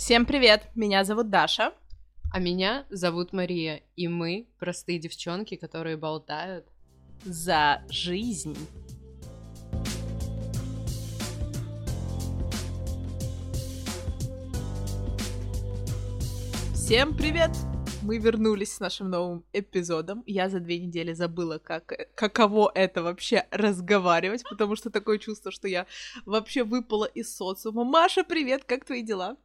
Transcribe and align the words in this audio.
Всем 0.00 0.24
привет! 0.24 0.62
Меня 0.74 1.04
зовут 1.04 1.28
Даша. 1.28 1.74
А 2.32 2.40
меня 2.40 2.86
зовут 2.88 3.34
Мария, 3.34 3.82
и 3.96 4.08
мы 4.08 4.48
простые 4.58 4.98
девчонки, 4.98 5.56
которые 5.56 5.98
болтают 5.98 6.66
за 7.22 7.82
жизнь. 7.90 8.56
Всем 16.72 17.14
привет! 17.14 17.50
Мы 18.00 18.16
вернулись 18.16 18.72
с 18.72 18.80
нашим 18.80 19.10
новым 19.10 19.44
эпизодом. 19.52 20.24
Я 20.26 20.48
за 20.48 20.60
две 20.60 20.78
недели 20.78 21.12
забыла, 21.12 21.58
как, 21.58 22.08
каково 22.14 22.72
это 22.74 23.02
вообще 23.02 23.46
разговаривать, 23.50 24.44
потому 24.48 24.76
что 24.76 24.88
такое 24.88 25.18
чувство, 25.18 25.50
что 25.50 25.68
я 25.68 25.86
вообще 26.24 26.64
выпала 26.64 27.04
из 27.04 27.36
социума. 27.36 27.84
Маша, 27.84 28.24
привет, 28.24 28.64
как 28.64 28.86
твои 28.86 29.02
дела? 29.02 29.36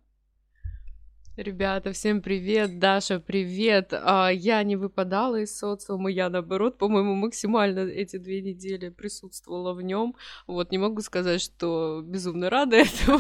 Ребята, 1.38 1.92
всем 1.92 2.22
привет, 2.22 2.80
Даша, 2.80 3.20
привет. 3.20 3.92
А, 3.92 4.30
я 4.30 4.64
не 4.64 4.78
выпадала 4.78 5.42
из 5.42 5.58
социума, 5.58 6.10
я 6.10 6.30
наоборот, 6.30 6.78
по-моему, 6.78 7.14
максимально 7.14 7.80
эти 7.80 8.16
две 8.16 8.42
недели 8.42 8.88
присутствовала 8.88 9.74
в 9.74 9.82
нем. 9.82 10.16
Вот 10.48 10.72
не 10.72 10.78
могу 10.78 11.02
сказать, 11.02 11.42
что 11.42 12.02
безумно 12.06 12.50
рада 12.50 12.78
этому. 12.78 13.20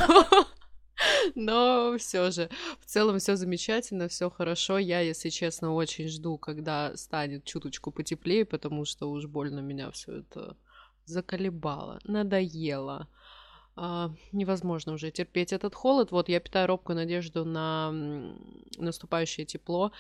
Но 1.36 1.98
все 1.98 2.32
же, 2.32 2.50
в 2.80 2.86
целом 2.86 3.20
все 3.20 3.36
замечательно, 3.36 4.08
все 4.08 4.30
хорошо. 4.30 4.78
Я, 4.78 5.02
если 5.02 5.28
честно, 5.28 5.74
очень 5.74 6.08
жду, 6.08 6.38
когда 6.38 6.96
станет 6.96 7.44
чуточку 7.44 7.92
потеплее, 7.92 8.46
потому 8.46 8.86
что 8.86 9.12
уж 9.12 9.26
больно 9.26 9.60
меня 9.60 9.92
все 9.92 10.20
это 10.20 10.56
заколебало, 11.04 12.00
надоело 12.06 13.10
а, 13.76 14.12
невозможно 14.32 14.94
уже 14.94 15.12
терпеть 15.12 15.52
этот 15.52 15.76
холод. 15.76 16.12
Вот 16.12 16.30
я 16.30 16.40
питаю 16.40 16.68
робкую 16.68 16.96
надежду 16.96 17.44
на 17.44 17.92
наступающее 18.78 19.46
тепло. 19.46 19.92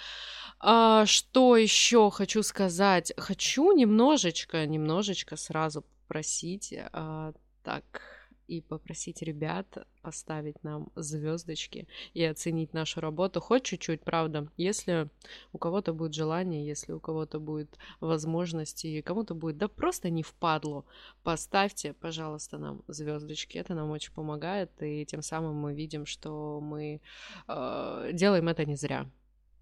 А, 0.59 1.05
что 1.05 1.57
еще 1.57 2.09
хочу 2.09 2.41
сказать? 2.43 3.11
Хочу 3.17 3.71
немножечко, 3.73 4.65
немножечко 4.65 5.35
сразу 5.35 5.81
попросить. 5.81 6.73
А, 6.93 7.33
так, 7.63 8.14
и 8.47 8.61
попросить 8.61 9.21
ребят 9.21 9.87
поставить 10.01 10.63
нам 10.63 10.89
звездочки 10.95 11.87
и 12.13 12.23
оценить 12.23 12.73
нашу 12.73 13.01
работу 13.01 13.41
хоть 13.41 13.63
чуть-чуть, 13.63 14.01
правда. 14.01 14.47
Если 14.57 15.09
у 15.51 15.57
кого-то 15.57 15.93
будет 15.93 16.13
желание, 16.13 16.65
если 16.65 16.91
у 16.91 16.99
кого-то 16.99 17.39
будет 17.39 17.77
возможности, 17.99 18.87
и 18.87 19.01
кому-то 19.01 19.33
будет, 19.33 19.57
да 19.57 19.67
просто 19.67 20.09
не 20.09 20.21
впадло, 20.23 20.85
поставьте, 21.23 21.93
пожалуйста, 21.93 22.57
нам 22.57 22.83
звездочки. 22.87 23.57
Это 23.57 23.73
нам 23.73 23.89
очень 23.91 24.13
помогает, 24.13 24.71
и 24.81 25.05
тем 25.05 25.21
самым 25.21 25.55
мы 25.55 25.73
видим, 25.73 26.05
что 26.05 26.59
мы 26.61 27.01
э, 27.47 28.09
делаем 28.13 28.47
это 28.47 28.65
не 28.65 28.75
зря. 28.75 29.09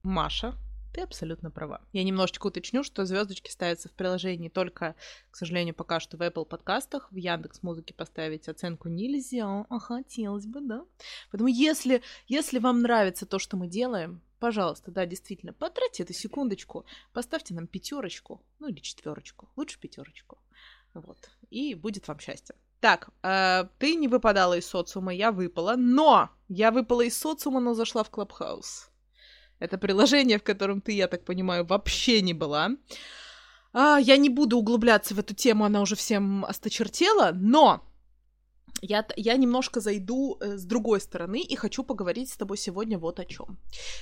Маша, 0.04 0.56
ты 0.94 1.02
абсолютно 1.02 1.52
права. 1.52 1.82
Я 1.92 2.04
немножечко 2.04 2.48
уточню, 2.48 2.84
что 2.84 3.06
звездочки 3.06 3.50
ставятся 3.50 3.90
в 3.90 3.94
приложении 3.94 4.50
только, 4.50 4.96
к 5.32 5.36
сожалению, 5.36 5.74
пока 5.74 6.00
что 6.00 6.18
в 6.18 6.22
Apple 6.22 6.46
подкастах. 6.46 7.12
В 7.12 7.16
Яндекс 7.16 7.64
Музыке 7.64 7.94
поставить 7.94 8.48
оценку 8.48 8.90
нельзя, 8.90 9.66
а 9.70 9.80
хотелось 9.80 10.46
бы, 10.46 10.62
да. 10.62 10.86
Поэтому 11.32 11.50
если, 11.50 12.04
если 12.28 12.60
вам 12.60 12.82
нравится 12.82 13.26
то, 13.26 13.40
что 13.40 13.58
мы 13.58 13.68
делаем, 13.68 14.22
пожалуйста, 14.40 14.92
да, 14.92 15.06
действительно, 15.06 15.54
потратьте 15.54 16.04
эту 16.04 16.14
секундочку, 16.14 16.86
поставьте 17.12 17.54
нам 17.54 17.66
пятерочку, 17.66 18.44
ну 18.60 18.68
или 18.68 18.80
четверочку, 18.80 19.50
лучше 19.56 19.80
пятерочку. 19.80 20.38
Вот. 20.94 21.32
И 21.50 21.74
будет 21.74 22.08
вам 22.08 22.20
счастье. 22.20 22.56
Так, 22.80 23.10
э, 23.24 23.66
ты 23.80 23.96
не 23.96 24.08
выпадала 24.08 24.58
из 24.58 24.68
социума, 24.68 25.14
я 25.14 25.32
выпала, 25.32 25.76
но 25.76 26.30
я 26.50 26.70
выпала 26.70 27.02
из 27.02 27.18
социума, 27.18 27.62
но 27.62 27.74
зашла 27.74 28.04
в 28.04 28.10
Клабхаус. 28.10 28.93
Это 29.60 29.78
приложение, 29.78 30.38
в 30.38 30.44
котором 30.44 30.82
ты, 30.82 30.92
я 30.92 31.08
так 31.08 31.26
понимаю, 31.26 31.66
вообще 31.66 32.22
не 32.22 32.34
была. 32.34 32.72
А, 33.74 33.98
я 33.98 34.18
не 34.18 34.30
буду 34.30 34.58
углубляться 34.58 35.16
в 35.16 35.20
эту 35.20 35.34
тему, 35.34 35.66
она 35.66 35.82
уже 35.82 35.96
всем 35.96 36.46
осточертела, 36.46 37.32
но 37.34 37.84
я, 38.82 39.06
я 39.16 39.38
немножко 39.38 39.80
зайду 39.80 40.38
э, 40.40 40.58
с 40.58 40.66
другой 40.66 41.00
стороны 41.00 41.42
и 41.42 41.56
хочу 41.56 41.84
поговорить 41.84 42.30
с 42.30 42.38
тобой 42.38 42.58
сегодня 42.58 43.00
вот 43.00 43.20
о 43.20 43.26
чем. 43.26 43.58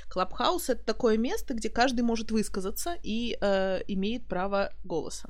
Клабхаус 0.10 0.70
это 0.70 0.84
такое 0.84 1.18
место, 1.18 1.54
где 1.54 1.70
каждый 1.70 2.02
может 2.02 2.32
высказаться 2.32 2.96
и 3.04 3.38
э, 3.40 3.82
имеет 3.88 4.28
право 4.28 4.74
голоса. 4.84 5.30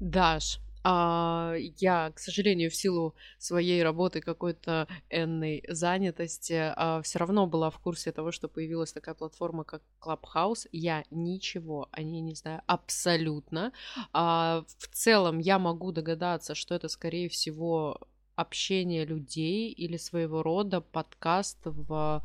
Даш, 0.00 0.58
а, 0.84 1.54
я, 1.56 2.12
к 2.14 2.18
сожалению, 2.18 2.70
в 2.70 2.74
силу 2.74 3.14
своей 3.38 3.82
работы 3.82 4.20
какой-то 4.20 4.86
энной 5.08 5.64
занятости 5.68 6.72
а, 6.76 7.00
все 7.00 7.18
равно 7.18 7.46
была 7.46 7.70
в 7.70 7.78
курсе 7.78 8.12
того, 8.12 8.32
что 8.32 8.48
появилась 8.48 8.92
такая 8.92 9.14
платформа, 9.14 9.64
как 9.64 9.82
Clubhouse. 10.00 10.68
Я 10.72 11.04
ничего 11.10 11.88
о 11.90 12.02
ней 12.02 12.20
не 12.20 12.34
знаю 12.34 12.60
абсолютно. 12.66 13.72
А, 14.12 14.64
в 14.78 14.88
целом 14.88 15.38
я 15.38 15.58
могу 15.58 15.90
догадаться, 15.90 16.54
что 16.54 16.74
это, 16.74 16.88
скорее 16.88 17.30
всего, 17.30 17.98
общение 18.36 19.06
людей 19.06 19.70
или 19.70 19.96
своего 19.96 20.42
рода 20.42 20.82
подкаст 20.82 21.58
в 21.64 22.22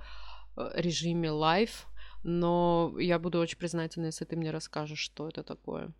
э, 0.58 0.72
режиме 0.75 1.31
live, 1.32 1.88
но 2.24 2.94
я 3.00 3.19
буду 3.19 3.40
очень 3.40 3.58
признательна, 3.58 4.08
если 4.08 4.25
ты 4.25 4.36
мне 4.36 4.52
расскажешь, 4.52 5.00
что 5.00 5.30
это 5.30 5.44
такое. 5.44 5.94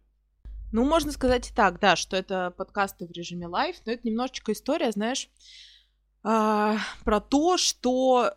Ну, 0.72 0.86
можно 0.86 1.12
сказать 1.12 1.50
и 1.50 1.54
так, 1.54 1.80
да, 1.80 1.96
что 1.96 2.16
это 2.16 2.52
подкасты 2.52 3.08
в 3.08 3.12
режиме 3.12 3.48
live, 3.48 3.76
но 3.86 3.92
это 3.92 4.08
немножечко 4.08 4.52
история, 4.52 4.92
знаешь, 4.92 5.30
а, 6.24 6.78
про 7.04 7.20
то, 7.20 7.58
что 7.58 8.34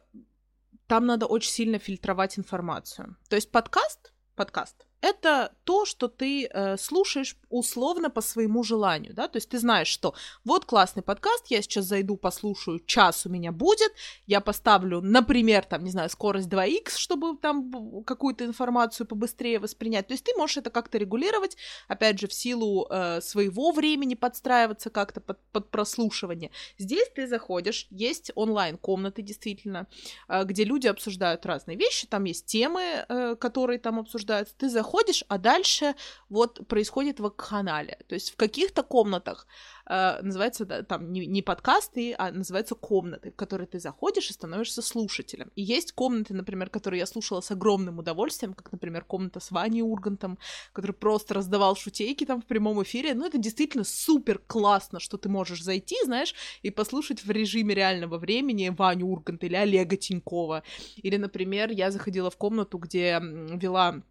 там 0.86 1.06
надо 1.06 1.26
очень 1.26 1.50
сильно 1.50 1.78
фильтровать 1.78 2.38
информацию. 2.38 3.16
То 3.28 3.36
есть 3.36 3.50
подкаст, 3.50 4.12
подкаст, 4.34 4.86
это 5.02 5.52
то, 5.64 5.84
что 5.84 6.08
ты 6.08 6.46
э, 6.46 6.76
слушаешь 6.76 7.36
условно 7.50 8.08
по 8.08 8.20
своему 8.20 8.62
желанию, 8.62 9.12
да, 9.12 9.28
то 9.28 9.36
есть 9.36 9.48
ты 9.48 9.58
знаешь, 9.58 9.88
что 9.88 10.14
вот 10.44 10.64
классный 10.64 11.02
подкаст, 11.02 11.48
я 11.48 11.60
сейчас 11.60 11.86
зайду, 11.86 12.16
послушаю, 12.16 12.80
час 12.86 13.26
у 13.26 13.28
меня 13.28 13.52
будет, 13.52 13.92
я 14.26 14.40
поставлю, 14.40 15.00
например, 15.00 15.64
там, 15.64 15.82
не 15.84 15.90
знаю, 15.90 16.08
скорость 16.08 16.48
2х, 16.48 16.96
чтобы 16.96 17.36
там 17.36 18.04
какую-то 18.04 18.44
информацию 18.44 19.06
побыстрее 19.06 19.58
воспринять, 19.58 20.06
то 20.06 20.14
есть 20.14 20.24
ты 20.24 20.32
можешь 20.36 20.58
это 20.58 20.70
как-то 20.70 20.98
регулировать, 20.98 21.56
опять 21.88 22.20
же, 22.20 22.28
в 22.28 22.32
силу 22.32 22.86
э, 22.88 23.20
своего 23.20 23.72
времени 23.72 24.14
подстраиваться 24.14 24.88
как-то 24.88 25.20
под, 25.20 25.40
под 25.50 25.70
прослушивание. 25.70 26.52
Здесь 26.78 27.08
ты 27.14 27.26
заходишь, 27.26 27.88
есть 27.90 28.30
онлайн-комнаты, 28.36 29.22
действительно, 29.22 29.88
э, 30.28 30.44
где 30.44 30.62
люди 30.62 30.86
обсуждают 30.86 31.44
разные 31.44 31.76
вещи, 31.76 32.06
там 32.06 32.22
есть 32.24 32.46
темы, 32.46 33.04
э, 33.08 33.34
которые 33.34 33.80
там 33.80 33.98
обсуждаются, 33.98 34.54
ты 34.56 34.68
заходишь 34.68 34.91
заходишь, 34.92 35.24
а 35.28 35.38
дальше 35.38 35.94
вот 36.28 36.66
происходит 36.68 37.20
вакханалия. 37.20 37.98
То 38.08 38.14
есть 38.14 38.30
в 38.30 38.36
каких-то 38.36 38.82
комнатах 38.82 39.46
э, 39.86 40.20
называется 40.22 40.66
да, 40.66 40.82
там 40.82 41.12
не, 41.12 41.26
не 41.26 41.42
подкасты, 41.42 42.14
а 42.18 42.30
называются 42.30 42.74
комнаты, 42.74 43.30
в 43.30 43.36
которые 43.36 43.66
ты 43.66 43.80
заходишь 43.80 44.30
и 44.30 44.32
становишься 44.34 44.82
слушателем. 44.82 45.50
И 45.56 45.62
есть 45.62 45.92
комнаты, 45.92 46.34
например, 46.34 46.68
которые 46.68 47.00
я 47.00 47.06
слушала 47.06 47.40
с 47.40 47.50
огромным 47.50 47.98
удовольствием, 47.98 48.52
как, 48.52 48.70
например, 48.72 49.04
комната 49.04 49.40
с 49.40 49.50
Ваней 49.50 49.82
Ургантом, 49.82 50.38
который 50.72 50.92
просто 50.92 51.34
раздавал 51.34 51.74
шутейки 51.74 52.26
там 52.26 52.42
в 52.42 52.46
прямом 52.46 52.82
эфире. 52.82 53.14
Ну, 53.14 53.26
это 53.26 53.38
действительно 53.38 53.84
супер 53.84 54.38
классно, 54.46 55.00
что 55.00 55.16
ты 55.16 55.28
можешь 55.28 55.62
зайти, 55.62 55.96
знаешь, 56.04 56.34
и 56.62 56.70
послушать 56.70 57.24
в 57.24 57.30
режиме 57.30 57.74
реального 57.74 58.18
времени 58.18 58.68
Ваню 58.68 59.06
Урганта 59.06 59.46
или 59.46 59.56
Олега 59.56 59.96
Тинькова. 59.96 60.62
Или, 60.96 61.16
например, 61.16 61.70
я 61.70 61.90
заходила 61.90 62.30
в 62.30 62.36
комнату, 62.36 62.78
где 62.78 63.18
вела 63.22 64.02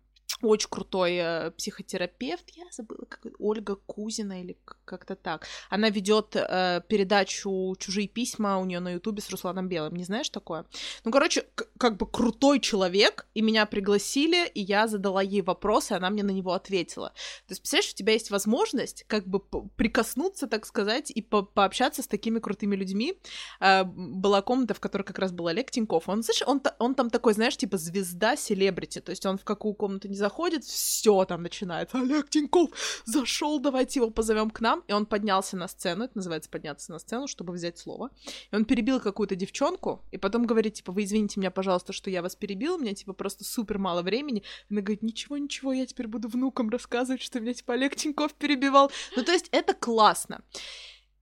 очень 0.48 0.70
крутой 0.70 1.16
э, 1.16 1.52
психотерапевт, 1.52 2.50
я 2.52 2.66
забыла, 2.72 3.06
как 3.08 3.26
Ольга 3.40 3.76
Кузина 3.76 4.42
или 4.42 4.58
как-то 4.86 5.16
так. 5.16 5.48
Она 5.70 5.90
ведет 5.90 6.36
э, 6.36 6.82
передачу 6.88 7.76
«Чужие 7.80 8.08
письма» 8.08 8.58
у 8.58 8.66
нее 8.66 8.80
на 8.80 8.94
Ютубе 8.94 9.22
с 9.22 9.30
Русланом 9.30 9.68
Белым. 9.68 9.96
Не 9.96 10.04
знаешь 10.04 10.30
такое? 10.30 10.66
Ну, 11.04 11.12
короче, 11.12 11.46
как 11.78 11.98
бы 11.98 12.06
крутой 12.06 12.60
человек, 12.60 13.28
и 13.34 13.42
меня 13.42 13.66
пригласили, 13.66 14.48
и 14.48 14.62
я 14.62 14.88
задала 14.88 15.22
ей 15.22 15.42
вопрос, 15.42 15.92
и 15.92 15.94
она 15.94 16.10
мне 16.10 16.24
на 16.24 16.32
него 16.32 16.54
ответила. 16.54 17.10
То 17.48 17.52
есть, 17.52 17.62
представляешь, 17.62 17.92
у 17.94 17.96
тебя 17.96 18.14
есть 18.14 18.32
возможность 18.32 19.06
как 19.08 19.28
бы 19.28 19.40
прикоснуться, 19.76 20.48
так 20.48 20.66
сказать, 20.66 21.12
и 21.12 21.22
по 21.22 21.42
пообщаться 21.44 22.02
с 22.02 22.08
такими 22.08 22.40
крутыми 22.40 22.76
людьми. 22.76 23.20
Э, 23.60 23.84
была 23.84 24.42
комната, 24.42 24.74
в 24.74 24.80
которой 24.80 25.04
как 25.04 25.20
раз 25.20 25.32
был 25.32 25.48
Олег 25.48 25.72
Тиньков. 25.72 26.10
Он, 26.10 26.24
слышишь, 26.24 26.48
он, 26.48 26.62
он 26.80 26.96
там 26.96 27.10
такой, 27.10 27.34
знаешь, 27.34 27.58
типа 27.58 27.78
звезда, 27.78 28.36
селебрити, 28.36 29.00
то 29.00 29.12
есть 29.12 29.26
он 29.26 29.38
в 29.38 29.44
какую 29.44 29.74
комнату 29.74 30.08
не 30.08 30.16
заходит, 30.16 30.31
все 30.66 31.26
там 31.26 31.44
начинается. 31.44 31.98
Олег 31.98 32.30
Тиньков 32.30 32.72
зашел, 33.06 33.60
давайте 33.60 34.00
его 34.00 34.10
позовем 34.10 34.50
к 34.50 34.60
нам. 34.62 34.84
И 34.88 34.94
он 34.94 35.06
поднялся 35.06 35.58
на 35.58 35.68
сцену, 35.68 36.06
это 36.06 36.18
называется 36.18 36.50
подняться 36.50 36.92
на 36.92 37.00
сцену, 37.00 37.28
чтобы 37.28 37.54
взять 37.54 37.78
слово. 37.78 38.10
И 38.52 38.56
он 38.56 38.66
перебил 38.66 39.00
какую-то 39.00 39.36
девчонку, 39.36 40.06
и 40.12 40.18
потом 40.18 40.46
говорит, 40.46 40.76
типа, 40.76 40.92
вы 40.92 41.04
извините 41.04 41.40
меня, 41.40 41.52
пожалуйста, 41.52 41.94
что 41.94 42.10
я 42.10 42.22
вас 42.22 42.36
перебил, 42.36 42.76
у 42.76 42.80
меня, 42.80 42.94
типа, 42.94 43.14
просто 43.14 43.44
супер 43.44 43.78
мало 43.78 44.02
времени. 44.02 44.44
И 44.70 44.74
она 44.74 44.82
говорит, 44.82 45.04
ничего, 45.04 45.38
ничего, 45.38 45.74
я 45.74 45.86
теперь 45.86 46.08
буду 46.08 46.28
внукам 46.28 46.70
рассказывать, 46.70 47.22
что 47.22 47.40
меня, 47.40 47.54
типа, 47.54 47.74
Олег 47.74 47.96
Тиньков 47.96 48.34
перебивал. 48.34 48.92
Ну, 49.16 49.24
то 49.24 49.32
есть 49.32 49.48
это 49.52 49.74
классно. 49.74 50.42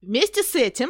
Вместе 0.01 0.43
с 0.43 0.55
этим 0.55 0.89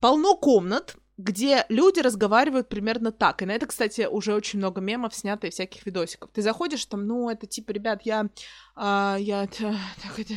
полно 0.00 0.36
комнат, 0.36 0.96
где 1.16 1.64
люди 1.68 2.00
разговаривают 2.00 2.68
примерно 2.68 3.12
так. 3.12 3.42
И 3.42 3.46
на 3.46 3.52
это, 3.52 3.66
кстати, 3.66 4.06
уже 4.10 4.34
очень 4.34 4.58
много 4.58 4.80
мемов 4.80 5.14
снято 5.14 5.46
и 5.46 5.50
всяких 5.50 5.86
видосиков. 5.86 6.30
Ты 6.32 6.42
заходишь 6.42 6.84
там, 6.86 7.06
ну, 7.06 7.30
это 7.30 7.46
типа, 7.46 7.70
ребят, 7.70 8.02
я... 8.04 8.28
А, 8.74 9.16
я... 9.18 9.46
Так, 10.02 10.18
это, 10.18 10.34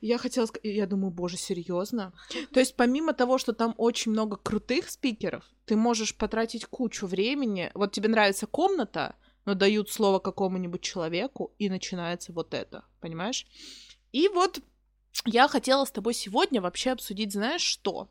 я 0.00 0.18
хотела 0.18 0.46
сказать... 0.46 0.64
Я 0.64 0.86
думаю, 0.86 1.10
боже, 1.10 1.36
серьезно? 1.36 2.12
То 2.52 2.60
есть 2.60 2.76
помимо 2.76 3.12
того, 3.12 3.38
что 3.38 3.52
там 3.52 3.74
очень 3.76 4.12
много 4.12 4.36
крутых 4.36 4.88
спикеров, 4.88 5.44
ты 5.64 5.76
можешь 5.76 6.16
потратить 6.16 6.66
кучу 6.66 7.06
времени. 7.06 7.70
Вот 7.74 7.92
тебе 7.92 8.08
нравится 8.08 8.46
комната, 8.46 9.16
но 9.46 9.54
дают 9.54 9.90
слово 9.90 10.20
какому-нибудь 10.20 10.80
человеку, 10.80 11.54
и 11.58 11.68
начинается 11.68 12.32
вот 12.32 12.54
это, 12.54 12.84
понимаешь? 13.00 13.46
И 14.12 14.28
вот 14.28 14.60
я 15.24 15.48
хотела 15.48 15.84
с 15.84 15.90
тобой 15.90 16.14
сегодня 16.14 16.60
вообще 16.60 16.92
обсудить, 16.92 17.32
знаешь 17.32 17.62
что? 17.62 18.08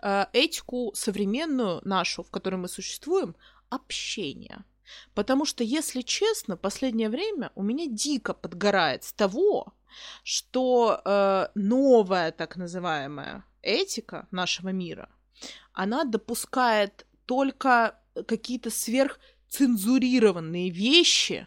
Э, 0.00 0.26
этику 0.32 0.92
современную 0.94 1.80
нашу, 1.84 2.22
в 2.22 2.30
которой 2.30 2.56
мы 2.56 2.68
существуем, 2.68 3.34
общение. 3.70 4.64
Потому 5.14 5.44
что, 5.44 5.64
если 5.64 6.02
честно, 6.02 6.56
последнее 6.56 7.08
время 7.08 7.50
у 7.54 7.62
меня 7.62 7.86
дико 7.86 8.34
подгорает 8.34 9.04
с 9.04 9.12
того, 9.12 9.74
что 10.22 11.00
э, 11.04 11.48
новая 11.54 12.32
так 12.32 12.56
называемая 12.56 13.44
этика 13.62 14.26
нашего 14.30 14.70
мира, 14.70 15.08
она 15.72 16.04
допускает 16.04 17.06
только 17.26 17.98
какие-то 18.26 18.70
сверхцензурированные 18.70 20.70
вещи, 20.70 21.46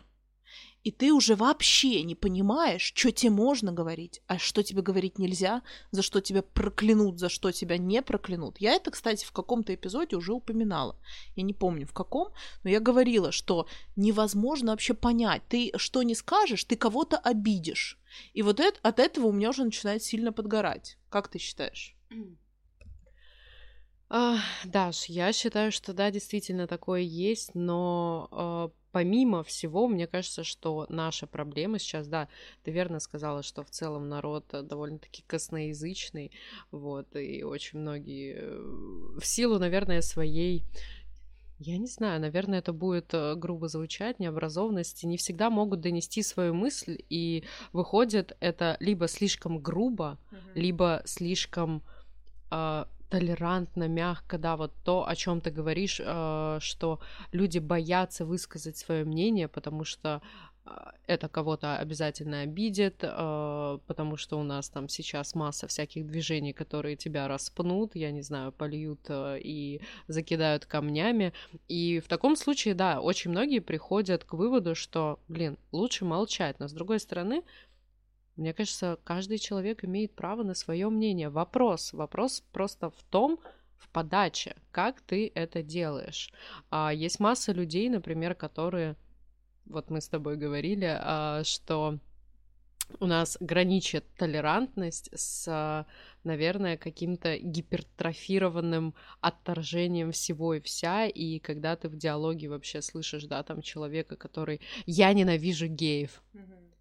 и 0.86 0.92
ты 0.92 1.12
уже 1.12 1.36
вообще 1.36 2.04
не 2.04 2.14
понимаешь, 2.14 2.94
что 2.96 3.12
тебе 3.12 3.32
можно 3.32 3.72
говорить, 3.72 4.22
а 4.28 4.38
что 4.38 4.62
тебе 4.62 4.84
говорить 4.84 5.18
нельзя, 5.18 5.64
за 5.90 6.04
что 6.04 6.22
тебя 6.22 6.44
проклянут, 6.44 7.20
за 7.20 7.28
что 7.28 7.52
тебя 7.52 7.80
не 7.80 8.04
проклянут. 8.04 8.58
Я 8.60 8.74
это, 8.74 8.92
кстати, 8.92 9.26
в 9.26 9.32
каком-то 9.32 9.74
эпизоде 9.74 10.16
уже 10.16 10.32
упоминала. 10.32 10.96
Я 11.36 11.42
не 11.42 11.54
помню 11.54 11.88
в 11.88 11.94
каком, 11.94 12.30
но 12.64 12.70
я 12.70 12.80
говорила, 12.80 13.32
что 13.32 13.68
невозможно 13.96 14.74
вообще 14.74 14.94
понять, 14.94 15.42
ты 15.50 15.72
что 15.76 16.04
не 16.04 16.14
скажешь, 16.14 16.64
ты 16.66 16.76
кого-то 16.76 17.18
обидишь. 17.18 18.00
И 18.36 18.44
вот 18.44 18.60
это, 18.60 18.80
от 18.84 19.00
этого 19.00 19.26
у 19.26 19.32
меня 19.32 19.50
уже 19.50 19.64
начинает 19.64 20.04
сильно 20.04 20.32
подгорать. 20.32 21.00
Как 21.10 21.30
ты 21.30 21.40
считаешь? 21.40 21.96
А, 24.10 24.38
Даш, 24.66 25.06
я 25.06 25.34
считаю, 25.34 25.72
что 25.72 25.94
да, 25.94 26.12
действительно 26.12 26.68
такое 26.68 27.02
есть, 27.02 27.56
но 27.56 28.28
а, 28.32 28.72
помимо 28.92 29.44
всего, 29.44 29.88
мне 29.88 30.08
кажется, 30.08 30.44
что 30.44 30.86
наша 30.90 31.28
проблема 31.28 31.80
сейчас, 31.80 32.08
да, 32.08 32.30
ты 32.64 32.72
верно 32.72 33.00
сказала, 33.00 33.44
что 33.44 33.64
в 33.64 33.70
целом 33.70 34.08
народ 34.08 34.46
э, 34.54 34.62
довольно-таки 34.62 35.24
косноязычный, 35.28 36.32
вот, 36.72 37.14
и 37.16 37.44
очень 37.44 37.80
многие 37.80 38.36
э, 38.38 39.20
в 39.20 39.26
силу, 39.26 39.60
наверное, 39.60 40.02
своей 40.02 40.64
я 41.60 41.78
не 41.78 41.88
знаю, 41.88 42.22
наверное, 42.22 42.60
это 42.60 42.74
будет 42.74 43.14
э, 43.14 43.36
грубо 43.36 43.68
звучать, 43.68 44.20
необразованности, 44.20 45.06
не 45.06 45.18
всегда 45.18 45.50
могут 45.50 45.82
донести 45.82 46.22
свою 46.22 46.54
мысль, 46.54 46.98
и 47.10 47.44
выходит 47.74 48.38
это 48.40 48.78
либо 48.80 49.08
слишком 49.08 49.60
грубо, 49.60 50.20
mm-hmm. 50.32 50.38
либо 50.56 51.02
слишком 51.06 51.84
э, 52.52 52.86
толерантно, 53.10 53.88
мягко, 53.88 54.38
да, 54.38 54.56
вот 54.56 54.74
то, 54.84 55.08
о 55.08 55.16
чем 55.16 55.42
ты 55.42 55.52
говоришь, 55.52 56.02
э, 56.04 56.58
что 56.62 57.00
люди 57.32 57.60
боятся 57.60 58.26
высказать 58.26 58.78
свое 58.78 59.06
мнение, 59.06 59.48
потому 59.48 59.84
что 59.84 60.22
э, 60.66 60.70
это 61.08 61.30
кого-то 61.30 61.78
обязательно 61.78 62.42
обидит, 62.42 63.00
э, 63.04 63.80
потому 63.86 64.18
что 64.18 64.40
у 64.40 64.44
нас 64.44 64.70
там 64.70 64.90
сейчас 64.90 65.36
масса 65.36 65.68
всяких 65.68 66.08
движений, 66.08 66.54
которые 66.54 66.96
тебя 66.96 67.28
распнут, 67.28 67.96
я 67.96 68.12
не 68.12 68.22
знаю, 68.22 68.52
польют 68.52 69.08
и 69.10 69.82
закидают 70.08 70.66
камнями. 70.66 71.34
И 71.68 72.00
в 72.00 72.08
таком 72.08 72.36
случае, 72.36 72.74
да, 72.74 73.02
очень 73.02 73.32
многие 73.32 73.60
приходят 73.60 74.24
к 74.24 74.34
выводу, 74.34 74.76
что, 74.76 75.20
блин, 75.28 75.58
лучше 75.72 76.06
молчать. 76.06 76.60
Но 76.60 76.68
с 76.68 76.74
другой 76.74 77.00
стороны, 77.00 77.44
мне 78.36 78.54
кажется, 78.54 79.00
каждый 79.04 79.38
человек 79.38 79.86
имеет 79.86 80.14
право 80.14 80.44
на 80.44 80.54
свое 80.54 80.90
мнение. 80.90 81.30
Вопрос, 81.30 81.94
вопрос 81.94 82.44
просто 82.52 82.90
в 82.90 83.04
том, 83.10 83.40
в 83.78 83.90
подаче, 83.90 84.56
как 84.72 85.02
ты 85.02 85.32
это 85.36 85.64
делаешь. 85.64 86.34
А, 86.70 86.92
есть 86.94 87.20
масса 87.20 87.54
людей, 87.54 87.90
например, 87.90 88.36
которые, 88.36 88.96
вот 89.66 89.90
мы 89.90 90.02
с 90.02 90.10
тобой 90.10 90.38
говорили, 90.38 90.98
а, 91.00 91.44
что 91.44 92.00
у 93.00 93.06
нас 93.06 93.38
граничит 93.40 94.06
толерантность 94.16 95.10
с, 95.14 95.86
наверное, 96.24 96.78
каким-то 96.78 97.38
гипертрофированным 97.38 98.94
отторжением 99.22 100.12
всего 100.12 100.54
и 100.56 100.62
вся, 100.62 101.08
и 101.08 101.40
когда 101.40 101.76
ты 101.76 101.90
в 101.90 101.96
диалоге 101.96 102.50
вообще 102.50 102.82
слышишь, 102.82 103.26
да, 103.26 103.42
там 103.44 103.62
человека, 103.62 104.16
который 104.18 104.62
«я 104.86 105.14
ненавижу 105.14 105.68
геев», 105.68 106.22
mm-hmm 106.34 106.75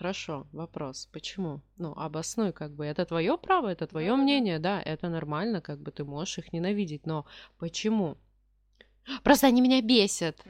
Хорошо, 0.00 0.46
вопрос. 0.52 1.10
Почему? 1.12 1.60
Ну, 1.76 1.92
обоснуй, 1.92 2.52
как 2.52 2.72
бы. 2.72 2.86
Это 2.86 3.04
твое 3.04 3.36
право, 3.36 3.68
это 3.68 3.86
твое 3.86 4.16
мнение, 4.16 4.58
да, 4.58 4.80
это 4.80 5.10
нормально, 5.10 5.60
как 5.60 5.78
бы 5.78 5.90
ты 5.90 6.04
можешь 6.04 6.38
их 6.38 6.54
ненавидеть, 6.54 7.04
но 7.04 7.26
почему? 7.58 8.16
Просто 9.22 9.48
они 9.48 9.60
меня 9.60 9.82
бесят. 9.82 10.42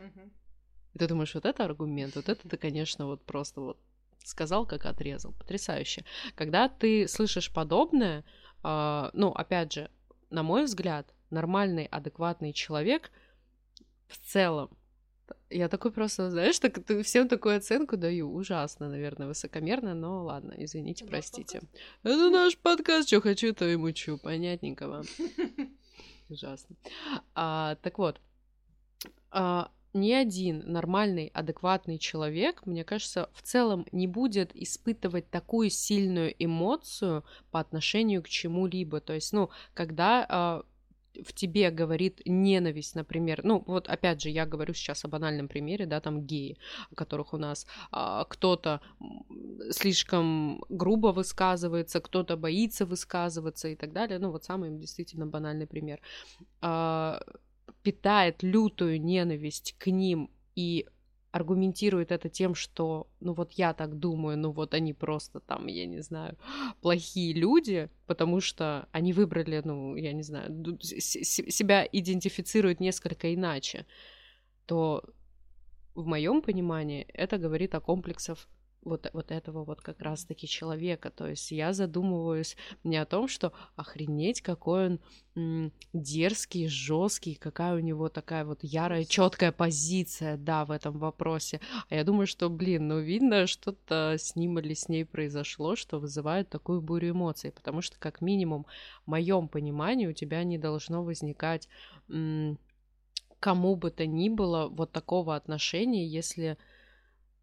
И 0.94 0.98
ты 0.98 1.08
думаешь, 1.08 1.34
вот 1.34 1.46
это 1.46 1.64
аргумент, 1.64 2.14
вот 2.14 2.28
это 2.28 2.48
ты, 2.48 2.56
конечно, 2.56 3.06
вот 3.06 3.24
просто 3.24 3.60
вот 3.60 3.78
сказал, 4.22 4.66
как 4.66 4.86
отрезал. 4.86 5.32
Потрясающе. 5.32 6.04
Когда 6.36 6.68
ты 6.68 7.08
слышишь 7.08 7.52
подобное, 7.52 8.24
э, 8.62 9.10
ну, 9.14 9.32
опять 9.32 9.72
же, 9.72 9.90
на 10.30 10.44
мой 10.44 10.62
взгляд, 10.62 11.12
нормальный, 11.30 11.86
адекватный 11.86 12.52
человек 12.52 13.10
в 14.06 14.16
целом 14.16 14.70
я 15.50 15.68
такой 15.68 15.92
просто, 15.92 16.30
знаешь, 16.30 16.58
так, 16.58 16.78
всем 17.04 17.28
такую 17.28 17.56
оценку 17.56 17.96
даю. 17.96 18.32
Ужасно, 18.32 18.88
наверное, 18.88 19.26
высокомерно, 19.26 19.94
но 19.94 20.24
ладно, 20.24 20.54
извините, 20.56 21.04
Это 21.04 21.10
простите. 21.10 21.60
Это 22.02 22.30
наш 22.30 22.56
подкаст, 22.56 23.08
что 23.08 23.20
хочу, 23.20 23.52
то 23.54 23.68
и 23.68 23.76
мучу. 23.76 24.18
Понятненько 24.18 24.88
вам. 24.88 25.04
Ужасно. 26.28 26.76
А, 27.34 27.76
так 27.82 27.98
вот, 27.98 28.20
а, 29.30 29.70
ни 29.92 30.12
один 30.12 30.62
нормальный, 30.70 31.28
адекватный 31.34 31.98
человек, 31.98 32.64
мне 32.64 32.84
кажется, 32.84 33.28
в 33.32 33.42
целом 33.42 33.86
не 33.90 34.06
будет 34.06 34.54
испытывать 34.54 35.28
такую 35.30 35.70
сильную 35.70 36.32
эмоцию 36.38 37.24
по 37.50 37.58
отношению 37.58 38.22
к 38.22 38.28
чему-либо. 38.28 39.00
То 39.00 39.14
есть, 39.14 39.32
ну, 39.32 39.50
когда 39.74 40.24
а, 40.28 40.62
в 41.14 41.32
тебе 41.32 41.70
говорит 41.70 42.20
ненависть, 42.24 42.94
например, 42.94 43.40
ну 43.44 43.62
вот 43.66 43.88
опять 43.88 44.20
же 44.22 44.30
я 44.30 44.46
говорю 44.46 44.74
сейчас 44.74 45.04
о 45.04 45.08
банальном 45.08 45.48
примере, 45.48 45.86
да, 45.86 46.00
там 46.00 46.26
геи, 46.26 46.56
которых 46.94 47.34
у 47.34 47.36
нас 47.36 47.66
а, 47.90 48.24
кто-то 48.24 48.80
слишком 49.70 50.64
грубо 50.68 51.08
высказывается, 51.08 52.00
кто-то 52.00 52.36
боится 52.36 52.86
высказываться 52.86 53.68
и 53.68 53.76
так 53.76 53.92
далее, 53.92 54.18
ну 54.18 54.30
вот 54.30 54.44
самый 54.44 54.70
действительно 54.70 55.26
банальный 55.26 55.66
пример, 55.66 56.00
а, 56.60 57.20
питает 57.82 58.42
лютую 58.42 59.00
ненависть 59.00 59.74
к 59.78 59.90
ним 59.90 60.30
и 60.54 60.86
аргументирует 61.32 62.10
это 62.12 62.28
тем, 62.28 62.54
что, 62.54 63.06
ну 63.20 63.32
вот 63.34 63.52
я 63.52 63.72
так 63.72 63.98
думаю, 63.98 64.36
ну 64.36 64.50
вот 64.50 64.74
они 64.74 64.92
просто 64.92 65.40
там, 65.40 65.66
я 65.66 65.86
не 65.86 66.00
знаю, 66.00 66.36
плохие 66.80 67.32
люди, 67.32 67.88
потому 68.06 68.40
что 68.40 68.88
они 68.92 69.12
выбрали, 69.12 69.62
ну, 69.64 69.96
я 69.96 70.12
не 70.12 70.22
знаю, 70.22 70.78
себя 70.80 71.86
идентифицируют 71.92 72.80
несколько 72.80 73.32
иначе, 73.34 73.86
то 74.66 75.04
в 75.94 76.06
моем 76.06 76.42
понимании 76.42 77.06
это 77.14 77.38
говорит 77.38 77.74
о 77.74 77.80
комплексах 77.80 78.48
вот, 78.82 79.10
вот 79.12 79.30
этого 79.30 79.64
вот 79.64 79.80
как 79.80 80.00
раз-таки 80.00 80.46
человека. 80.46 81.10
То 81.10 81.28
есть 81.28 81.50
я 81.50 81.72
задумываюсь 81.72 82.56
не 82.84 82.96
о 82.96 83.06
том, 83.06 83.28
что 83.28 83.52
охренеть, 83.76 84.40
какой 84.40 84.86
он 84.86 85.72
дерзкий, 85.92 86.66
жесткий, 86.68 87.34
какая 87.34 87.74
у 87.74 87.78
него 87.78 88.08
такая 88.08 88.44
вот 88.44 88.60
ярая, 88.62 89.04
четкая 89.04 89.52
позиция, 89.52 90.36
да, 90.36 90.64
в 90.64 90.70
этом 90.70 90.98
вопросе. 90.98 91.60
А 91.88 91.94
я 91.94 92.04
думаю, 92.04 92.26
что, 92.26 92.50
блин, 92.50 92.88
ну 92.88 93.00
видно, 93.00 93.46
что-то 93.46 94.16
с 94.18 94.34
ним 94.34 94.58
или 94.58 94.74
с 94.74 94.88
ней 94.88 95.04
произошло, 95.04 95.76
что 95.76 95.98
вызывает 95.98 96.48
такую 96.48 96.82
бурю 96.82 97.10
эмоций. 97.10 97.52
Потому 97.52 97.80
что, 97.80 97.98
как 97.98 98.20
минимум, 98.20 98.66
в 99.06 99.10
моем 99.10 99.48
понимании 99.48 100.06
у 100.06 100.12
тебя 100.12 100.42
не 100.42 100.58
должно 100.58 101.04
возникать 101.04 101.68
кому 103.40 103.74
бы 103.74 103.90
то 103.90 104.06
ни 104.06 104.28
было 104.28 104.68
вот 104.68 104.92
такого 104.92 105.34
отношения, 105.34 106.06
если 106.06 106.58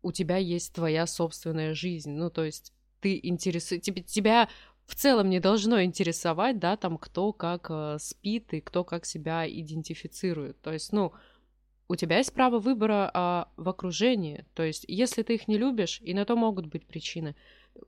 у 0.01 0.12
тебя 0.12 0.38
есть 0.38 0.74
твоя 0.74 1.06
собственная 1.08 1.74
жизнь. 1.74 2.12
Ну, 2.12 2.30
то 2.30 2.44
есть 2.44 2.74
ты 3.01 3.20
интересуешь... 3.22 3.82
Тебе, 3.82 4.01
тебя 4.01 4.50
в 4.86 4.96
целом 4.96 5.30
не 5.30 5.39
должно 5.39 5.84
интересовать, 5.84 6.60
да, 6.60 6.77
там, 6.77 6.98
кто 6.98 7.34
как 7.34 7.68
э, 7.70 7.98
спит 8.00 8.54
и 8.54 8.62
кто 8.62 8.84
как 8.84 9.06
себя 9.06 9.48
идентифицирует. 9.48 10.60
То 10.62 10.72
есть, 10.72 10.94
ну, 10.94 11.13
у 11.89 11.96
тебя 11.96 12.18
есть 12.18 12.34
право 12.34 12.60
выбора 12.60 13.10
а, 13.13 13.48
в 13.56 13.70
окружении. 13.70 14.46
То 14.54 14.63
есть, 14.63 14.86
если 14.88 15.24
ты 15.24 15.36
их 15.36 15.48
не 15.48 15.58
любишь, 15.58 16.01
и 16.01 16.13
на 16.13 16.25
то 16.25 16.36
могут 16.36 16.66
быть 16.68 16.86
причины, 16.86 17.36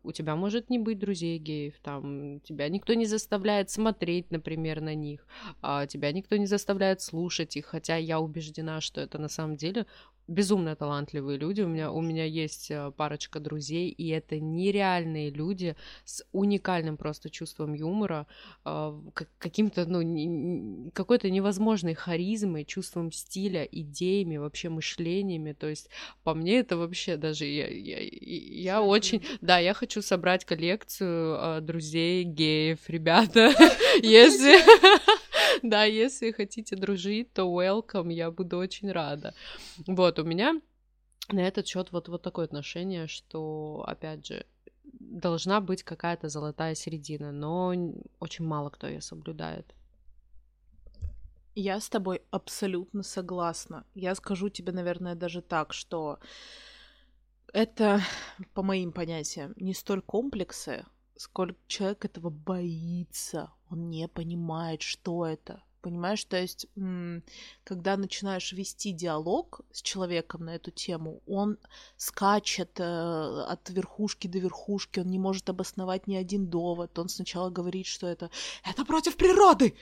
у 0.03 0.11
тебя 0.11 0.35
может 0.35 0.69
не 0.69 0.77
быть 0.77 0.99
друзей 0.99 1.37
геев, 1.37 1.75
там, 1.81 2.39
тебя 2.41 2.69
никто 2.69 2.93
не 2.93 3.05
заставляет 3.05 3.69
смотреть, 3.69 4.31
например, 4.31 4.81
на 4.81 4.93
них, 4.93 5.25
а 5.61 5.87
тебя 5.87 6.11
никто 6.11 6.37
не 6.37 6.45
заставляет 6.45 7.01
слушать 7.01 7.57
их, 7.57 7.65
хотя 7.65 7.97
я 7.97 8.19
убеждена, 8.19 8.81
что 8.81 9.01
это 9.01 9.17
на 9.17 9.29
самом 9.29 9.55
деле 9.57 9.85
безумно 10.29 10.75
талантливые 10.75 11.37
люди. 11.37 11.61
У 11.61 11.67
меня, 11.67 11.91
у 11.91 12.01
меня 12.01 12.23
есть 12.23 12.71
э, 12.71 12.91
парочка 12.95 13.39
друзей, 13.39 13.89
и 13.89 14.07
это 14.09 14.39
нереальные 14.39 15.31
люди 15.31 15.75
с 16.05 16.23
уникальным 16.31 16.97
просто 16.97 17.29
чувством 17.29 17.73
юмора, 17.73 18.27
э, 18.65 18.93
каким-то, 19.37 19.85
ну, 19.85 20.91
какой-то 20.93 21.29
невозможной 21.29 21.95
харизмой, 21.95 22.63
чувством 22.63 23.11
стиля, 23.11 23.63
идеями, 23.63 24.37
вообще 24.37 24.69
мышлениями. 24.69 25.53
То 25.53 25.67
есть, 25.67 25.89
по 26.23 26.33
мне, 26.33 26.59
это 26.59 26.77
вообще 26.77 27.17
даже 27.17 27.45
я, 27.45 27.67
я, 27.67 27.99
я 28.01 28.81
очень... 28.81 29.23
Да, 29.41 29.57
я 29.57 29.73
хочу 29.73 30.01
собрать 30.01 30.45
коллекцию 30.45 31.37
э, 31.39 31.61
друзей 31.61 32.23
геев, 32.23 32.79
ребята. 32.87 33.53
Если... 34.03 34.59
Да, 35.63 35.83
если 35.83 36.31
хотите 36.31 36.75
дружить, 36.75 37.33
то 37.33 37.43
welcome, 37.43 38.11
я 38.11 38.31
буду 38.31 38.57
очень 38.57 38.91
рада. 38.91 39.33
Вот, 39.87 40.19
у 40.19 40.23
меня 40.23 40.61
на 41.29 41.39
этот 41.39 41.67
счет 41.67 41.91
вот, 41.91 42.09
вот 42.09 42.21
такое 42.21 42.45
отношение, 42.45 43.07
что, 43.07 43.83
опять 43.87 44.25
же, 44.25 44.45
должна 44.99 45.61
быть 45.61 45.83
какая-то 45.83 46.29
золотая 46.29 46.75
середина, 46.75 47.31
но 47.31 47.73
очень 48.19 48.45
мало 48.45 48.69
кто 48.69 48.87
ее 48.87 49.01
соблюдает. 49.01 49.73
Я 51.55 51.79
с 51.79 51.89
тобой 51.89 52.21
абсолютно 52.31 53.03
согласна. 53.03 53.85
Я 53.93 54.15
скажу 54.15 54.49
тебе, 54.49 54.71
наверное, 54.71 55.15
даже 55.15 55.41
так, 55.41 55.73
что 55.73 56.19
это, 57.53 58.01
по 58.53 58.63
моим 58.63 58.91
понятиям, 58.91 59.53
не 59.57 59.73
столь 59.73 60.01
комплексы, 60.01 60.85
сколько 61.15 61.57
человек 61.67 62.05
этого 62.05 62.29
боится, 62.29 63.51
он 63.69 63.89
не 63.89 64.07
понимает, 64.07 64.81
что 64.81 65.25
это. 65.25 65.61
Понимаешь, 65.81 66.25
то 66.25 66.37
есть, 66.37 66.67
когда 67.63 67.95
начинаешь 67.95 68.51
вести 68.51 68.91
диалог 68.91 69.61
с 69.71 69.81
человеком 69.81 70.43
на 70.43 70.55
эту 70.55 70.71
тему, 70.71 71.21
он 71.25 71.57
скачет 71.95 72.79
э, 72.81 72.83
от 72.83 73.69
верхушки 73.69 74.27
до 74.27 74.39
верхушки, 74.39 74.99
он 74.99 75.07
не 75.07 75.19
может 75.19 75.49
обосновать 75.49 76.05
ни 76.05 76.15
один 76.15 76.47
довод. 76.47 76.99
Он 76.99 77.07
сначала 77.07 77.49
говорит, 77.49 77.85
что 77.85 78.07
это 78.07 78.29
это 78.65 78.83
против 78.83 79.15
природы, 79.15 79.73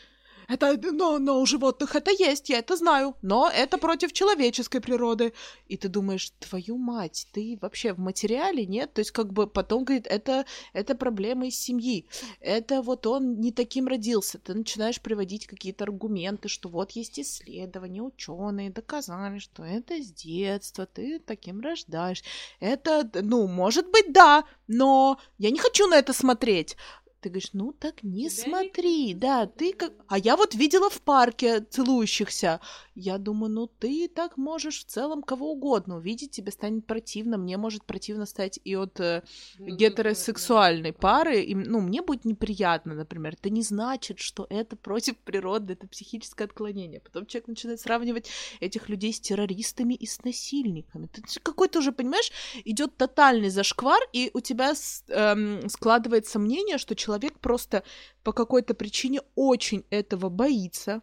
это, 0.48 0.78
но, 0.92 1.20
но 1.20 1.42
у 1.42 1.46
животных 1.46 1.96
это 1.96 2.12
есть, 2.12 2.50
я 2.50 2.60
это 2.60 2.76
знаю, 2.76 3.16
но 3.22 3.50
это 3.50 3.78
против 3.78 4.14
человеческой 4.14 4.80
природы. 4.80 5.34
И 5.68 5.78
ты 5.78 5.90
думаешь, 5.90 6.32
твою 6.40 6.78
мать, 6.78 7.28
ты 7.34 7.58
вообще 7.62 7.94
в 7.94 8.00
материале, 8.00 8.66
нет? 8.66 8.94
То 8.94 9.00
есть 9.00 9.12
как 9.12 9.34
бы 9.34 9.48
потом 9.48 9.84
говорит, 9.84 10.08
это, 10.08 10.46
это 10.74 10.96
проблема 10.96 11.48
из 11.48 11.60
семьи, 11.60 12.08
это 12.40 12.82
вот 12.82 13.06
он 13.08 13.40
не 13.40 13.52
таким 13.52 13.88
родился. 13.88 14.40
Ты 14.40 14.54
начинаешь 14.54 15.02
приводить 15.02 15.48
какие-то 15.48 15.84
аргументы, 15.84 16.48
что 16.48 16.70
вот 16.70 16.92
есть 16.92 17.20
исследования, 17.20 18.02
ученые 18.02 18.70
доказали, 18.70 19.40
что 19.40 19.64
это 19.64 20.02
с 20.02 20.12
детства, 20.12 20.86
ты 20.86 21.20
таким 21.20 21.60
рождаешь. 21.62 22.24
Это, 22.60 23.10
ну, 23.22 23.48
может 23.48 23.92
быть, 23.92 24.14
да, 24.14 24.46
но 24.68 25.20
я 25.38 25.52
не 25.52 25.60
хочу 25.60 25.88
на 25.88 25.96
это 25.96 26.14
смотреть. 26.14 26.78
Ты 27.20 27.30
говоришь, 27.30 27.50
ну 27.54 27.74
так 27.74 28.04
не 28.04 28.30
Тебя 28.30 28.44
смотри, 28.44 29.08
не... 29.08 29.14
да, 29.16 29.48
ты 29.48 29.74
как... 29.74 29.92
А 30.08 30.20
я 30.20 30.38
вот 30.38 30.54
видела 30.54 30.90
в 30.90 31.02
парке 31.02 31.62
целующихся. 31.62 32.60
Я 32.94 33.18
думаю, 33.18 33.52
ну 33.52 33.68
ты 33.68 34.08
так 34.08 34.38
можешь 34.38 34.80
в 34.82 34.86
целом 34.86 35.24
кого 35.24 35.52
угодно 35.52 35.98
увидеть, 35.98 36.32
тебе 36.32 36.52
станет 36.52 36.86
противно. 36.86 37.38
Мне 37.38 37.58
может 37.58 37.86
противно 37.86 38.28
стать 38.28 38.60
и 38.64 38.76
от 38.76 39.00
э, 39.00 39.24
ну, 39.58 39.76
гетеросексуальной 39.76 40.92
да. 40.92 40.98
пары. 40.98 41.42
И, 41.42 41.56
ну, 41.56 41.82
мне 41.82 42.04
будет 42.04 42.24
неприятно, 42.24 42.94
например. 42.94 43.34
Это 43.34 43.50
не 43.50 43.64
значит, 43.64 44.20
что 44.20 44.46
это 44.52 44.76
против 44.76 45.18
природы, 45.18 45.74
это 45.74 45.88
психическое 45.88 46.44
отклонение. 46.44 47.00
Потом 47.00 47.26
человек 47.26 47.48
начинает 47.48 47.80
сравнивать 47.80 48.30
этих 48.60 48.90
людей 48.90 49.12
с 49.12 49.20
террористами 49.20 49.96
и 49.96 50.06
с 50.06 50.24
насильниками. 50.24 51.08
Ты 51.08 51.24
какой-то 51.42 51.80
уже, 51.80 51.92
понимаешь, 51.92 52.32
идет 52.64 52.96
тотальный 52.96 53.50
зашквар, 53.50 54.02
и 54.14 54.30
у 54.36 54.40
тебя 54.40 54.74
эм, 55.10 55.68
складывается 55.68 56.38
мнение, 56.38 56.78
что 56.78 56.96
человек 56.96 57.07
просто 57.40 57.84
по 58.24 58.34
какой-то 58.34 58.74
причине 58.74 59.22
очень 59.36 59.86
этого 59.90 60.30
боится, 60.30 61.02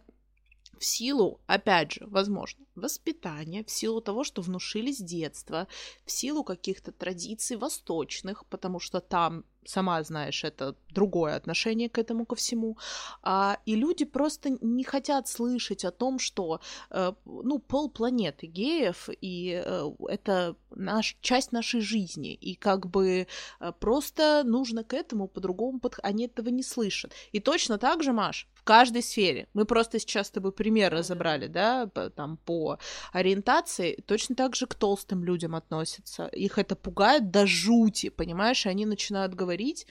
в 0.79 0.85
силу, 0.85 1.39
опять 1.47 1.93
же, 1.93 2.05
возможно, 2.07 2.65
воспитания, 2.75 3.63
в 3.63 3.71
силу 3.71 4.01
того, 4.01 4.23
что 4.23 4.41
внушили 4.41 4.91
с 4.91 4.99
детства, 4.99 5.67
в 6.05 6.11
силу 6.11 6.43
каких-то 6.43 6.91
традиций 6.91 7.57
восточных, 7.57 8.45
потому 8.45 8.79
что 8.79 8.99
там 8.99 9.45
сама 9.67 10.03
знаешь, 10.03 10.43
это 10.43 10.75
другое 10.89 11.35
отношение 11.35 11.89
к 11.89 11.97
этому 11.97 12.25
ко 12.25 12.35
всему. 12.35 12.77
А, 13.23 13.57
и 13.65 13.75
люди 13.75 14.05
просто 14.05 14.57
не 14.61 14.83
хотят 14.83 15.27
слышать 15.27 15.83
о 15.85 15.91
том, 15.91 16.19
что 16.19 16.61
э, 16.91 17.13
ну, 17.25 17.59
пол 17.59 17.89
планеты 17.89 18.47
геев, 18.47 19.09
и 19.21 19.61
э, 19.63 19.89
это 20.07 20.55
наш, 20.69 21.17
часть 21.21 21.51
нашей 21.51 21.81
жизни. 21.81 22.33
И 22.33 22.55
как 22.55 22.87
бы 22.87 23.27
э, 23.59 23.71
просто 23.79 24.43
нужно 24.45 24.83
к 24.83 24.93
этому 24.93 25.27
по-другому 25.27 25.79
подходить. 25.79 26.05
Они 26.05 26.25
этого 26.25 26.49
не 26.49 26.63
слышат. 26.63 27.11
И 27.31 27.39
точно 27.39 27.77
так 27.77 28.03
же, 28.03 28.13
Маш, 28.13 28.47
каждой 28.65 29.01
сфере. 29.01 29.47
Мы 29.53 29.63
просто 29.65 29.99
сейчас 29.99 30.27
с 30.27 30.31
тобой 30.31 30.51
пример 30.51 30.91
разобрали, 30.91 31.47
да, 31.47 31.87
там 31.87 32.37
по 32.37 32.77
ориентации. 33.13 34.03
Точно 34.05 34.35
так 34.35 34.55
же 34.55 34.67
к 34.67 34.75
толстым 34.75 35.23
людям 35.23 35.55
относятся. 35.55 36.27
Их 36.27 36.57
это 36.57 36.75
пугает 36.75 37.31
до 37.31 37.47
жути, 37.47 38.09
понимаешь? 38.09 38.65
И 38.65 38.69
они 38.69 38.85
начинают 38.85 39.33
говорить 39.33 39.87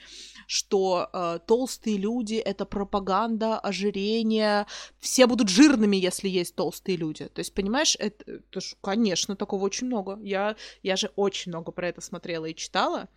что 0.47 1.09
э, 1.11 1.39
толстые 1.45 1.97
люди 1.97 2.35
это 2.35 2.65
пропаганда, 2.65 3.59
ожирение, 3.59 4.65
все 4.99 5.27
будут 5.27 5.49
жирными, 5.49 5.95
если 5.95 6.29
есть 6.29 6.55
толстые 6.55 6.97
люди. 6.97 7.27
То 7.27 7.39
есть, 7.39 7.53
понимаешь, 7.53 7.95
это, 7.99 8.31
это 8.31 8.61
ж, 8.61 8.75
конечно, 8.81 9.35
такого 9.35 9.63
очень 9.63 9.87
много. 9.87 10.19
Я, 10.21 10.55
я 10.83 10.95
же 10.95 11.11
очень 11.15 11.51
много 11.51 11.71
про 11.71 11.87
это 11.87 12.01
смотрела 12.01 12.45
и 12.45 12.55
читала. 12.55 13.09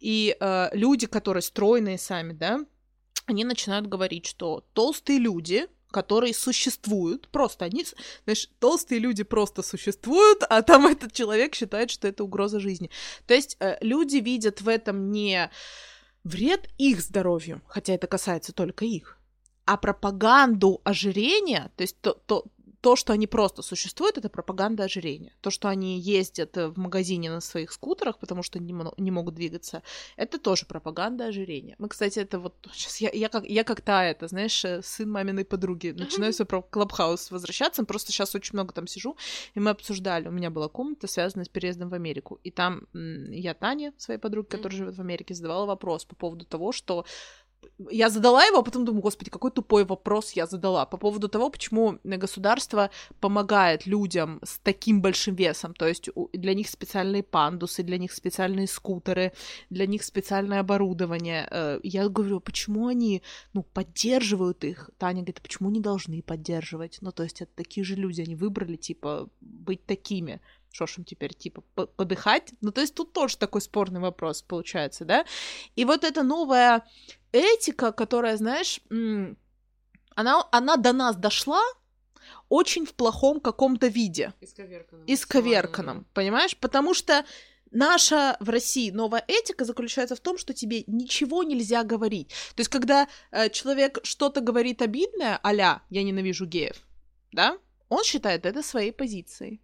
И 0.00 0.36
э, 0.38 0.68
люди, 0.72 1.06
которые 1.06 1.42
стройные 1.42 1.98
сами, 1.98 2.32
да, 2.32 2.64
они 3.26 3.44
начинают 3.44 3.86
говорить, 3.86 4.26
что 4.26 4.64
толстые 4.72 5.18
люди, 5.18 5.66
которые 5.90 6.34
существуют, 6.34 7.28
просто 7.28 7.64
они, 7.64 7.86
знаешь, 8.24 8.50
толстые 8.58 8.98
люди 8.98 9.22
просто 9.22 9.62
существуют, 9.62 10.42
а 10.48 10.62
там 10.62 10.86
этот 10.88 11.12
человек 11.12 11.54
считает, 11.54 11.90
что 11.90 12.08
это 12.08 12.24
угроза 12.24 12.60
жизни. 12.60 12.90
То 13.26 13.34
есть 13.34 13.56
э, 13.60 13.76
люди 13.80 14.16
видят 14.16 14.60
в 14.60 14.68
этом 14.68 15.12
не 15.12 15.50
вред 16.24 16.68
их 16.78 17.00
здоровью, 17.00 17.62
хотя 17.66 17.94
это 17.94 18.06
касается 18.06 18.52
только 18.52 18.84
их, 18.84 19.18
а 19.66 19.76
пропаганду 19.76 20.80
ожирения, 20.84 21.70
то 21.76 21.82
есть 21.82 22.00
то, 22.00 22.14
то, 22.26 22.44
то, 22.84 22.96
что 22.96 23.14
они 23.14 23.26
просто 23.26 23.62
существуют, 23.62 24.18
это 24.18 24.28
пропаганда 24.28 24.84
ожирения. 24.84 25.32
То, 25.40 25.48
что 25.48 25.68
они 25.68 25.98
ездят 25.98 26.54
в 26.54 26.78
магазине 26.78 27.30
на 27.30 27.40
своих 27.40 27.72
скутерах, 27.72 28.18
потому 28.18 28.42
что 28.42 28.58
не, 28.58 28.74
не 28.98 29.10
могут 29.10 29.34
двигаться, 29.34 29.82
это 30.18 30.38
тоже 30.38 30.66
пропаганда 30.66 31.24
ожирения. 31.24 31.76
Мы, 31.78 31.88
кстати, 31.88 32.18
это 32.18 32.38
вот 32.38 32.54
сейчас 32.74 33.00
я, 33.00 33.10
я 33.10 33.30
как 33.30 33.46
я 33.46 33.64
как 33.64 33.80
та 33.80 34.04
это, 34.04 34.28
знаешь, 34.28 34.62
э, 34.66 34.82
сын 34.82 35.10
маминой 35.10 35.46
подруги, 35.46 35.94
начинаю 35.98 36.34
свой 36.34 36.44
про 36.44 36.60
Клабхаус 36.60 37.30
возвращаться, 37.30 37.84
просто 37.86 38.12
сейчас 38.12 38.34
очень 38.34 38.52
много 38.52 38.74
там 38.74 38.86
сижу, 38.86 39.16
и 39.54 39.60
мы 39.60 39.70
обсуждали. 39.70 40.28
У 40.28 40.32
меня 40.32 40.50
была 40.50 40.68
комната, 40.68 41.06
связанная 41.06 41.46
с 41.46 41.48
переездом 41.48 41.88
в 41.88 41.94
Америку, 41.94 42.38
и 42.44 42.50
там 42.50 42.86
я 42.92 43.54
Таня, 43.54 43.94
своей 43.96 44.20
подруге, 44.20 44.48
которая 44.50 44.76
живет 44.76 44.98
в 44.98 45.00
Америке, 45.00 45.32
задавала 45.32 45.64
вопрос 45.64 46.04
по 46.04 46.16
поводу 46.16 46.44
того, 46.44 46.72
что 46.72 47.06
я 47.90 48.10
задала 48.10 48.44
его, 48.44 48.58
а 48.58 48.62
потом 48.62 48.84
думаю, 48.84 49.02
господи, 49.02 49.30
какой 49.30 49.50
тупой 49.50 49.84
вопрос 49.84 50.32
я 50.32 50.46
задала 50.46 50.86
по 50.86 50.96
поводу 50.96 51.28
того, 51.28 51.50
почему 51.50 51.98
государство 52.04 52.90
помогает 53.20 53.86
людям 53.86 54.40
с 54.42 54.58
таким 54.58 55.00
большим 55.00 55.34
весом, 55.34 55.74
то 55.74 55.86
есть 55.86 56.08
для 56.32 56.54
них 56.54 56.68
специальные 56.68 57.22
пандусы, 57.22 57.82
для 57.82 57.98
них 57.98 58.12
специальные 58.12 58.66
скутеры, 58.66 59.32
для 59.70 59.86
них 59.86 60.02
специальное 60.04 60.60
оборудование. 60.60 61.48
Э, 61.50 61.80
я 61.82 62.08
говорю, 62.08 62.40
почему 62.40 62.88
они, 62.88 63.22
ну, 63.52 63.62
поддерживают 63.62 64.64
их? 64.64 64.90
Таня 64.98 65.20
говорит, 65.20 65.42
почему 65.42 65.70
не 65.70 65.80
должны 65.80 66.22
поддерживать? 66.22 66.98
Ну, 67.00 67.12
то 67.12 67.22
есть 67.22 67.42
это 67.42 67.52
такие 67.54 67.84
же 67.84 67.94
люди, 67.94 68.22
они 68.22 68.36
выбрали, 68.36 68.76
типа, 68.76 69.28
быть 69.40 69.84
такими 69.86 70.40
что 70.74 70.86
ж 70.86 70.98
им 70.98 71.04
теперь, 71.04 71.32
типа, 71.34 71.62
подыхать? 71.96 72.52
Ну, 72.60 72.72
то 72.72 72.80
есть 72.80 72.94
тут 72.94 73.12
тоже 73.12 73.38
такой 73.38 73.60
спорный 73.60 74.00
вопрос 74.00 74.42
получается, 74.42 75.04
да? 75.04 75.24
И 75.76 75.84
вот 75.84 76.04
эта 76.04 76.22
новая 76.22 76.82
этика, 77.34 77.92
которая, 77.92 78.36
знаешь, 78.36 78.80
она, 80.14 80.48
она 80.52 80.76
до 80.76 80.92
нас 80.92 81.16
дошла, 81.16 81.62
очень 82.48 82.86
в 82.86 82.94
плохом 82.94 83.40
каком-то 83.40 83.88
виде. 83.88 84.32
Исковерканном. 84.40 85.04
Исковерканном, 85.06 86.06
понимаешь? 86.14 86.56
Потому 86.56 86.94
что 86.94 87.24
наша 87.70 88.36
в 88.40 88.48
России 88.48 88.90
новая 88.90 89.24
этика 89.26 89.64
заключается 89.64 90.14
в 90.14 90.20
том, 90.20 90.38
что 90.38 90.54
тебе 90.54 90.84
ничего 90.86 91.42
нельзя 91.42 91.82
говорить. 91.82 92.28
То 92.28 92.60
есть, 92.60 92.70
когда 92.70 93.08
э, 93.30 93.50
человек 93.50 93.98
что-то 94.04 94.40
говорит 94.40 94.82
обидное, 94.82 95.40
аля 95.44 95.82
«я 95.90 96.02
ненавижу 96.02 96.46
геев», 96.46 96.76
да, 97.32 97.58
он 97.88 98.04
считает 98.04 98.46
это 98.46 98.62
своей 98.62 98.92
позицией. 98.92 99.60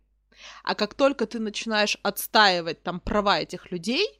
А 0.65 0.75
как 0.75 0.95
только 0.95 1.27
ты 1.27 1.39
начинаешь 1.39 1.99
отстаивать 2.03 2.83
там 2.83 3.01
права 3.01 3.41
этих 3.41 3.71
людей, 3.71 4.20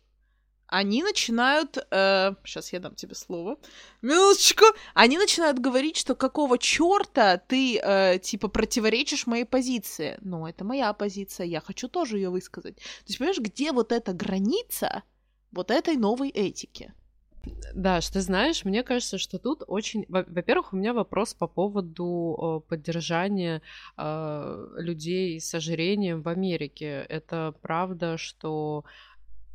они 0.71 1.03
начинают... 1.03 1.79
Э, 1.91 2.35
сейчас 2.45 2.73
я 2.73 2.79
дам 2.79 2.95
тебе 2.95 3.15
слово. 3.15 3.59
Минуточку. 4.03 4.65
Они 4.95 5.19
начинают 5.19 5.59
говорить, 5.59 5.97
что 5.97 6.15
какого 6.15 6.59
черта 6.59 7.39
ты, 7.39 7.79
э, 7.79 8.19
типа, 8.21 8.49
противоречишь 8.49 9.27
моей 9.27 9.45
позиции. 9.45 10.17
Ну, 10.21 10.47
это 10.47 10.65
моя 10.65 10.93
позиция, 10.93 11.47
я 11.47 11.61
хочу 11.61 11.89
тоже 11.89 12.19
ее 12.19 12.31
высказать. 12.31 12.77
То 12.77 12.83
есть, 13.09 13.19
понимаешь, 13.19 13.41
где 13.41 13.73
вот 13.73 13.91
эта 13.93 14.13
граница 14.13 15.03
вот 15.51 15.71
этой 15.73 15.97
новой 15.97 16.29
этики? 16.29 16.95
Да, 17.75 18.01
что 18.01 18.21
знаешь, 18.21 18.65
мне 18.65 18.83
кажется, 18.83 19.19
что 19.19 19.39
тут 19.39 19.63
очень... 19.67 20.05
Во-первых, 20.09 20.73
у 20.73 20.77
меня 20.77 20.93
вопрос 20.93 21.35
по 21.35 21.47
поводу 21.47 22.65
поддержания 22.69 23.63
э, 23.97 24.67
людей 24.77 25.41
с 25.41 25.55
ожирением 25.55 26.23
в 26.23 26.29
Америке. 26.29 27.07
Это 27.09 27.55
правда, 27.63 28.19
что 28.19 28.85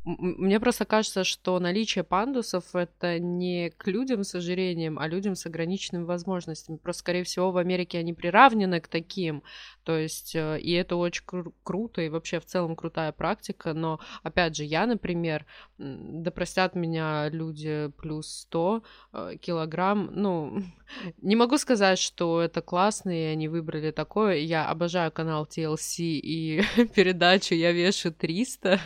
мне 0.06 0.60
просто 0.60 0.84
кажется, 0.84 1.24
что 1.24 1.58
наличие 1.58 2.04
пандусов 2.04 2.76
это 2.76 3.18
не 3.18 3.70
к 3.70 3.88
людям 3.88 4.22
с 4.22 4.36
ожирением, 4.36 5.00
а 5.00 5.08
людям 5.08 5.34
с 5.34 5.46
ограниченными 5.46 6.04
возможностями. 6.04 6.76
Просто, 6.76 7.00
скорее 7.00 7.24
всего, 7.24 7.50
в 7.50 7.56
Америке 7.56 7.98
они 7.98 8.14
приравнены 8.14 8.80
к 8.80 8.86
таким. 8.86 9.42
То 9.82 9.98
есть, 9.98 10.36
э, 10.36 10.60
и 10.60 10.72
это 10.72 10.94
очень 10.94 11.24
кру- 11.26 11.52
круто, 11.64 12.02
и 12.02 12.08
вообще 12.08 12.38
в 12.38 12.44
целом 12.46 12.76
крутая 12.76 13.10
практика. 13.10 13.74
Но, 13.74 13.98
опять 14.22 14.54
же, 14.56 14.62
я, 14.62 14.86
например, 14.86 15.44
да 15.78 16.30
простят 16.30 16.76
меня 16.76 17.28
люди 17.28 17.90
плюс 17.98 18.28
100 18.42 18.84
э, 19.12 19.36
килограмм, 19.40 20.10
ну, 20.12 20.62
не 21.20 21.34
могу 21.34 21.58
сказать, 21.58 21.98
что 21.98 22.40
это 22.40 22.62
классно, 22.62 23.10
и 23.10 23.24
они 23.24 23.48
выбрали 23.48 23.90
такое. 23.90 24.36
Я 24.36 24.68
обожаю 24.68 25.10
канал 25.10 25.46
TLC 25.46 26.02
и 26.02 26.62
передачу 26.94 27.54
«Я 27.54 27.72
вешу 27.72 28.12
300». 28.12 28.78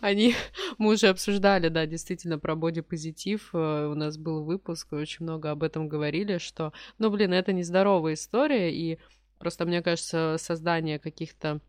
Они 0.00 0.34
мы 0.78 0.94
уже 0.94 1.08
обсуждали, 1.08 1.68
да, 1.68 1.86
действительно, 1.86 2.38
про 2.38 2.54
бодипозитив. 2.54 3.50
Э, 3.52 3.88
у 3.90 3.94
нас 3.94 4.16
был 4.18 4.44
выпуск, 4.44 4.92
очень 4.92 5.24
много 5.24 5.50
об 5.50 5.62
этом 5.62 5.88
говорили, 5.88 6.38
что, 6.38 6.72
ну, 6.98 7.10
блин, 7.10 7.32
это 7.32 7.52
нездоровая 7.52 8.14
история, 8.14 8.74
и 8.74 8.98
просто, 9.38 9.64
мне 9.64 9.82
кажется, 9.82 10.36
создание 10.38 10.98
каких-то 10.98 11.60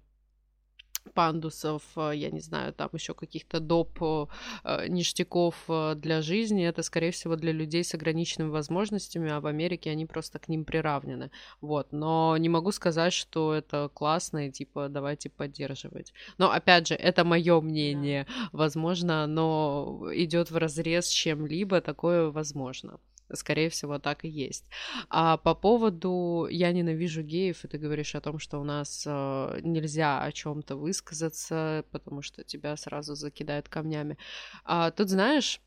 пандусов, 1.14 1.84
э, 1.96 2.12
я 2.16 2.32
не 2.32 2.40
знаю, 2.40 2.74
там 2.74 2.90
еще 2.94 3.14
каких-то 3.14 3.60
доп 3.60 4.02
э, 4.02 4.88
ништяков 4.88 5.56
э, 5.68 5.96
для 5.96 6.22
жизни, 6.22 6.66
это, 6.66 6.84
скорее 6.84 7.12
всего, 7.12 7.36
для 7.36 7.52
людей 7.52 7.84
с 7.84 7.94
ограниченными 7.94 8.50
возможностями, 8.50 9.32
а 9.32 9.40
в 9.40 9.48
Америке 9.48 9.92
они 9.92 10.06
просто 10.06 10.40
к 10.40 10.48
ним 10.48 10.66
приравнены. 10.66 11.32
Вот, 11.62 11.92
но 11.92 12.38
не 12.38 12.50
могу 12.50 12.72
сказать, 12.72 13.14
что 13.14 13.54
это 13.54 13.90
классно 13.94 14.48
и, 14.48 14.52
типа, 14.52 14.88
давайте 14.90 15.30
поддерживать. 15.30 16.14
Но, 16.38 16.52
опять 16.52 16.88
же, 16.88 16.96
это 16.96 17.24
мое 17.24 17.62
мнение. 17.62 18.28
Возможно, 18.52 19.24
оно 19.24 20.10
идет 20.14 20.52
в 20.52 20.58
разрез 20.58 21.08
с 21.08 21.12
чем-либо, 21.12 21.82
такое 21.82 22.30
возможно. 22.32 23.00
Скорее 23.34 23.70
всего, 23.70 23.98
так 23.98 24.24
и 24.24 24.28
есть. 24.28 24.66
А 25.10 25.38
по 25.38 25.56
поводу 25.56 26.48
я 26.50 26.72
ненавижу 26.72 27.24
геев, 27.24 27.64
и 27.64 27.68
ты 27.68 27.78
говоришь 27.78 28.14
о 28.14 28.22
том, 28.22 28.38
что 28.38 28.60
у 28.60 28.64
нас 28.64 29.04
э, 29.08 29.60
нельзя 29.64 30.22
о 30.22 30.32
чем-то 30.32 30.76
высказаться, 30.76 31.86
потому 31.92 32.22
что 32.22 32.44
тебя 32.44 32.78
сразу 32.78 33.16
закидают 33.16 33.68
камнями. 33.68 34.18
А, 34.64 34.92
тут 34.92 35.10
знаешь, 35.10 35.60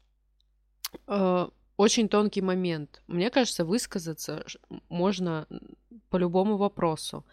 э, 1.08 1.48
очень 1.76 2.08
тонкий 2.08 2.42
момент. 2.42 3.02
Мне 3.06 3.30
кажется, 3.30 3.64
высказаться 3.64 4.44
можно 4.88 5.48
по 6.10 6.16
любому 6.16 6.56
вопросу. 6.56 7.24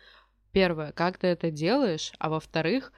Первое, 0.52 0.92
как 0.92 1.18
ты 1.18 1.28
это 1.28 1.52
делаешь, 1.52 2.14
а 2.18 2.30
во-вторых, 2.30 2.94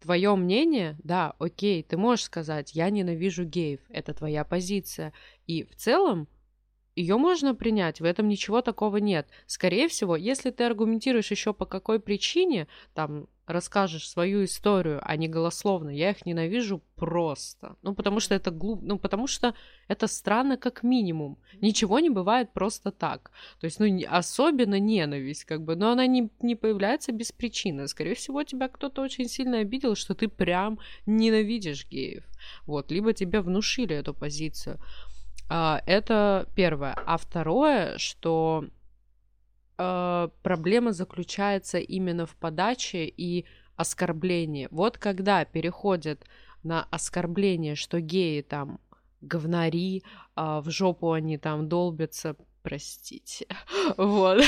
твое 0.00 0.34
мнение, 0.34 0.96
да, 1.02 1.34
окей, 1.38 1.82
ты 1.82 1.96
можешь 1.96 2.24
сказать, 2.24 2.74
я 2.74 2.90
ненавижу 2.90 3.44
геев, 3.44 3.80
это 3.88 4.14
твоя 4.14 4.44
позиция. 4.44 5.12
И 5.46 5.64
в 5.64 5.76
целом 5.76 6.28
ее 7.00 7.16
можно 7.16 7.54
принять, 7.54 8.00
в 8.00 8.04
этом 8.04 8.28
ничего 8.28 8.60
такого 8.62 8.98
нет. 8.98 9.28
Скорее 9.46 9.88
всего, 9.88 10.16
если 10.16 10.50
ты 10.50 10.64
аргументируешь 10.64 11.30
еще 11.30 11.52
по 11.52 11.64
какой 11.64 11.98
причине, 11.98 12.68
там, 12.94 13.26
расскажешь 13.46 14.08
свою 14.08 14.44
историю, 14.44 15.00
а 15.02 15.16
не 15.16 15.28
голословно, 15.28 15.90
я 15.90 16.10
их 16.10 16.26
ненавижу 16.26 16.82
просто. 16.96 17.76
Ну, 17.82 17.94
потому 17.94 18.20
что 18.20 18.34
это 18.34 18.50
глуп, 18.50 18.82
ну, 18.82 18.98
потому 18.98 19.26
что 19.26 19.54
это 19.88 20.06
странно 20.06 20.56
как 20.56 20.82
минимум. 20.82 21.38
Ничего 21.60 21.98
не 22.00 22.10
бывает 22.10 22.52
просто 22.52 22.90
так. 22.90 23.30
То 23.60 23.64
есть, 23.64 23.80
ну, 23.80 23.86
особенно 24.08 24.78
ненависть, 24.78 25.44
как 25.44 25.62
бы, 25.62 25.76
но 25.76 25.90
она 25.90 26.06
не, 26.06 26.30
не 26.42 26.54
появляется 26.54 27.12
без 27.12 27.32
причины. 27.32 27.88
Скорее 27.88 28.14
всего, 28.14 28.44
тебя 28.44 28.68
кто-то 28.68 29.02
очень 29.02 29.28
сильно 29.28 29.58
обидел, 29.58 29.94
что 29.94 30.14
ты 30.14 30.28
прям 30.28 30.78
ненавидишь 31.06 31.86
геев. 31.88 32.24
Вот, 32.66 32.90
либо 32.90 33.12
тебе 33.12 33.40
внушили 33.40 33.96
эту 33.96 34.14
позицию. 34.14 34.78
А, 35.52 35.82
это 35.84 36.48
первое. 36.54 36.94
А 37.06 37.16
второе, 37.16 37.98
что 37.98 38.66
э, 39.78 40.28
проблема 40.42 40.92
заключается 40.92 41.78
именно 41.78 42.24
в 42.24 42.36
подаче 42.36 43.04
и 43.04 43.44
оскорблении. 43.74 44.68
Вот 44.70 44.96
когда 44.96 45.44
переходят 45.44 46.24
на 46.62 46.86
оскорбление, 46.90 47.74
что 47.74 48.00
геи 48.00 48.42
там 48.42 48.78
говнари, 49.20 50.04
а 50.36 50.60
в 50.60 50.70
жопу 50.70 51.10
они 51.12 51.36
там 51.36 51.68
долбятся, 51.68 52.36
простите. 52.62 53.46
Вот. 53.96 54.44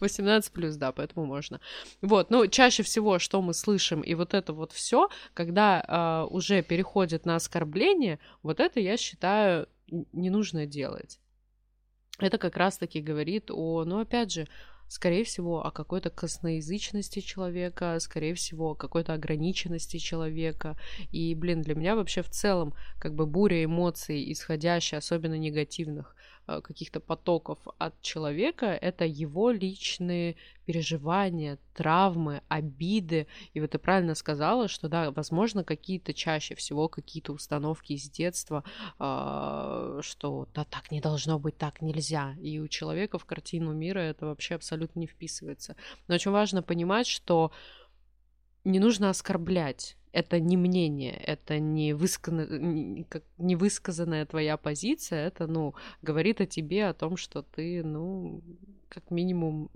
18 0.00 0.52
плюс, 0.52 0.76
да, 0.76 0.92
поэтому 0.92 1.26
можно. 1.26 1.60
Вот, 2.02 2.30
ну, 2.30 2.46
чаще 2.46 2.82
всего, 2.82 3.18
что 3.18 3.42
мы 3.42 3.52
слышим, 3.54 4.00
и 4.00 4.14
вот 4.14 4.34
это 4.34 4.52
вот 4.52 4.72
все, 4.72 5.08
когда 5.34 5.80
э, 5.80 6.32
уже 6.32 6.62
переходит 6.62 7.26
на 7.26 7.36
оскорбление, 7.36 8.18
вот 8.42 8.60
это, 8.60 8.80
я 8.80 8.96
считаю, 8.96 9.68
не 10.12 10.30
нужно 10.30 10.66
делать. 10.66 11.20
Это 12.18 12.38
как 12.38 12.56
раз-таки 12.56 13.00
говорит 13.00 13.50
о, 13.50 13.84
ну, 13.84 14.00
опять 14.00 14.32
же, 14.32 14.48
скорее 14.88 15.24
всего, 15.24 15.64
о 15.64 15.70
какой-то 15.70 16.10
косноязычности 16.10 17.20
человека, 17.20 17.98
скорее 18.00 18.34
всего, 18.34 18.70
о 18.70 18.74
какой-то 18.74 19.12
ограниченности 19.12 19.98
человека. 19.98 20.78
И, 21.10 21.34
блин, 21.34 21.62
для 21.62 21.74
меня 21.74 21.96
вообще 21.96 22.22
в 22.22 22.30
целом 22.30 22.74
как 22.98 23.14
бы 23.14 23.26
буря 23.26 23.64
эмоций, 23.64 24.32
исходящая, 24.32 24.98
особенно 24.98 25.36
негативных, 25.36 26.15
каких-то 26.46 27.00
потоков 27.00 27.58
от 27.78 28.00
человека, 28.02 28.66
это 28.66 29.04
его 29.04 29.50
личные 29.50 30.36
переживания, 30.64 31.58
травмы, 31.74 32.42
обиды. 32.48 33.26
И 33.54 33.60
вот 33.60 33.70
ты 33.70 33.78
правильно 33.78 34.14
сказала, 34.14 34.68
что 34.68 34.88
да, 34.88 35.10
возможно, 35.10 35.64
какие-то 35.64 36.12
чаще 36.12 36.54
всего 36.54 36.88
какие-то 36.88 37.32
установки 37.32 37.92
из 37.92 38.10
детства, 38.10 38.64
э, 38.98 40.00
что 40.02 40.48
да, 40.54 40.64
так 40.64 40.90
не 40.90 41.00
должно 41.00 41.38
быть, 41.38 41.56
так 41.56 41.82
нельзя. 41.82 42.34
И 42.40 42.58
у 42.58 42.68
человека 42.68 43.18
в 43.18 43.24
картину 43.24 43.72
мира 43.72 44.00
это 44.00 44.26
вообще 44.26 44.54
абсолютно 44.54 45.00
не 45.00 45.06
вписывается. 45.06 45.76
Но 46.08 46.14
очень 46.14 46.30
важно 46.30 46.62
понимать, 46.62 47.06
что 47.06 47.52
не 48.64 48.80
нужно 48.80 49.10
оскорблять 49.10 49.96
это 50.16 50.40
не 50.40 50.56
мнение, 50.56 51.12
это 51.12 51.58
не, 51.58 51.92
выскана... 51.92 52.46
не 53.36 53.54
высказанная 53.54 54.24
твоя 54.24 54.56
позиция, 54.56 55.26
это, 55.26 55.46
ну, 55.46 55.74
говорит 56.00 56.40
о 56.40 56.46
тебе, 56.46 56.86
о 56.86 56.94
том, 56.94 57.18
что 57.18 57.42
ты, 57.42 57.84
ну, 57.84 58.42
как 58.88 59.10
минимум 59.10 59.70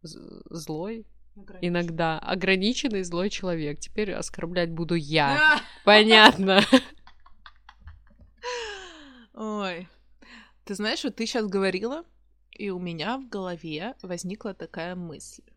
злой, 0.00 1.06
Ограниченный. 1.34 1.68
иногда 1.68 2.18
ограниченный 2.20 3.02
злой 3.02 3.30
человек. 3.30 3.80
Теперь 3.80 4.12
оскорблять 4.12 4.70
буду 4.70 4.94
я. 4.94 5.60
Понятно. 5.84 6.60
Ой. 9.34 9.88
Ты 10.64 10.74
знаешь, 10.76 11.02
вот 11.02 11.16
ты 11.16 11.26
сейчас 11.26 11.48
говорила, 11.48 12.04
и 12.52 12.70
у 12.70 12.78
меня 12.78 13.18
в 13.18 13.28
голове 13.28 13.96
возникла 14.02 14.54
такая 14.54 14.94
мысль. 14.94 15.49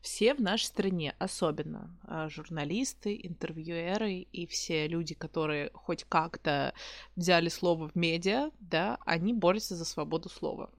Все 0.00 0.34
в 0.34 0.40
нашей 0.40 0.64
стране, 0.64 1.14
особенно 1.18 1.96
а, 2.04 2.28
журналисты, 2.28 3.18
интервьюеры 3.22 4.26
и 4.32 4.46
все 4.46 4.88
люди, 4.88 5.14
которые 5.14 5.70
хоть 5.74 6.04
как-то 6.04 6.74
взяли 7.16 7.48
слово 7.48 7.88
в 7.88 7.94
медиа, 7.94 8.50
да, 8.58 8.98
они 9.06 9.32
борются 9.32 9.76
за 9.76 9.84
свободу 9.84 10.28
слова 10.28 10.70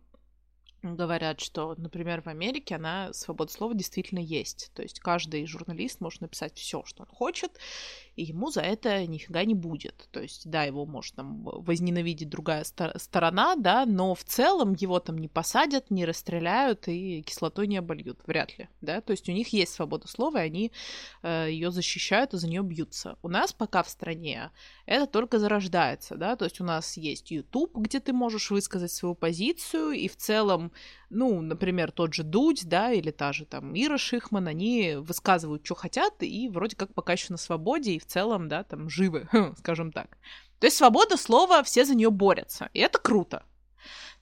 говорят, 0.84 1.40
что, 1.40 1.74
например, 1.78 2.22
в 2.22 2.28
Америке 2.28 2.76
она 2.76 3.14
свобода 3.14 3.52
слова 3.52 3.74
действительно 3.74 4.20
есть. 4.20 4.72
То 4.76 4.82
есть 4.82 5.00
каждый 5.00 5.46
журналист 5.46 6.02
может 6.02 6.22
написать 6.22 6.58
все, 6.58 6.84
что 6.86 7.04
он 7.04 7.10
хочет, 7.10 7.58
и 8.16 8.24
ему 8.24 8.52
за 8.52 8.62
это 8.62 9.08
нифига 9.08 9.44
не 9.46 9.56
будет. 9.56 10.08
То 10.12 10.22
есть, 10.22 10.50
да, 10.50 10.64
его 10.64 10.86
может 10.86 11.16
там 11.16 11.42
возненавидеть 11.44 12.30
другая 12.30 12.64
стор- 12.64 13.00
сторона, 13.00 13.56
да, 13.56 13.86
но 13.86 14.14
в 14.14 14.24
целом 14.24 14.74
его 14.74 15.00
там 15.00 15.18
не 15.18 15.28
посадят, 15.28 15.90
не 15.90 16.06
расстреляют 16.06 16.88
и 16.88 17.24
кислотой 17.24 17.68
не 17.68 17.78
обольют, 17.78 18.20
вряд 18.28 18.58
ли, 18.58 18.68
да. 18.82 19.02
То 19.02 19.12
есть 19.12 19.30
у 19.30 19.32
них 19.32 19.48
есть 19.50 19.74
свобода 19.74 20.08
слова, 20.08 20.44
и 20.44 20.48
они 20.48 20.72
э, 21.22 21.48
ее 21.50 21.72
защищают 21.72 22.34
и 22.34 22.38
за 22.38 22.48
нее 22.48 22.62
бьются. 22.62 23.18
У 23.24 23.30
нас 23.30 23.54
пока 23.54 23.84
в 23.84 23.90
стране 23.90 24.52
это 24.86 25.08
только 25.08 25.40
зарождается, 25.40 26.16
да, 26.16 26.36
то 26.36 26.46
есть 26.46 26.60
у 26.60 26.64
нас 26.66 26.98
есть 26.98 27.32
YouTube, 27.32 27.76
где 27.78 28.00
ты 28.00 28.12
можешь 28.12 28.52
высказать 28.52 28.92
свою 28.92 29.16
позицию, 29.16 29.92
и 29.92 30.08
в 30.10 30.18
целом 30.18 30.73
ну, 31.10 31.42
например, 31.42 31.92
тот 31.92 32.14
же 32.14 32.24
Дудь, 32.24 32.68
да, 32.68 32.92
или 32.92 33.12
та 33.12 33.34
же 33.34 33.46
там 33.46 33.74
Ира 33.74 33.98
Шихман, 33.98 34.48
они 34.48 34.96
высказывают, 34.98 35.66
что 35.66 35.76
хотят, 35.76 36.22
и 36.22 36.50
вроде 36.50 36.76
как 36.76 36.94
пока 36.94 37.14
еще 37.14 37.28
на 37.30 37.38
свободе, 37.38 37.94
и 37.94 38.00
в 38.00 38.06
целом, 38.06 38.48
да, 38.48 38.64
там 38.64 38.90
живы, 38.90 39.28
скажем 39.58 39.92
так. 39.92 40.18
То 40.60 40.68
есть 40.68 40.78
свобода 40.78 41.18
слова, 41.18 41.64
все 41.64 41.86
за 41.86 41.96
нее 41.96 42.10
борются, 42.10 42.70
и 42.74 42.80
это 42.80 43.00
круто. 43.00 43.44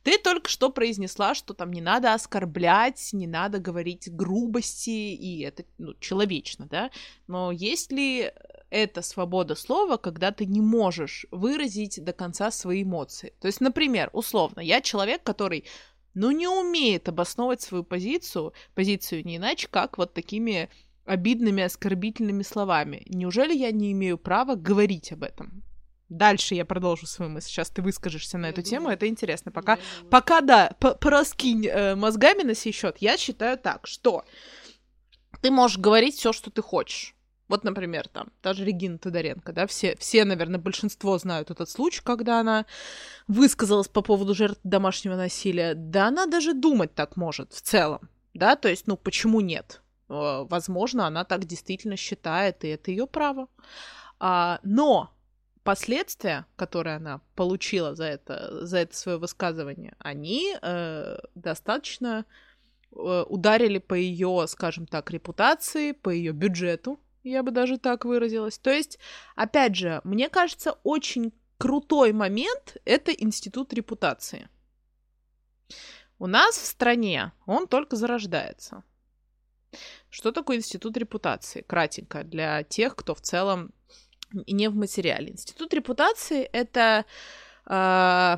Ты 0.03 0.17
только 0.17 0.49
что 0.49 0.69
произнесла, 0.69 1.35
что 1.35 1.53
там 1.53 1.71
не 1.71 1.81
надо 1.81 2.13
оскорблять, 2.13 3.09
не 3.13 3.27
надо 3.27 3.59
говорить 3.59 4.11
грубости, 4.11 4.89
и 4.89 5.41
это 5.41 5.63
ну, 5.77 5.93
человечно, 5.99 6.65
да? 6.65 6.89
Но 7.27 7.51
есть 7.51 7.91
ли 7.91 8.31
это 8.71 9.03
свобода 9.03 9.53
слова, 9.53 9.97
когда 9.97 10.31
ты 10.31 10.45
не 10.45 10.61
можешь 10.61 11.27
выразить 11.29 12.03
до 12.03 12.13
конца 12.13 12.49
свои 12.49 12.81
эмоции? 12.81 13.33
То 13.39 13.45
есть, 13.45 13.61
например, 13.61 14.09
условно, 14.13 14.59
я 14.61 14.81
человек, 14.81 15.21
который 15.21 15.65
ну, 16.13 16.31
не 16.31 16.47
умеет 16.47 17.09
обосновывать 17.09 17.61
свою 17.61 17.83
позицию, 17.83 18.53
позицию 18.75 19.25
не 19.25 19.37
иначе, 19.37 19.67
как 19.69 19.97
вот 19.97 20.13
такими 20.13 20.69
обидными, 21.05 21.63
оскорбительными 21.63 22.43
словами. 22.43 23.03
Неужели 23.07 23.55
я 23.55 23.71
не 23.71 23.91
имею 23.91 24.17
права 24.17 24.55
говорить 24.55 25.11
об 25.11 25.23
этом? 25.23 25.63
Дальше 26.09 26.55
я 26.55 26.65
продолжу 26.65 27.07
свою 27.07 27.31
мысль. 27.31 27.47
Сейчас 27.47 27.69
ты 27.69 27.81
выскажешься 27.81 28.37
на 28.37 28.47
я 28.47 28.51
эту 28.51 28.61
думаю. 28.61 28.69
тему, 28.69 28.89
это 28.89 29.07
интересно. 29.07 29.51
Пока, 29.51 29.79
пока 30.09 30.41
да, 30.41 30.75
пораскинь 30.79 31.65
э, 31.65 31.95
мозгами 31.95 32.43
на 32.43 32.53
сей 32.53 32.73
счет. 32.73 32.97
Я 32.99 33.17
считаю 33.17 33.57
так, 33.57 33.87
что 33.87 34.25
ты 35.41 35.51
можешь 35.51 35.77
говорить 35.77 36.15
все, 36.15 36.33
что 36.33 36.51
ты 36.51 36.61
хочешь. 36.61 37.15
Вот, 37.51 37.65
например, 37.65 38.07
там, 38.07 38.29
даже 38.41 38.63
Регина 38.63 38.97
Тодоренко, 38.97 39.51
да, 39.51 39.67
все, 39.67 39.97
все, 39.97 40.23
наверное, 40.23 40.57
большинство 40.57 41.17
знают 41.17 41.51
этот 41.51 41.69
случай, 41.69 42.01
когда 42.01 42.39
она 42.39 42.65
высказалась 43.27 43.89
по 43.89 44.01
поводу 44.01 44.33
жертв 44.33 44.61
домашнего 44.63 45.17
насилия. 45.17 45.73
Да 45.73 46.07
она 46.07 46.27
даже 46.27 46.53
думать 46.53 46.95
так 46.95 47.17
может 47.17 47.51
в 47.51 47.61
целом, 47.61 48.07
да, 48.33 48.55
то 48.55 48.69
есть, 48.69 48.87
ну, 48.87 48.95
почему 48.95 49.41
нет? 49.41 49.81
Э, 50.07 50.45
возможно, 50.47 51.05
она 51.05 51.25
так 51.25 51.43
действительно 51.43 51.97
считает, 51.97 52.63
и 52.63 52.69
это 52.69 52.89
ее 52.89 53.05
право. 53.05 53.49
А, 54.17 54.61
но 54.63 55.11
последствия, 55.65 56.45
которые 56.55 56.95
она 56.95 57.19
получила 57.35 57.95
за 57.95 58.05
это, 58.05 58.65
за 58.65 58.77
это 58.77 58.95
свое 58.95 59.17
высказывание, 59.17 59.93
они 59.99 60.55
э, 60.61 61.17
достаточно 61.35 62.25
э, 62.93 63.25
ударили 63.27 63.79
по 63.79 63.93
ее, 63.93 64.45
скажем 64.47 64.87
так, 64.87 65.11
репутации, 65.11 65.91
по 65.91 66.09
ее 66.09 66.31
бюджету, 66.31 66.97
я 67.23 67.43
бы 67.43 67.51
даже 67.51 67.77
так 67.77 68.05
выразилась. 68.05 68.57
То 68.57 68.71
есть, 68.71 68.99
опять 69.35 69.75
же, 69.75 70.01
мне 70.03 70.29
кажется, 70.29 70.77
очень 70.83 71.33
крутой 71.57 72.13
момент— 72.13 72.77
это 72.85 73.11
институт 73.11 73.73
репутации. 73.73 74.49
У 76.17 76.27
нас 76.27 76.55
в 76.57 76.65
стране 76.65 77.31
он 77.45 77.67
только 77.67 77.95
зарождается. 77.95 78.83
Что 80.09 80.31
такое 80.31 80.57
институт 80.57 80.97
репутации? 80.97 81.61
Кратенько, 81.61 82.23
для 82.23 82.63
тех, 82.63 82.95
кто 82.95 83.15
в 83.15 83.21
целом 83.21 83.73
не 84.33 84.69
в 84.69 84.75
материале. 84.75 85.31
Институт 85.31 85.73
репутации— 85.73 86.43
это 86.53 87.05
э, 87.65 88.37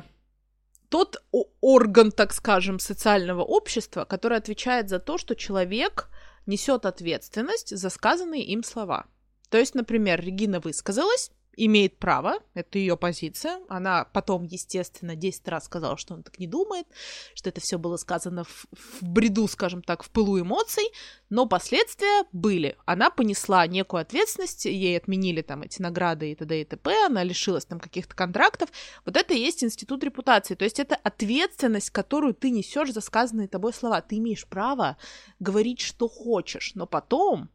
тот 0.88 1.22
орган, 1.60 2.12
так 2.12 2.32
скажем, 2.32 2.78
социального 2.78 3.42
общества, 3.42 4.04
который 4.04 4.38
отвечает 4.38 4.88
за 4.88 4.98
то, 4.98 5.18
что 5.18 5.34
человек 5.34 6.08
несет 6.46 6.86
ответственность 6.86 7.76
за 7.76 7.90
сказанные 7.90 8.44
им 8.44 8.62
слова. 8.62 9.06
То 9.50 9.58
есть, 9.58 9.74
например, 9.74 10.20
Регина 10.20 10.60
высказалась, 10.60 11.30
имеет 11.56 11.98
право, 11.98 12.38
это 12.54 12.78
ее 12.78 12.96
позиция. 12.96 13.60
Она 13.68 14.04
потом, 14.04 14.44
естественно, 14.44 15.16
10 15.16 15.48
раз 15.48 15.64
сказала, 15.64 15.96
что 15.96 16.14
он 16.14 16.22
так 16.22 16.38
не 16.38 16.46
думает, 16.46 16.86
что 17.34 17.48
это 17.48 17.60
все 17.60 17.78
было 17.78 17.96
сказано 17.96 18.44
в, 18.44 18.66
в 18.72 19.02
бреду, 19.02 19.46
скажем 19.48 19.82
так, 19.82 20.02
в 20.02 20.10
пылу 20.10 20.40
эмоций, 20.40 20.84
но 21.30 21.46
последствия 21.46 22.24
были. 22.32 22.76
Она 22.86 23.10
понесла 23.10 23.66
некую 23.66 24.02
ответственность, 24.02 24.66
ей 24.66 24.96
отменили 24.96 25.42
там 25.42 25.62
эти 25.62 25.80
награды 25.80 26.30
и 26.30 26.34
т.д. 26.34 26.60
и 26.60 26.64
т.п., 26.64 27.06
она 27.06 27.22
лишилась 27.22 27.64
там 27.64 27.80
каких-то 27.80 28.14
контрактов. 28.14 28.70
Вот 29.04 29.16
это 29.16 29.34
и 29.34 29.40
есть 29.40 29.64
институт 29.64 30.04
репутации, 30.04 30.54
то 30.54 30.64
есть 30.64 30.78
это 30.78 30.94
ответственность, 30.96 31.90
которую 31.90 32.34
ты 32.34 32.50
несешь 32.50 32.92
за 32.92 33.00
сказанные 33.00 33.48
тобой 33.48 33.72
слова. 33.72 34.00
Ты 34.00 34.18
имеешь 34.18 34.46
право 34.46 34.96
говорить, 35.40 35.80
что 35.80 36.08
хочешь, 36.08 36.72
но 36.74 36.86
потом 36.86 37.50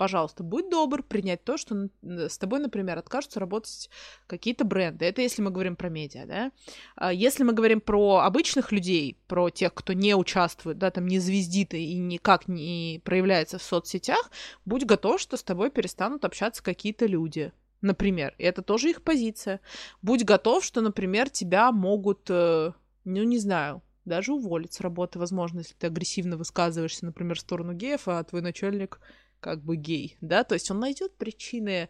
пожалуйста, 0.00 0.42
будь 0.42 0.70
добр 0.70 1.02
принять 1.02 1.44
то, 1.44 1.58
что 1.58 1.90
с 2.02 2.38
тобой, 2.38 2.60
например, 2.60 2.96
откажутся 2.96 3.38
работать 3.38 3.90
какие-то 4.26 4.64
бренды. 4.64 5.04
Это 5.04 5.20
если 5.20 5.42
мы 5.42 5.50
говорим 5.50 5.76
про 5.76 5.90
медиа, 5.90 6.24
да. 6.24 6.52
А 6.96 7.12
если 7.12 7.42
мы 7.42 7.52
говорим 7.52 7.82
про 7.82 8.20
обычных 8.20 8.72
людей, 8.72 9.18
про 9.26 9.50
тех, 9.50 9.74
кто 9.74 9.92
не 9.92 10.14
участвует, 10.14 10.78
да, 10.78 10.90
там 10.90 11.06
не 11.06 11.18
звездит 11.18 11.74
и 11.74 11.98
никак 11.98 12.48
не 12.48 13.02
проявляется 13.04 13.58
в 13.58 13.62
соцсетях, 13.62 14.30
будь 14.64 14.86
готов, 14.86 15.20
что 15.20 15.36
с 15.36 15.42
тобой 15.42 15.70
перестанут 15.70 16.24
общаться 16.24 16.62
какие-то 16.62 17.04
люди. 17.04 17.52
Например, 17.82 18.34
и 18.38 18.44
это 18.44 18.62
тоже 18.62 18.88
их 18.88 19.02
позиция. 19.02 19.60
Будь 20.00 20.24
готов, 20.24 20.64
что, 20.64 20.80
например, 20.80 21.28
тебя 21.28 21.72
могут, 21.72 22.20
э, 22.30 22.72
ну, 23.04 23.22
не 23.22 23.36
знаю, 23.36 23.82
даже 24.06 24.32
уволить 24.32 24.72
с 24.72 24.80
работы, 24.80 25.18
возможно, 25.18 25.58
если 25.58 25.74
ты 25.74 25.88
агрессивно 25.88 26.38
высказываешься, 26.38 27.04
например, 27.04 27.36
в 27.36 27.40
сторону 27.40 27.74
геев, 27.74 28.08
а 28.08 28.24
твой 28.24 28.40
начальник 28.40 28.98
как 29.40 29.62
бы 29.62 29.76
гей, 29.76 30.16
да, 30.20 30.44
то 30.44 30.54
есть 30.54 30.70
он 30.70 30.80
найдет 30.80 31.16
причины 31.16 31.88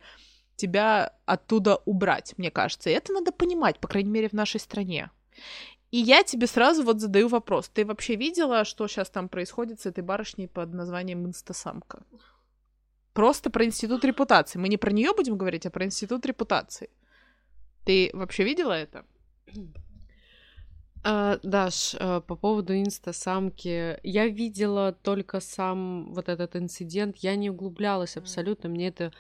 тебя 0.57 1.15
оттуда 1.25 1.77
убрать, 1.87 2.35
мне 2.37 2.51
кажется. 2.51 2.91
И 2.91 2.93
это 2.93 3.13
надо 3.13 3.33
понимать, 3.33 3.81
по 3.81 3.89
крайней 3.89 4.11
мере, 4.11 4.29
в 4.29 4.35
нашей 4.35 4.61
стране. 4.61 5.11
И 5.91 5.99
я 5.99 6.23
тебе 6.23 6.47
сразу 6.47 6.85
вот 6.85 7.01
задаю 7.01 7.29
вопрос. 7.29 7.69
Ты 7.69 7.85
вообще 7.85 8.15
видела, 8.15 8.65
что 8.65 8.87
сейчас 8.87 9.11
там 9.11 9.29
происходит 9.29 9.81
с 9.81 9.87
этой 9.87 10.05
барышней 10.05 10.49
под 10.49 10.73
названием 10.75 11.27
Инстасамка? 11.27 12.03
Просто 13.13 13.51
про 13.51 13.65
институт 13.65 14.05
репутации. 14.05 14.59
Мы 14.59 14.69
не 14.69 14.77
про 14.77 14.93
нее 14.93 15.13
будем 15.15 15.37
говорить, 15.37 15.67
а 15.67 15.71
про 15.71 15.85
институт 15.85 16.25
репутации. 16.27 16.91
Ты 17.85 18.11
вообще 18.13 18.45
видела 18.45 18.73
это? 18.73 19.05
А, 21.03 21.39
Даш, 21.43 21.97
а, 21.99 22.21
по 22.21 22.37
поводу 22.37 22.75
инста-самки, 22.75 23.99
я 24.03 24.29
видела 24.29 24.93
только 24.93 25.41
сам 25.41 26.13
вот 26.13 26.29
этот 26.29 26.57
инцидент, 26.57 27.17
я 27.19 27.37
не 27.37 27.49
углублялась 27.49 28.19
абсолютно, 28.19 28.69
мне 28.69 28.89
это 28.89 29.11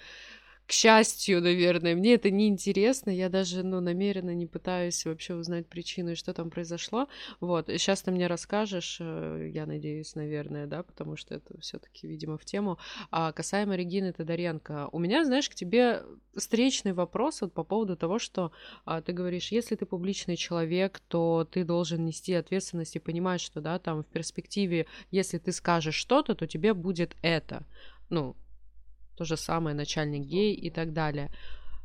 к 0.70 0.72
счастью, 0.72 1.42
наверное, 1.42 1.96
мне 1.96 2.14
это 2.14 2.30
не 2.30 2.46
интересно, 2.46 3.10
я 3.10 3.28
даже, 3.28 3.64
ну, 3.64 3.80
намеренно 3.80 4.32
не 4.32 4.46
пытаюсь 4.46 5.04
вообще 5.04 5.34
узнать 5.34 5.66
причину 5.66 6.14
что 6.14 6.32
там 6.32 6.48
произошло, 6.48 7.08
вот, 7.40 7.66
сейчас 7.66 8.02
ты 8.02 8.12
мне 8.12 8.28
расскажешь, 8.28 8.98
э, 9.00 9.50
я 9.52 9.66
надеюсь, 9.66 10.14
наверное, 10.14 10.68
да, 10.68 10.84
потому 10.84 11.16
что 11.16 11.34
это 11.34 11.60
все 11.60 11.80
таки 11.80 12.06
видимо, 12.06 12.38
в 12.38 12.44
тему, 12.44 12.78
а 13.10 13.32
касаемо 13.32 13.74
Регины 13.74 14.12
Тодоренко, 14.12 14.90
у 14.92 15.00
меня, 15.00 15.24
знаешь, 15.24 15.50
к 15.50 15.56
тебе 15.56 16.04
встречный 16.36 16.92
вопрос 16.92 17.40
вот 17.40 17.52
по 17.52 17.64
поводу 17.64 17.96
того, 17.96 18.20
что 18.20 18.52
а, 18.84 19.02
ты 19.02 19.12
говоришь, 19.12 19.50
если 19.50 19.74
ты 19.74 19.86
публичный 19.86 20.36
человек, 20.36 21.00
то 21.08 21.48
ты 21.50 21.64
должен 21.64 22.04
нести 22.04 22.32
ответственность 22.32 22.94
и 22.94 23.00
понимать, 23.00 23.40
что, 23.40 23.60
да, 23.60 23.80
там 23.80 24.04
в 24.04 24.06
перспективе, 24.06 24.86
если 25.10 25.38
ты 25.38 25.50
скажешь 25.50 25.96
что-то, 25.96 26.36
то 26.36 26.46
тебе 26.46 26.74
будет 26.74 27.16
это, 27.22 27.64
ну, 28.08 28.36
то 29.16 29.24
же 29.24 29.36
самое 29.36 29.76
начальник 29.76 30.26
гей 30.26 30.54
и 30.54 30.70
так 30.70 30.92
далее. 30.92 31.30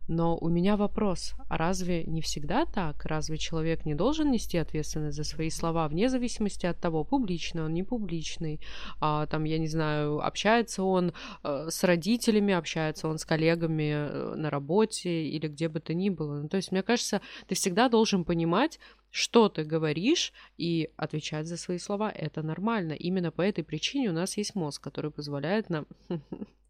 Но 0.07 0.37
у 0.37 0.49
меня 0.49 0.77
вопрос, 0.77 1.33
а 1.49 1.57
разве 1.57 2.03
не 2.03 2.21
всегда 2.21 2.65
так? 2.65 3.05
Разве 3.05 3.37
человек 3.37 3.85
не 3.85 3.95
должен 3.95 4.29
нести 4.29 4.57
ответственность 4.57 5.17
за 5.17 5.23
свои 5.23 5.49
слова, 5.49 5.87
вне 5.87 6.09
зависимости 6.09 6.67
от 6.67 6.79
того, 6.79 7.03
публичный 7.03 7.63
он, 7.63 7.73
не 7.73 7.83
публичный, 7.83 8.59
а, 8.99 9.25
там, 9.25 9.45
я 9.45 9.57
не 9.57 9.67
знаю, 9.67 10.19
общается 10.19 10.83
он 10.83 11.13
э, 11.43 11.67
с 11.69 11.83
родителями, 11.83 12.53
общается 12.53 13.07
он 13.07 13.17
с 13.17 13.25
коллегами 13.25 13.93
э, 13.93 14.35
на 14.35 14.51
работе 14.51 15.09
или 15.27 15.47
где 15.47 15.69
бы 15.69 15.79
то 15.79 15.95
ни 15.95 16.09
было. 16.09 16.41
Ну, 16.41 16.49
то 16.49 16.57
есть, 16.57 16.71
мне 16.71 16.83
кажется, 16.83 17.21
ты 17.47 17.55
всегда 17.55 17.89
должен 17.89 18.25
понимать, 18.25 18.79
что 19.09 19.49
ты 19.49 19.63
говоришь, 19.63 20.33
и 20.57 20.89
отвечать 20.97 21.47
за 21.47 21.57
свои 21.57 21.79
слова. 21.79 22.11
Это 22.11 22.43
нормально. 22.43 22.93
Именно 22.93 23.31
по 23.31 23.41
этой 23.41 23.63
причине 23.63 24.09
у 24.09 24.13
нас 24.13 24.37
есть 24.37 24.55
мозг, 24.55 24.83
который 24.83 25.09
позволяет 25.09 25.69
нам 25.69 25.87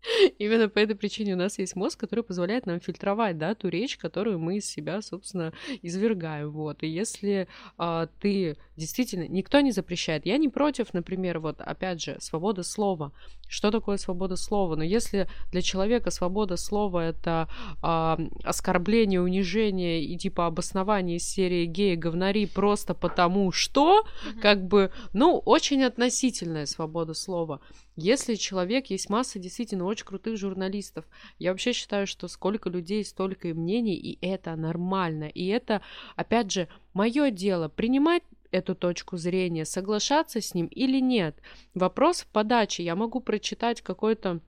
Именно 0.40 0.70
по 0.70 0.80
этой 0.80 0.96
причине 0.96 1.34
у 1.34 1.38
нас 1.38 1.60
есть 1.60 1.76
мозг, 1.76 2.00
который 2.00 2.24
позволяет 2.24 2.66
нам 2.66 2.80
фильтровать, 2.80 3.38
да, 3.38 3.56
ту 3.56 3.70
речь, 3.70 3.98
которую 3.98 4.40
мы 4.40 4.58
из 4.58 4.66
себя, 4.66 5.02
собственно, 5.02 5.54
извергаем, 5.82 6.52
вот. 6.52 6.84
И 6.84 6.88
если 6.88 7.48
а, 7.78 8.08
ты 8.20 8.58
действительно, 8.78 9.28
никто 9.28 9.62
не 9.62 9.72
запрещает, 9.72 10.26
я 10.26 10.38
не 10.38 10.50
против, 10.50 10.94
например, 10.94 11.40
вот, 11.40 11.62
опять 11.62 12.02
же, 12.02 12.18
свобода 12.20 12.64
слова. 12.64 13.12
Что 13.48 13.72
такое 13.72 13.98
свобода 13.98 14.36
слова? 14.36 14.76
Но 14.76 14.84
если 14.84 15.28
для 15.52 15.62
человека 15.62 16.12
свобода 16.12 16.58
слова 16.58 17.04
это 17.06 17.48
а, 17.82 18.20
оскорбление, 18.44 19.22
унижение 19.22 20.04
и 20.04 20.18
типа 20.18 20.48
обоснование 20.48 21.20
серии 21.20 21.66
геи, 21.66 21.96
говнари 21.96 22.48
просто 22.48 22.94
потому 22.94 23.52
что, 23.52 24.06
как 24.42 24.66
бы, 24.66 24.92
ну, 25.14 25.38
очень 25.46 25.84
относительная 25.84 26.66
свобода 26.66 27.14
слова. 27.14 27.62
Если 27.96 28.36
человек, 28.36 28.88
есть 28.88 29.10
масса 29.10 29.40
действительно 29.40 29.86
очень 29.86 29.95
крутых 30.04 30.38
журналистов. 30.38 31.06
Я 31.40 31.52
вообще 31.52 31.74
считаю, 31.74 32.08
что 32.08 32.28
сколько 32.28 32.70
людей, 32.70 33.04
столько 33.06 33.48
и 33.48 33.54
мнений, 33.54 33.96
и 33.96 34.18
это 34.26 34.56
нормально. 34.56 35.26
И 35.26 35.48
это, 35.48 35.82
опять 36.16 36.52
же, 36.52 36.68
мое 36.94 37.32
дело 37.32 37.70
принимать 37.70 38.24
эту 38.52 38.76
точку 38.76 39.18
зрения, 39.18 39.66
соглашаться 39.66 40.42
с 40.42 40.54
ним 40.54 40.68
или 40.68 41.00
нет. 41.00 41.36
Вопрос 41.74 42.22
в 42.22 42.28
подаче. 42.28 42.84
Я 42.84 42.96
могу 42.96 43.20
прочитать 43.20 43.82
какой-то 43.82 44.40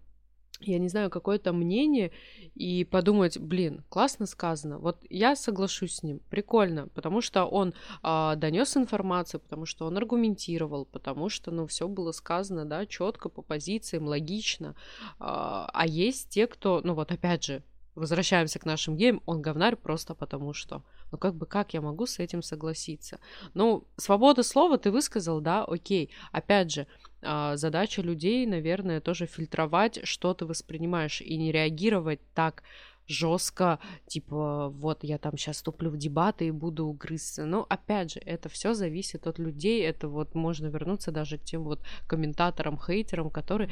я 0.59 0.79
не 0.79 0.89
знаю, 0.89 1.09
какое-то 1.09 1.53
мнение 1.53 2.11
и 2.55 2.83
подумать, 2.83 3.37
блин, 3.37 3.83
классно 3.89 4.25
сказано. 4.25 4.79
Вот 4.79 5.05
я 5.09 5.35
соглашусь 5.35 5.95
с 5.95 6.03
ним, 6.03 6.19
прикольно, 6.29 6.87
потому 6.87 7.21
что 7.21 7.45
он 7.45 7.73
а, 8.01 8.35
донес 8.35 8.75
информацию, 8.75 9.39
потому 9.39 9.65
что 9.65 9.85
он 9.85 9.97
аргументировал, 9.97 10.85
потому 10.85 11.29
что, 11.29 11.51
ну, 11.51 11.67
все 11.67 11.87
было 11.87 12.11
сказано, 12.11 12.65
да, 12.65 12.85
четко 12.85 13.29
по 13.29 13.41
позициям, 13.41 14.07
логично. 14.07 14.75
А, 15.19 15.69
а 15.73 15.85
есть 15.85 16.29
те, 16.29 16.47
кто, 16.47 16.81
ну, 16.83 16.93
вот 16.93 17.11
опять 17.11 17.43
же, 17.43 17.63
возвращаемся 17.97 18.59
к 18.59 18.65
нашим 18.65 18.95
геям, 18.95 19.21
он 19.25 19.41
говнарь 19.41 19.75
просто 19.75 20.13
потому 20.13 20.53
что. 20.53 20.83
Ну 21.11 21.17
как 21.17 21.35
бы 21.35 21.45
как 21.45 21.73
я 21.73 21.81
могу 21.81 22.05
с 22.05 22.19
этим 22.19 22.41
согласиться? 22.43 23.19
Ну, 23.53 23.87
свобода 23.97 24.43
слова 24.43 24.77
ты 24.77 24.91
высказал, 24.91 25.41
да, 25.41 25.63
окей. 25.63 26.11
Опять 26.31 26.71
же, 26.71 26.81
а, 26.81 27.06
задача 27.21 28.01
людей, 28.01 28.45
наверное, 28.45 29.01
тоже 29.01 29.25
фильтровать, 29.25 29.99
что 30.03 30.33
ты 30.33 30.45
воспринимаешь, 30.45 31.21
и 31.21 31.37
не 31.37 31.51
реагировать 31.51 32.19
так 32.33 32.63
жестко, 33.07 33.79
типа, 34.07 34.69
вот 34.69 35.03
я 35.03 35.17
там 35.17 35.37
сейчас 35.37 35.57
вступлю 35.57 35.89
в 35.89 35.97
дебаты 35.97 36.47
и 36.47 36.51
буду 36.51 36.91
грызться. 36.91 37.45
Но 37.45 37.65
опять 37.69 38.13
же, 38.13 38.19
это 38.19 38.49
все 38.49 38.73
зависит 38.73 39.27
от 39.27 39.39
людей, 39.39 39.83
это 39.83 40.07
вот 40.07 40.35
можно 40.35 40.67
вернуться 40.67 41.11
даже 41.11 41.37
к 41.37 41.43
тем 41.43 41.63
вот 41.63 41.81
комментаторам, 42.07 42.79
хейтерам, 42.79 43.29
которые... 43.29 43.69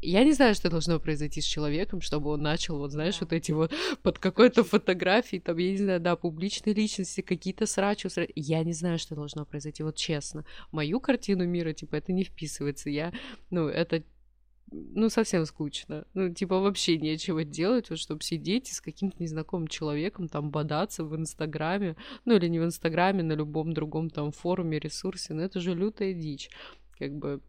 Я 0.00 0.24
не 0.24 0.32
знаю, 0.32 0.54
что 0.54 0.70
должно 0.70 0.98
произойти 0.98 1.40
с 1.40 1.44
человеком, 1.44 2.00
чтобы 2.00 2.30
он 2.30 2.42
начал, 2.42 2.78
вот 2.78 2.92
знаешь, 2.92 3.20
вот 3.20 3.32
эти 3.32 3.52
вот 3.52 3.72
под 4.02 4.18
какой-то 4.18 4.64
фотографией, 4.64 5.40
там, 5.40 5.56
я 5.58 5.70
не 5.70 5.78
знаю, 5.78 6.00
да, 6.00 6.16
публичной 6.16 6.74
личности, 6.74 7.20
какие-то 7.20 7.66
срачи, 7.66 8.08
срачи. 8.08 8.32
Я 8.36 8.62
не 8.64 8.72
знаю, 8.72 8.98
что 8.98 9.14
должно 9.14 9.44
произойти, 9.44 9.82
вот 9.82 9.96
честно. 9.96 10.44
Мою 10.72 11.00
картину 11.00 11.46
мира, 11.46 11.72
типа, 11.72 11.96
это 11.96 12.12
не 12.12 12.24
вписывается. 12.24 12.90
Я, 12.90 13.12
ну, 13.50 13.68
это 13.68 14.02
ну, 14.70 15.08
совсем 15.08 15.46
скучно. 15.46 16.06
Ну, 16.14 16.32
типа, 16.32 16.58
вообще 16.60 16.98
нечего 16.98 17.44
делать, 17.44 17.90
вот, 17.90 17.98
чтобы 17.98 18.22
сидеть 18.22 18.70
и 18.70 18.74
с 18.74 18.80
каким-то 18.80 19.22
незнакомым 19.22 19.68
человеком 19.68 20.28
там 20.28 20.50
бодаться 20.50 21.04
в 21.04 21.14
Инстаграме, 21.14 21.96
ну, 22.24 22.34
или 22.36 22.48
не 22.48 22.58
в 22.58 22.64
Инстаграме, 22.64 23.22
на 23.22 23.34
любом 23.34 23.72
другом 23.72 24.10
там 24.10 24.32
форуме, 24.32 24.78
ресурсе, 24.78 25.34
ну, 25.34 25.42
это 25.42 25.60
же 25.60 25.74
лютая 25.74 26.12
дичь, 26.12 26.50
как 26.98 27.12
бы. 27.14 27.40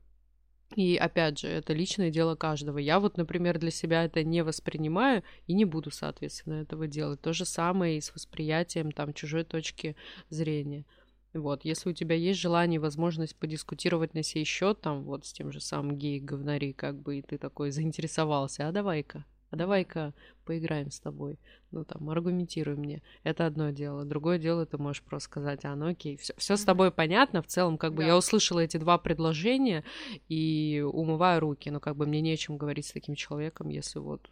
И 0.76 0.98
опять 0.98 1.40
же, 1.40 1.48
это 1.48 1.74
личное 1.74 2.12
дело 2.12 2.36
каждого. 2.36 2.78
Я 2.78 3.00
вот, 3.00 3.18
например, 3.18 3.58
для 3.58 3.72
себя 3.72 4.04
это 4.04 4.24
не 4.24 4.44
воспринимаю 4.44 5.24
и 5.48 5.54
не 5.54 5.66
буду, 5.66 5.92
соответственно, 5.92 6.56
этого 6.56 6.88
делать. 6.88 7.22
То 7.22 7.32
же 7.32 7.46
самое 7.46 7.98
и 7.98 8.02
с 8.02 8.14
восприятием 8.14 8.92
там 8.92 9.14
чужой 9.14 9.46
точки 9.46 9.96
зрения. 10.30 10.86
Вот, 11.34 11.66
если 11.66 11.90
у 11.90 11.94
тебя 11.94 12.16
есть 12.16 12.40
желание, 12.40 12.80
возможность 12.80 13.36
подискутировать 13.36 14.14
на 14.14 14.24
сей 14.24 14.44
счет, 14.44 14.82
там, 14.82 15.04
вот 15.04 15.26
с 15.26 15.34
тем 15.34 15.52
же 15.52 15.60
самым 15.60 15.98
гей-говнари, 15.98 16.74
как 16.74 17.00
бы, 17.00 17.20
и 17.20 17.22
ты 17.22 17.38
такой 17.38 17.72
заинтересовался, 17.72 18.68
а 18.68 18.72
давай-ка, 18.72 19.26
а 19.50 19.56
давай-ка 19.56 20.14
поиграем 20.46 20.92
с 20.92 21.00
тобой. 21.00 21.40
Ну, 21.72 21.84
там, 21.84 22.10
аргументируй 22.10 22.76
мне. 22.76 23.02
Это 23.24 23.46
одно 23.46 23.72
дело. 23.72 24.06
Другое 24.06 24.40
дело, 24.40 24.66
ты 24.66 24.78
можешь 24.78 25.04
просто 25.04 25.30
сказать, 25.30 25.66
а, 25.66 25.76
ну 25.76 25.88
окей, 25.90 26.18
все, 26.18 26.34
все 26.38 26.56
с 26.56 26.64
тобой 26.64 26.92
понятно. 26.92 27.42
В 27.42 27.48
целом, 27.48 27.78
как 27.78 27.94
бы 27.94 28.04
да. 28.04 28.08
я 28.08 28.18
услышала 28.18 28.60
эти 28.60 28.78
два 28.78 28.98
предложения 28.98 29.84
и 30.30 30.84
умываю 30.86 31.42
руки. 31.42 31.70
Но 31.70 31.80
как 31.80 31.96
бы 31.98 32.06
мне 32.06 32.22
нечем 32.22 32.58
говорить 32.58 32.88
с 32.88 32.94
таким 32.94 33.16
человеком, 33.16 33.70
если 33.70 34.00
вот 34.00 34.30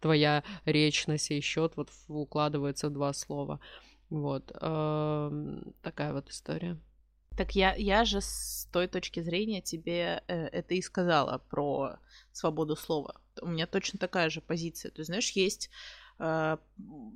твоя 0.00 0.44
речь 0.64 1.06
на 1.06 1.18
сей 1.18 1.40
счет 1.40 1.72
вот 1.76 1.90
укладывается 2.08 2.88
в 2.88 2.92
два 2.92 3.12
слова. 3.12 3.60
Вот. 4.10 4.46
Такая 5.82 6.12
вот 6.12 6.28
история. 6.30 6.78
Так 7.36 7.54
я, 7.54 7.74
я 7.74 8.04
же 8.04 8.20
с 8.22 8.66
той 8.72 8.86
точки 8.86 9.20
зрения 9.20 9.60
тебе 9.60 10.22
э, 10.26 10.46
это 10.46 10.74
и 10.74 10.80
сказала 10.80 11.38
про 11.50 11.98
свободу 12.32 12.76
слова. 12.76 13.20
У 13.42 13.48
меня 13.48 13.66
точно 13.66 13.98
такая 13.98 14.30
же 14.30 14.40
позиция. 14.40 14.90
То 14.90 15.00
есть, 15.00 15.08
знаешь, 15.08 15.30
есть 15.32 15.68
э, 16.18 16.56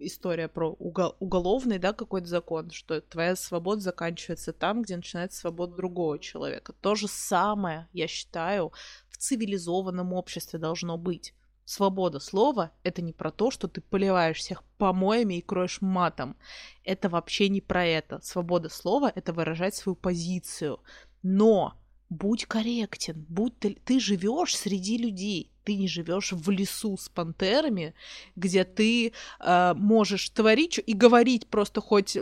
история 0.00 0.48
про 0.48 0.76
угол, 0.79 1.16
уголовный, 1.20 1.79
да, 1.79 1.94
какой-то 1.94 2.26
закон, 2.26 2.70
что 2.70 3.00
твоя 3.00 3.35
свобода 3.35 3.81
заканчивается 3.81 4.53
там, 4.53 4.83
где 4.83 4.96
начинается 4.96 5.40
свобода 5.40 5.74
другого 5.74 6.18
человека. 6.18 6.74
То 6.74 6.94
же 6.96 7.09
самое, 7.09 7.88
я 7.94 8.07
считаю, 8.07 8.72
в 9.09 9.16
цивилизованном 9.16 10.12
обществе 10.12 10.59
должно 10.59 10.98
быть. 10.98 11.35
Свобода 11.70 12.18
слова— 12.18 12.72
это 12.83 13.00
не 13.00 13.12
про 13.12 13.30
то, 13.30 13.52
что 13.52 13.68
ты 13.68 13.80
поливаешь 13.80 14.38
всех 14.38 14.64
помоями 14.76 15.35
и 15.35 15.40
кроешь 15.40 15.80
матом. 15.80 16.35
Это 16.83 17.09
вообще 17.09 17.48
не 17.48 17.61
про 17.61 17.87
это. 17.87 18.18
Свобода 18.24 18.68
слова— 18.68 19.12
это 19.14 19.33
выражать 19.33 19.76
свою 19.76 19.94
позицию. 19.94 20.80
Но 21.22 21.74
будь 22.09 22.46
корректен, 22.46 23.24
будь 23.28 23.56
ты, 23.61 23.78
ты 23.85 24.00
живешь 24.00 24.56
среди 24.56 24.98
людей, 24.98 25.52
ты 25.62 25.76
не 25.76 25.87
живешь 25.87 26.33
в 26.33 26.50
лесу 26.50 26.96
с 26.96 27.09
пантерами, 27.09 27.94
где 28.35 28.64
ты 28.64 29.12
э, 29.38 29.74
можешь 29.76 30.28
творить 30.30 30.80
и 30.85 30.92
говорить 30.92 31.46
просто 31.46 31.80
хоть 31.80 32.18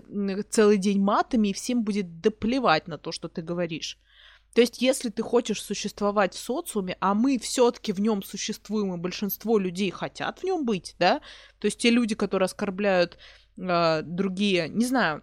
целый 0.50 0.76
день 0.76 1.00
матами, 1.00 1.48
и 1.48 1.54
всем 1.54 1.84
будет 1.84 2.20
доплевать 2.20 2.86
на 2.86 2.98
то, 2.98 3.12
что 3.12 3.28
ты 3.28 3.40
говоришь. 3.40 3.96
То 4.54 4.60
есть, 4.60 4.82
если 4.82 5.10
ты 5.10 5.22
хочешь 5.22 5.62
существовать 5.62 6.34
в 6.34 6.38
социуме, 6.38 6.96
а 7.00 7.14
мы 7.14 7.38
все-таки 7.38 7.92
в 7.92 8.00
нем 8.00 8.22
существуем, 8.22 8.94
и 8.94 8.98
большинство 8.98 9.58
людей 9.58 9.90
хотят 9.90 10.40
в 10.40 10.44
нем 10.44 10.64
быть, 10.64 10.96
да, 10.98 11.20
то 11.58 11.66
есть 11.66 11.78
те 11.78 11.90
люди, 11.90 12.14
которые 12.14 12.46
оскорбляют 12.46 13.18
э, 13.56 14.02
другие, 14.02 14.68
не 14.68 14.84
знаю, 14.84 15.22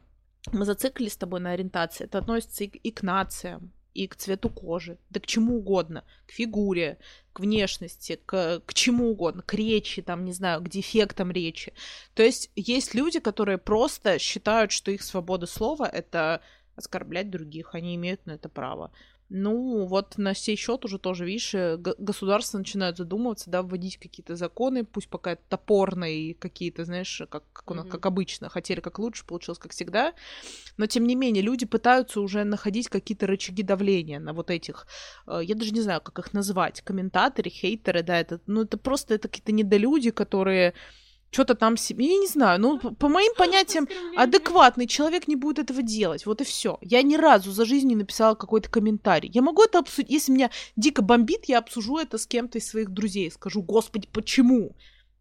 мы 0.52 0.66
зациклились 0.66 1.14
с 1.14 1.18
тобой 1.18 1.40
на 1.40 1.52
ориентации, 1.52 2.06
это 2.06 2.20
относится 2.20 2.64
и, 2.64 2.68
и 2.68 2.92
к 2.92 3.02
нациям, 3.02 3.72
и 3.96 4.08
к 4.08 4.16
цвету 4.16 4.50
кожи, 4.50 5.00
да 5.10 5.20
к 5.20 5.26
чему 5.26 5.58
угодно, 5.58 6.04
к 6.28 6.32
фигуре, 6.32 7.00
к 7.34 7.40
внешности, 7.40 8.20
к, 8.26 8.62
к 8.66 8.74
чему 8.74 9.12
угодно, 9.12 9.42
к 9.42 9.54
речи, 9.54 10.02
там, 10.02 10.26
не 10.26 10.34
знаю, 10.34 10.62
к 10.62 10.70
дефектам 10.70 11.32
речи. 11.32 11.74
То 12.14 12.22
есть 12.22 12.52
есть 12.56 12.94
люди, 12.94 13.20
которые 13.20 13.58
просто 13.58 14.20
считают, 14.20 14.72
что 14.72 14.92
их 14.92 15.02
свобода 15.02 15.48
слова— 15.48 15.86
это 15.94 16.42
оскорблять 16.76 17.30
других, 17.30 17.74
они 17.74 17.96
имеют 17.96 18.26
на 18.26 18.34
это 18.34 18.50
право. 18.50 18.92
Ну, 19.30 19.86
вот 19.86 20.18
на 20.18 20.36
сей 20.36 20.56
счет 20.56 20.86
уже 20.86 21.00
тоже, 21.00 21.26
видишь, 21.26 21.56
э, 21.56 21.78
государство 21.78 22.60
начинает 22.60 22.98
задумываться, 22.98 23.50
да, 23.50 23.64
вводить 23.64 23.98
какие-то 23.98 24.36
законы, 24.36 24.84
пусть 24.84 25.10
пока 25.10 25.32
это 25.32 25.42
топорные 25.50 26.36
какие-то, 26.36 26.86
знаешь, 26.86 27.24
как, 27.30 27.44
как, 27.52 27.66
mm-hmm. 27.66 27.90
как 27.90 28.06
обычно, 28.06 28.50
хотели 28.50 28.82
как 28.82 29.00
лучше, 29.00 29.26
получилось 29.26 29.58
как 29.58 29.72
всегда, 29.72 30.14
но 30.78 30.86
тем 30.86 31.08
не 31.08 31.16
менее 31.16 31.42
люди 31.42 31.66
пытаются 31.66 32.22
уже 32.22 32.44
находить 32.44 32.88
какие-то 32.88 33.26
рычаги 33.26 33.64
давления 33.64 34.20
на 34.20 34.34
вот 34.34 34.52
этих, 34.52 34.86
э, 35.26 35.40
я 35.44 35.56
даже 35.56 35.72
не 35.72 35.82
знаю, 35.82 36.02
как 36.02 36.20
их 36.20 36.34
назвать, 36.34 36.82
комментаторы, 36.82 37.50
хейтеры, 37.50 38.04
да, 38.04 38.20
это, 38.20 38.40
ну, 38.46 38.62
это 38.62 38.78
просто 38.78 39.16
это 39.16 39.28
какие-то 39.28 39.52
недолюди, 39.52 40.12
которые 40.12 40.76
что-то 41.32 41.56
там 41.56 41.76
себе, 41.76 42.06
я 42.06 42.18
не 42.18 42.28
знаю, 42.28 42.62
ну, 42.62 42.80
по 42.80 43.10
моим 43.10 43.34
понятиям, 43.36 43.88
адекватный 44.16 44.88
человек 44.88 45.28
не 45.28 45.36
будет 45.36 45.60
этого 45.60 45.82
делать, 45.82 46.26
вот 46.26 46.42
и 46.42 46.44
все. 46.44 46.78
Я 46.82 47.02
ни 47.02 47.16
разу 47.16 47.52
за 47.52 47.66
жизнь 47.66 47.88
не 47.88 47.96
написала 47.96 48.36
какой-то 48.36 48.70
комментарий. 48.70 49.30
Я 49.34 49.42
могу 49.42 49.64
это 49.64 49.80
обсудить, 49.80 50.12
если 50.12 50.32
меня 50.32 50.52
дико 50.76 51.02
бомбит, 51.02 51.46
я 51.46 51.58
обсужу 51.58 51.98
это 51.98 52.18
с 52.18 52.26
кем-то 52.26 52.58
из 52.58 52.68
своих 52.68 52.90
друзей, 52.92 53.30
скажу, 53.32 53.62
господи, 53.62 54.08
почему? 54.12 54.76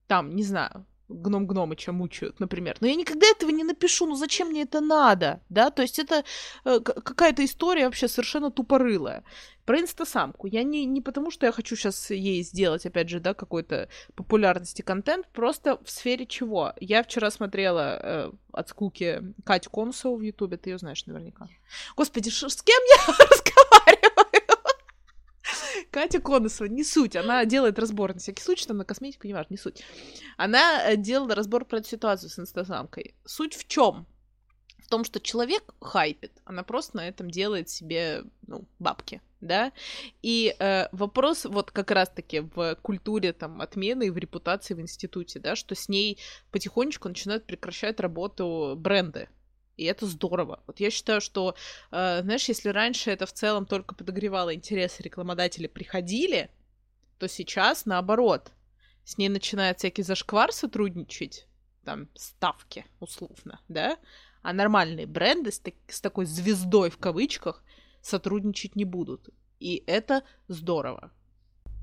Там, 0.07 0.37
не 0.37 0.45
знаю, 0.45 0.87
гном 1.23 1.47
Гномыча 1.47 1.93
мучают, 1.93 2.41
например. 2.41 2.77
Но 2.81 2.87
я 2.87 2.95
никогда 2.95 3.27
этого 3.27 3.51
не 3.51 3.65
напишу, 3.65 4.07
ну 4.07 4.15
зачем 4.17 4.49
мне 4.49 4.63
это 4.63 4.81
надо, 4.81 5.41
да? 5.49 5.71
То 5.71 5.83
есть 5.83 5.99
это 5.99 6.25
э, 6.65 6.81
какая-то 6.81 7.45
история 7.45 7.85
вообще 7.87 8.09
совершенно 8.09 8.51
тупорылая. 8.51 9.25
Про 9.65 9.81
инстасамку. 9.81 10.47
Я 10.47 10.63
не, 10.63 10.85
не 10.85 11.01
потому, 11.01 11.31
что 11.31 11.47
я 11.47 11.53
хочу 11.53 11.75
сейчас 11.75 12.11
ей 12.11 12.43
сделать, 12.43 12.85
опять 12.85 13.09
же, 13.09 13.19
да, 13.19 13.33
какой-то 13.33 13.89
популярности 14.15 14.83
контент, 14.83 15.27
просто 15.29 15.79
в 15.83 15.91
сфере 15.91 16.27
чего. 16.27 16.75
Я 16.81 17.03
вчера 17.03 17.31
смотрела 17.31 17.99
э, 18.03 18.33
от 18.53 18.69
скуки 18.69 19.23
Катю 19.45 19.71
Конусову 19.71 20.17
в 20.17 20.23
Ютубе, 20.23 20.59
ты 20.59 20.71
ее 20.71 20.79
знаешь 20.79 21.07
наверняка. 21.07 21.49
Господи, 21.97 22.29
с 22.29 22.63
кем 22.63 22.83
я 22.91 23.15
разговариваю? 23.31 23.94
Катя 25.95 26.21
Конусова, 26.21 26.67
не 26.67 26.83
суть, 26.83 27.15
она 27.15 27.45
делает 27.45 27.79
разбор 27.79 28.15
на 28.15 28.19
всякий 28.19 28.43
случай, 28.43 28.67
там 28.67 28.79
на 28.79 28.85
косметику, 28.85 29.29
не 29.29 29.33
важно, 29.33 29.55
не 29.55 29.57
суть. 29.57 29.85
Она 30.37 30.91
э, 30.91 30.97
делала 30.97 31.37
разбор 31.37 31.65
про 31.65 31.79
эту 31.79 31.89
ситуацию 31.89 32.31
с 32.31 32.39
инстасамкой. 32.41 33.15
Суть 33.25 33.55
в 33.55 33.69
чем? 33.69 34.05
В 34.79 34.89
том, 34.89 35.05
что 35.05 35.21
человек 35.21 35.73
хайпит, 35.81 36.33
она 36.45 36.65
просто 36.65 36.97
на 36.97 37.07
этом 37.07 37.31
делает 37.31 37.69
себе, 37.69 38.25
ну, 38.49 38.65
бабки, 38.81 39.23
да, 39.41 39.71
и 40.21 40.57
э, 40.59 40.89
вопрос 40.91 41.45
вот 41.45 41.71
как 41.71 41.93
раз-таки 41.93 42.41
в 42.41 42.77
культуре 42.83 43.33
там 43.33 43.61
отмены 43.61 44.09
и 44.09 44.11
в 44.11 44.19
репутации 44.19 44.75
в 44.75 44.81
институте, 44.81 45.39
да, 45.39 45.55
что 45.55 45.77
с 45.77 45.89
ней 45.89 46.19
потихонечку 46.51 47.09
начинают 47.09 47.47
прекращать 47.47 48.01
работу 48.01 48.75
бренды, 48.77 49.29
и 49.77 49.85
это 49.85 50.07
здорово. 50.07 50.63
Вот 50.67 50.81
я 50.81 50.91
считаю, 50.91 51.21
что, 51.21 51.55
э, 51.91 52.23
знаешь, 52.23 52.49
если 52.49 52.69
раньше 52.69 53.11
это 53.11 53.27
в 53.27 53.33
целом 53.33 53.67
только 53.67 53.95
подогревало 53.95 54.55
интерес, 54.55 55.01
рекламодатели 55.01 55.67
приходили, 55.67 56.51
то 57.19 57.29
сейчас 57.29 57.87
наоборот. 57.87 58.53
С 59.05 59.19
ней 59.19 59.29
начинает 59.29 59.79
всякий 59.79 60.03
зашквар 60.03 60.53
сотрудничать, 60.53 61.47
там, 61.85 62.09
ставки, 62.15 62.87
условно, 63.01 63.61
да, 63.69 63.99
А 64.43 64.53
нормальные 64.53 65.07
бренды 65.07 65.51
с, 65.51 65.59
так- 65.59 65.75
с 65.89 66.01
такой 66.01 66.27
звездой 66.27 66.91
в 66.91 66.99
кавычках 66.99 67.63
сотрудничать 68.03 68.77
не 68.77 68.85
будут. 68.85 69.31
И 69.59 69.83
это 69.87 70.23
здорово. 70.49 71.11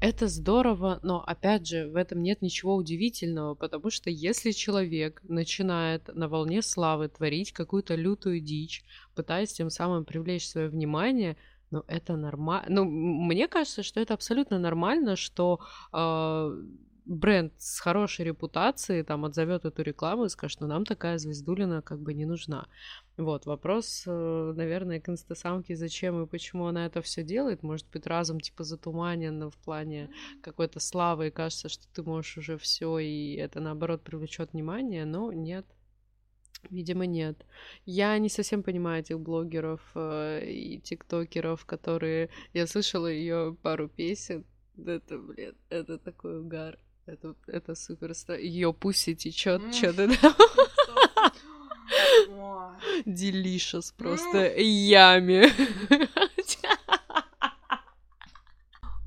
Это 0.01 0.27
здорово, 0.27 0.99
но 1.03 1.23
опять 1.23 1.67
же, 1.67 1.87
в 1.87 1.95
этом 1.95 2.23
нет 2.23 2.41
ничего 2.41 2.75
удивительного, 2.75 3.53
потому 3.53 3.91
что 3.91 4.09
если 4.09 4.49
человек 4.49 5.21
начинает 5.23 6.07
на 6.15 6.27
волне 6.27 6.63
славы 6.63 7.07
творить 7.07 7.51
какую-то 7.51 7.93
лютую 7.93 8.39
дичь, 8.39 8.83
пытаясь 9.13 9.53
тем 9.53 9.69
самым 9.69 10.03
привлечь 10.03 10.49
свое 10.49 10.69
внимание, 10.69 11.37
ну 11.69 11.83
это 11.87 12.15
нормально. 12.15 12.65
Ну, 12.67 12.83
мне 12.85 13.47
кажется, 13.47 13.83
что 13.83 13.99
это 13.99 14.15
абсолютно 14.15 14.57
нормально, 14.57 15.15
что 15.15 15.59
э, 15.93 16.63
бренд 17.05 17.53
с 17.57 17.79
хорошей 17.79 18.25
репутацией 18.25 19.03
там 19.03 19.25
отзовет 19.25 19.65
эту 19.65 19.81
рекламу 19.81 20.25
и 20.25 20.29
скажет, 20.29 20.57
что 20.57 20.67
нам 20.67 20.85
такая 20.85 21.17
звездулина 21.17 21.81
как 21.81 21.99
бы 21.99 22.13
не 22.13 22.25
нужна. 22.25 22.67
Вот, 23.17 23.45
вопрос, 23.45 24.03
э, 24.07 24.53
наверное, 24.55 24.99
к 24.99 25.09
инстасамке, 25.09 25.75
зачем 25.75 26.23
и 26.23 26.27
почему 26.27 26.67
она 26.67 26.85
это 26.85 27.01
все 27.01 27.23
делает. 27.23 27.63
Может 27.63 27.87
быть, 27.91 28.07
разум 28.07 28.39
типа 28.39 28.63
затуманен 28.63 29.49
в 29.49 29.57
плане 29.57 30.09
какой-то 30.41 30.79
славы, 30.79 31.27
и 31.27 31.31
кажется, 31.31 31.69
что 31.69 31.87
ты 31.93 32.03
можешь 32.03 32.37
уже 32.37 32.57
все, 32.57 32.99
и 32.99 33.35
это 33.35 33.59
наоборот 33.59 34.03
привлечет 34.03 34.53
внимание, 34.53 35.05
но 35.05 35.31
нет. 35.31 35.65
Видимо, 36.69 37.05
нет. 37.05 37.43
Я 37.85 38.17
не 38.19 38.29
совсем 38.29 38.61
понимаю 38.61 39.01
этих 39.01 39.19
блогеров 39.19 39.81
э, 39.95 40.45
и 40.45 40.79
тиктокеров, 40.79 41.65
которые... 41.65 42.29
Я 42.53 42.67
слышала 42.67 43.07
ее 43.07 43.57
пару 43.61 43.89
песен. 43.89 44.45
Это, 44.77 45.17
блин, 45.17 45.55
это 45.69 45.97
такой 45.97 46.39
угар. 46.39 46.77
Это, 47.05 47.35
это 47.47 47.75
супер 47.75 48.13
Ее 48.35 48.73
пуси 48.73 49.15
течет, 49.15 49.73
что-то 49.73 50.07
там. 50.21 50.35
Делишес 53.05 53.91
просто. 53.91 54.53
Ями. 54.57 55.51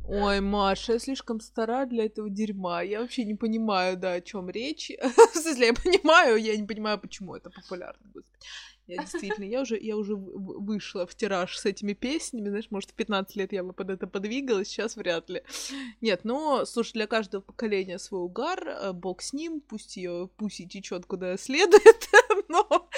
Ой, 0.07 0.41
Маша, 0.41 0.95
я 0.95 0.99
слишком 0.99 1.41
стара 1.41 1.87
для 1.87 2.05
этого 2.05 2.29
дерьма. 2.29 2.83
Я 2.83 3.01
вообще 3.01 3.25
не 3.25 3.35
понимаю, 3.35 3.97
да, 3.97 4.13
о 4.15 4.21
чем 4.21 4.51
речь. 4.51 4.91
В 5.33 5.37
смысле, 5.37 5.69
я 5.69 5.75
понимаю, 5.75 6.37
я 6.37 6.57
не 6.57 6.67
понимаю, 6.67 6.99
почему 6.99 7.35
это 7.35 7.51
популярно. 7.51 8.01
Я 8.87 8.99
действительно, 8.99 9.45
я 9.45 9.63
уже, 9.63 9.79
я 9.79 9.97
уже 9.97 10.15
вышла 10.15 11.07
в 11.07 11.15
тираж 11.15 11.57
с 11.57 11.65
этими 11.65 11.95
песнями, 11.95 12.51
знаешь, 12.51 12.71
может, 12.71 12.91
в 12.91 12.95
15 12.95 13.35
лет 13.37 13.53
я 13.55 13.65
бы 13.65 13.73
под 13.73 13.89
это 13.89 14.07
подвигалась, 14.07 14.69
сейчас 14.69 14.97
вряд 14.97 15.31
ли. 15.31 15.43
Нет, 16.03 16.21
но, 16.25 16.67
слушай, 16.67 16.93
для 16.93 17.07
каждого 17.07 17.41
поколения 17.41 17.99
свой 17.99 18.21
угар, 18.21 18.63
э, 18.69 18.93
бог 18.93 19.23
с 19.23 19.33
ним, 19.33 19.63
пусть 19.63 19.97
ее 19.97 20.29
пусть 20.37 20.61
и 20.61 20.69
течет 20.69 21.07
куда 21.07 21.39
следует, 21.39 22.09
но, 22.49 22.89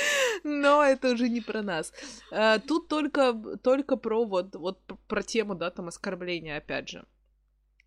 но 0.44 0.82
это 0.82 1.12
уже 1.12 1.28
не 1.28 1.40
про 1.40 1.62
нас. 1.62 1.92
Э, 2.30 2.58
тут 2.66 2.88
только, 2.88 3.32
только 3.62 3.96
про 3.96 4.24
вот, 4.24 4.54
вот 4.54 4.78
про 5.08 5.22
тему, 5.22 5.54
да, 5.54 5.70
там, 5.70 5.88
оскорбления, 5.88 6.56
опять 6.58 6.88
же 6.88 7.04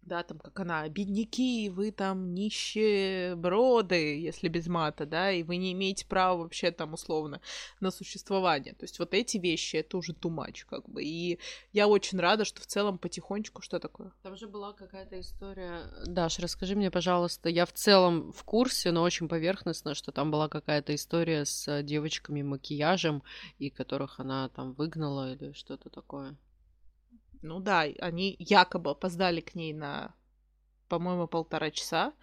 да, 0.10 0.24
там, 0.24 0.40
как 0.40 0.60
она, 0.60 0.88
бедняки, 0.90 1.70
вы 1.70 1.92
там 1.92 2.34
нищие 2.34 3.36
броды, 3.36 4.20
если 4.20 4.50
без 4.50 4.68
мата, 4.68 5.06
да, 5.06 5.32
и 5.32 5.44
вы 5.44 5.56
не 5.56 5.72
имеете 5.72 6.06
права 6.06 6.40
вообще 6.40 6.72
там 6.72 6.94
условно 6.94 7.40
на 7.80 7.92
существование. 7.92 8.74
То 8.74 8.84
есть 8.84 9.00
вот 9.00 9.14
эти 9.14 9.38
вещи, 9.38 9.78
это 9.78 9.98
уже 9.98 10.14
тумач, 10.14 10.66
как 10.66 10.90
бы. 10.90 11.04
И 11.04 11.40
я 11.72 11.88
очень 11.88 12.20
рада, 12.20 12.44
что 12.44 12.62
в 12.62 12.66
целом 12.66 12.98
потихонечку 12.98 13.62
что 13.62 13.80
такое. 13.80 14.12
Там 14.24 14.36
же 14.36 14.48
была 14.48 14.74
какая-то 14.74 15.20
история. 15.20 15.84
Даш, 16.06 16.40
расскажи 16.40 16.76
мне, 16.76 16.92
пожалуйста, 16.92 17.48
я 17.48 17.66
в 17.66 17.72
целом 17.72 18.34
в 18.34 18.44
курсе, 18.44 18.92
но 18.92 19.04
очень 19.04 19.30
поверхностно, 19.30 19.94
что 19.94 20.12
там 20.12 20.32
была 20.32 20.50
какая-то 20.50 20.94
история 20.96 21.46
с 21.46 21.84
девочками 21.84 22.42
макияжем, 22.42 23.24
и 23.60 23.70
которых 23.70 24.20
она 24.20 24.50
там 24.50 24.74
выгнала 24.74 25.34
или 25.34 25.54
что-то 25.54 25.90
такое. 25.90 26.36
Ну 27.42 27.60
да, 27.60 27.82
они 28.00 28.36
якобы 28.40 28.92
опоздали 28.92 29.42
к 29.42 29.56
ней 29.56 29.74
на, 29.74 30.14
по-моему, 30.88 31.28
полтора 31.28 31.72
часа. 31.72 32.14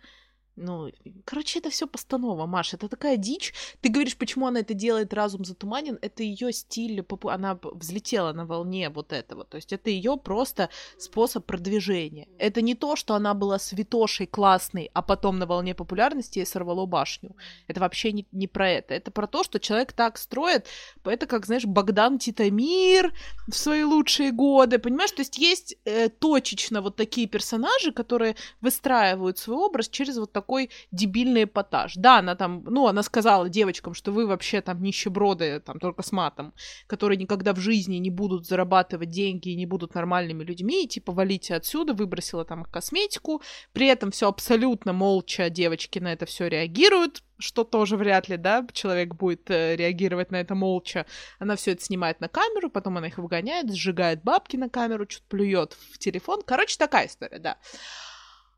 Ну, 0.57 0.90
короче, 1.27 1.59
это 1.59 1.69
все 1.69 1.87
постанова, 1.87 2.47
Маша. 2.47 2.77
Это 2.77 2.88
такая 2.88 3.19
дичь. 3.19 3.53
Ты 3.83 3.90
говоришь, 3.90 4.16
почему 4.16 4.47
она 4.47 4.61
это 4.61 4.73
делает, 4.73 5.12
разум 5.12 5.45
затуманен. 5.45 5.99
Это 6.01 6.23
ее 6.23 6.51
стиль, 6.53 7.05
она 7.25 7.59
взлетела 7.62 8.33
на 8.33 8.47
волне 8.47 8.88
вот 8.88 9.12
этого. 9.12 9.45
То 9.45 9.57
есть 9.57 9.73
это 9.75 9.90
ее 9.90 10.16
просто 10.16 10.71
способ 10.99 11.45
продвижения. 11.45 12.27
Это 12.38 12.62
не 12.62 12.75
то, 12.75 12.97
что 12.97 13.14
она 13.14 13.35
была 13.35 13.59
святошей 13.59 14.27
классной, 14.27 14.90
а 14.95 15.03
потом 15.03 15.38
на 15.38 15.47
волне 15.47 15.75
популярности 15.75 16.38
ей 16.38 16.47
сорвало 16.47 16.87
башню. 16.87 17.37
Это 17.69 17.81
вообще 17.81 18.12
не, 18.12 18.27
не 18.33 18.49
про 18.49 18.71
это. 18.71 18.95
Это 18.95 19.11
про 19.11 19.27
то, 19.27 19.45
что 19.45 19.61
человек 19.61 19.92
так 19.92 20.16
строит. 20.16 20.66
Это 21.05 21.27
как, 21.27 21.45
знаешь, 21.45 21.66
Богдан 21.66 22.19
Титамир 22.19 23.12
в 23.47 23.55
свои 23.55 23.85
лучшие 23.85 24.33
годы. 24.33 24.79
Понимаешь, 24.79 25.11
то 25.11 25.21
есть 25.21 25.37
есть 25.37 25.77
э, 25.85 26.09
точечно 26.09 26.81
вот 26.81 26.97
такие 26.97 27.27
персонажи, 27.27 27.92
которые 27.92 28.37
выстраивают 28.62 29.38
свой 29.38 29.59
образ 29.59 29.90
через 29.90 30.16
вот 30.16 30.33
такой 30.33 30.46
такой 30.47 30.71
дебильный 30.93 31.45
эпатаж. 31.45 31.95
Да, 31.97 32.19
она 32.19 32.37
там, 32.37 32.63
ну, 32.65 32.87
она 32.87 33.03
сказала 33.03 33.49
девочкам, 33.49 33.95
что 33.95 34.13
вы 34.13 34.27
вообще 34.27 34.61
там 34.61 34.81
нищеброды, 34.81 35.59
там, 35.59 35.81
только 35.81 36.03
с 36.03 36.13
матом, 36.13 36.55
которые 36.87 37.19
никогда 37.19 37.53
в 37.53 37.59
жизни 37.59 37.97
не 37.97 38.11
будут 38.11 38.47
зарабатывать 38.47 39.11
деньги 39.11 39.49
и 39.49 39.57
не 39.57 39.67
будут 39.67 39.95
нормальными 39.95 40.45
людьми, 40.45 40.85
и 40.85 40.89
типа 40.89 41.13
валите 41.13 41.57
отсюда, 41.57 41.95
выбросила 41.95 42.45
там 42.45 42.65
косметику, 42.65 43.43
при 43.73 43.89
этом 43.89 44.13
все 44.13 44.29
абсолютно 44.29 44.93
молча 44.93 45.51
девочки 45.51 45.99
на 45.99 46.13
это 46.13 46.27
все 46.27 46.47
реагируют, 46.47 47.25
что 47.39 47.65
тоже 47.65 47.97
вряд 47.97 48.29
ли, 48.29 48.37
да, 48.37 48.65
человек 48.73 49.15
будет 49.15 49.51
э, 49.51 49.75
реагировать 49.77 50.31
на 50.31 50.37
это 50.37 50.55
молча. 50.55 51.07
Она 51.39 51.57
все 51.57 51.73
это 51.73 51.83
снимает 51.83 52.21
на 52.21 52.29
камеру, 52.29 52.71
потом 52.71 52.97
она 52.99 53.09
их 53.09 53.19
выгоняет, 53.19 53.75
сжигает 53.75 54.23
бабки 54.23 54.57
на 54.57 54.69
камеру, 54.69 55.07
что-то 55.09 55.27
плюет 55.29 55.77
в 55.93 55.99
телефон. 55.99 56.43
Короче, 56.47 56.77
такая 56.79 57.09
история, 57.09 57.39
да. 57.39 57.59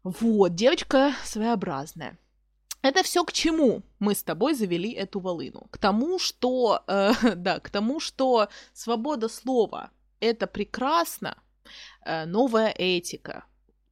Вот, 0.03 0.55
девочка 0.55 1.15
своеобразная. 1.25 2.19
Это 2.83 3.03
все 3.03 3.25
к 3.25 3.33
чему 3.33 3.83
мы 3.99 4.15
с 4.15 4.23
тобой 4.23 4.55
завели 4.55 4.93
эту 4.93 5.21
волыну? 5.21 5.67
К 5.71 5.79
тому, 5.79 6.19
что, 6.19 6.85
э, 6.87 7.13
да, 7.37 7.61
к 7.61 7.71
тому, 7.71 8.01
что 8.01 8.49
свобода 8.73 9.29
слова 9.29 9.91
это 10.21 10.47
прекрасно, 10.47 11.37
э, 12.05 12.25
новая 12.27 12.71
этика 12.71 13.45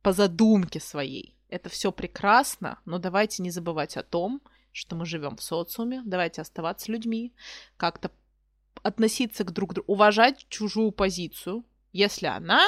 по 0.03 0.12
задумке 0.12 0.81
своей. 0.81 1.37
Это 1.49 1.69
все 1.69 1.92
прекрасно, 1.92 2.81
но 2.85 2.99
давайте 2.99 3.42
не 3.42 3.51
забывать 3.51 3.97
о 3.97 4.03
том, 4.03 4.40
что 4.73 4.97
мы 4.97 5.07
живем 5.07 5.37
в 5.37 5.42
социуме, 5.42 6.03
давайте 6.05 6.42
оставаться 6.42 6.92
людьми, 6.92 7.33
как-то 7.77 8.11
относиться 8.83 9.45
к 9.45 9.53
друг 9.53 9.75
другу, 9.75 9.92
уважать 9.92 10.47
чужую 10.49 10.92
позицию, 10.92 11.64
если 11.92 12.27
она 12.27 12.66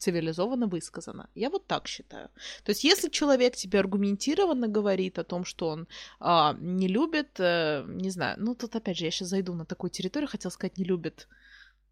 цивилизованно 0.00 0.66
высказано. 0.66 1.28
Я 1.34 1.50
вот 1.50 1.66
так 1.66 1.86
считаю. 1.86 2.28
То 2.64 2.70
есть, 2.70 2.84
если 2.84 3.10
человек 3.10 3.54
тебе 3.56 3.78
аргументированно 3.78 4.68
говорит 4.68 5.18
о 5.18 5.24
том, 5.24 5.44
что 5.44 5.68
он 5.68 5.86
а, 6.18 6.56
не 6.60 6.88
любит, 6.88 7.28
э, 7.38 7.84
не 7.86 8.10
знаю, 8.10 8.36
ну 8.38 8.54
тут 8.54 8.76
опять 8.76 8.96
же 8.98 9.04
я 9.04 9.10
сейчас 9.10 9.28
зайду 9.28 9.54
на 9.54 9.64
такую 9.64 9.90
территорию, 9.90 10.28
хотел 10.28 10.50
сказать, 10.50 10.78
не 10.78 10.84
любит 10.84 11.28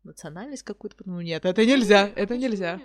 национальность 0.04 0.62
какую-то, 0.62 0.96
ну 1.04 1.20
нет, 1.20 1.44
это 1.44 1.64
нельзя, 1.64 2.10
это 2.14 2.36
нельзя. 2.36 2.80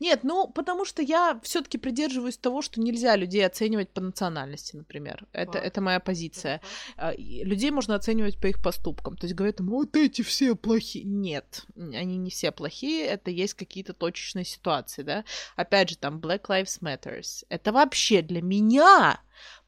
Нет? 0.00 0.20
ну 0.22 0.48
потому 0.48 0.84
что 0.84 1.02
я 1.02 1.40
все-таки 1.42 1.78
придерживаюсь 1.78 2.36
того, 2.36 2.62
что 2.62 2.80
нельзя 2.80 3.16
людей 3.16 3.46
оценивать 3.46 3.90
по 3.90 4.00
национальности, 4.00 4.76
например. 4.76 5.26
Это, 5.32 5.58
это 5.58 5.80
моя 5.80 6.00
позиция. 6.00 6.60
Это 6.96 7.14
людей 7.18 7.70
можно 7.70 7.94
оценивать 7.94 8.38
по 8.38 8.46
их 8.46 8.62
поступкам. 8.62 9.16
То 9.16 9.26
есть 9.26 9.34
говорят, 9.34 9.60
вот 9.60 9.96
эти 9.96 10.22
все 10.22 10.54
плохие. 10.54 11.04
Нет, 11.04 11.66
они 11.76 12.16
не 12.16 12.30
все 12.30 12.50
плохие, 12.52 13.06
это 13.06 13.30
есть 13.30 13.54
какие-то 13.54 13.92
точечные 13.92 14.44
ситуации, 14.44 15.02
да. 15.02 15.24
Опять 15.56 15.90
же, 15.90 15.98
там 15.98 16.18
Black 16.18 16.46
Lives 16.48 16.80
Matters. 16.80 17.44
Это 17.48 17.72
вообще 17.72 18.22
для 18.22 18.42
меня 18.42 19.20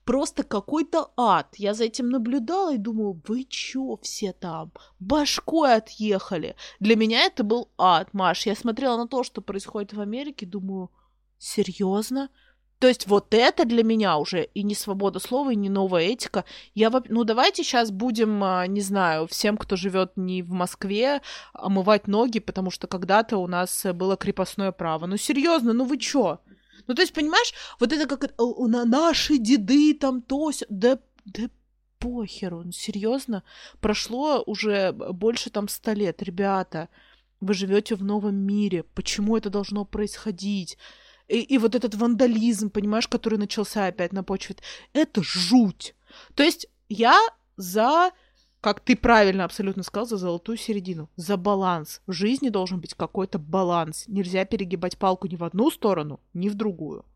просто 0.09 0.43
какой-то 0.43 1.11
ад. 1.19 1.49
Я 1.59 1.75
за 1.75 1.85
этим 1.85 2.09
наблюдала 2.09 2.75
и 2.75 2.79
думаю, 2.79 3.21
вы 3.29 3.45
чё 3.45 3.99
все 4.01 4.33
там? 4.33 4.73
Башкой 4.99 5.75
отъехали. 5.77 6.57
Для 6.81 6.97
меня 6.97 7.27
это 7.27 7.45
был 7.45 7.69
ад, 7.77 8.15
Маш. 8.15 8.47
Я 8.47 8.55
смотрела 8.55 8.97
на 8.97 9.07
то, 9.07 9.23
что 9.23 9.43
происходит 9.43 9.93
в 9.93 10.01
Америке, 10.01 10.47
думаю, 10.47 10.91
серьезно? 11.37 12.31
То 12.79 12.89
есть 12.89 13.07
вот 13.07 13.35
это 13.35 13.67
для 13.67 13.85
меня 13.85 14.17
уже 14.17 14.45
и 14.55 14.63
не 14.63 14.75
свобода 14.75 15.19
слова, 15.19 15.53
и 15.53 15.57
не 15.57 15.69
новая 15.69 16.05
этика. 16.05 16.47
Я, 16.75 16.91
ну 17.11 17.25
давайте 17.25 17.63
сейчас 17.63 17.91
будем, 17.91 18.43
а, 18.43 18.67
не 18.67 18.81
знаю, 18.81 19.27
всем, 19.27 19.59
кто 19.59 19.77
живет 19.77 20.13
не 20.17 20.43
в 20.43 20.53
Москве, 20.53 21.21
омывать 21.53 22.07
ноги, 22.07 22.39
потому 22.39 22.71
что 22.71 22.87
когда-то 22.87 23.37
у 23.37 23.47
нас 23.47 23.85
было 23.93 24.17
крепостное 24.17 24.73
право. 24.73 25.05
Ну 25.05 25.19
серьезно, 25.19 25.75
ну 25.75 25.85
вы 25.85 25.99
чё? 25.99 26.39
Ну, 26.89 26.95
то 26.95 27.03
есть, 27.03 27.13
понимаешь, 27.13 27.53
вот 27.79 27.93
это 27.93 28.07
как 28.09 28.33
на 28.39 28.85
наши 28.85 29.39
деды 29.39 29.95
там 29.95 30.23
то, 30.23 30.51
да, 30.69 30.99
да 31.25 31.49
похеру, 31.99 32.63
ну, 32.65 32.73
серьезно, 32.73 33.43
прошло 33.81 34.43
уже 34.47 34.93
больше 34.93 35.51
там 35.51 35.69
ста 35.69 35.95
лет, 35.95 36.23
ребята, 36.23 36.89
вы 37.41 37.55
живете 37.55 37.95
в 37.95 38.03
новом 38.03 38.37
мире, 38.37 38.83
почему 38.83 39.37
это 39.37 39.51
должно 39.51 39.85
происходить? 39.85 40.79
И, 41.29 41.41
и 41.41 41.59
вот 41.59 41.75
этот 41.75 41.95
вандализм, 41.95 42.71
понимаешь, 42.71 43.07
который 43.07 43.39
начался 43.39 43.87
опять 43.87 44.13
на 44.13 44.25
почве, 44.25 44.57
это 44.93 45.23
жуть. 45.23 45.95
То 46.35 46.43
есть 46.43 46.69
я 46.89 47.19
за 47.57 48.13
как 48.69 48.81
ты 48.81 48.97
правильно 48.97 49.47
абсолютно 49.47 49.83
сказал, 49.83 50.07
за 50.07 50.19
золотую 50.19 50.59
середину, 50.59 51.09
за 51.17 51.39
баланс. 51.39 52.03
В 52.07 52.13
жизни 52.13 52.51
должен 52.51 52.81
быть 52.81 52.93
какой-то 52.93 53.39
баланс. 53.39 54.05
Нельзя 54.09 54.45
перегибать 54.45 54.99
палку 54.99 55.27
ни 55.27 55.37
в 55.37 55.45
одну 55.45 55.71
сторону, 55.71 56.21
ни 56.35 56.51
в 56.51 56.55
другую. 56.55 57.07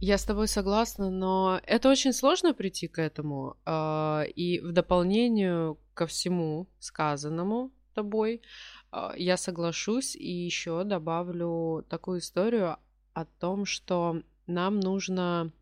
Я 0.00 0.18
с 0.18 0.24
тобой 0.24 0.48
согласна, 0.48 1.10
но 1.10 1.60
это 1.64 1.88
очень 1.88 2.12
сложно 2.12 2.54
прийти 2.54 2.88
к 2.88 2.98
этому. 2.98 3.56
А, 3.66 4.24
и 4.34 4.58
в 4.58 4.72
дополнение 4.72 5.76
ко 5.94 6.08
всему 6.08 6.66
сказанному 6.80 7.70
тобой, 7.94 8.42
а, 8.90 9.14
я 9.16 9.36
соглашусь 9.36 10.16
и 10.16 10.28
еще 10.28 10.82
добавлю 10.82 11.84
такую 11.88 12.18
историю 12.18 12.78
о 13.14 13.24
том, 13.26 13.64
что 13.64 14.22
нам 14.48 14.80
нужно 14.80 15.52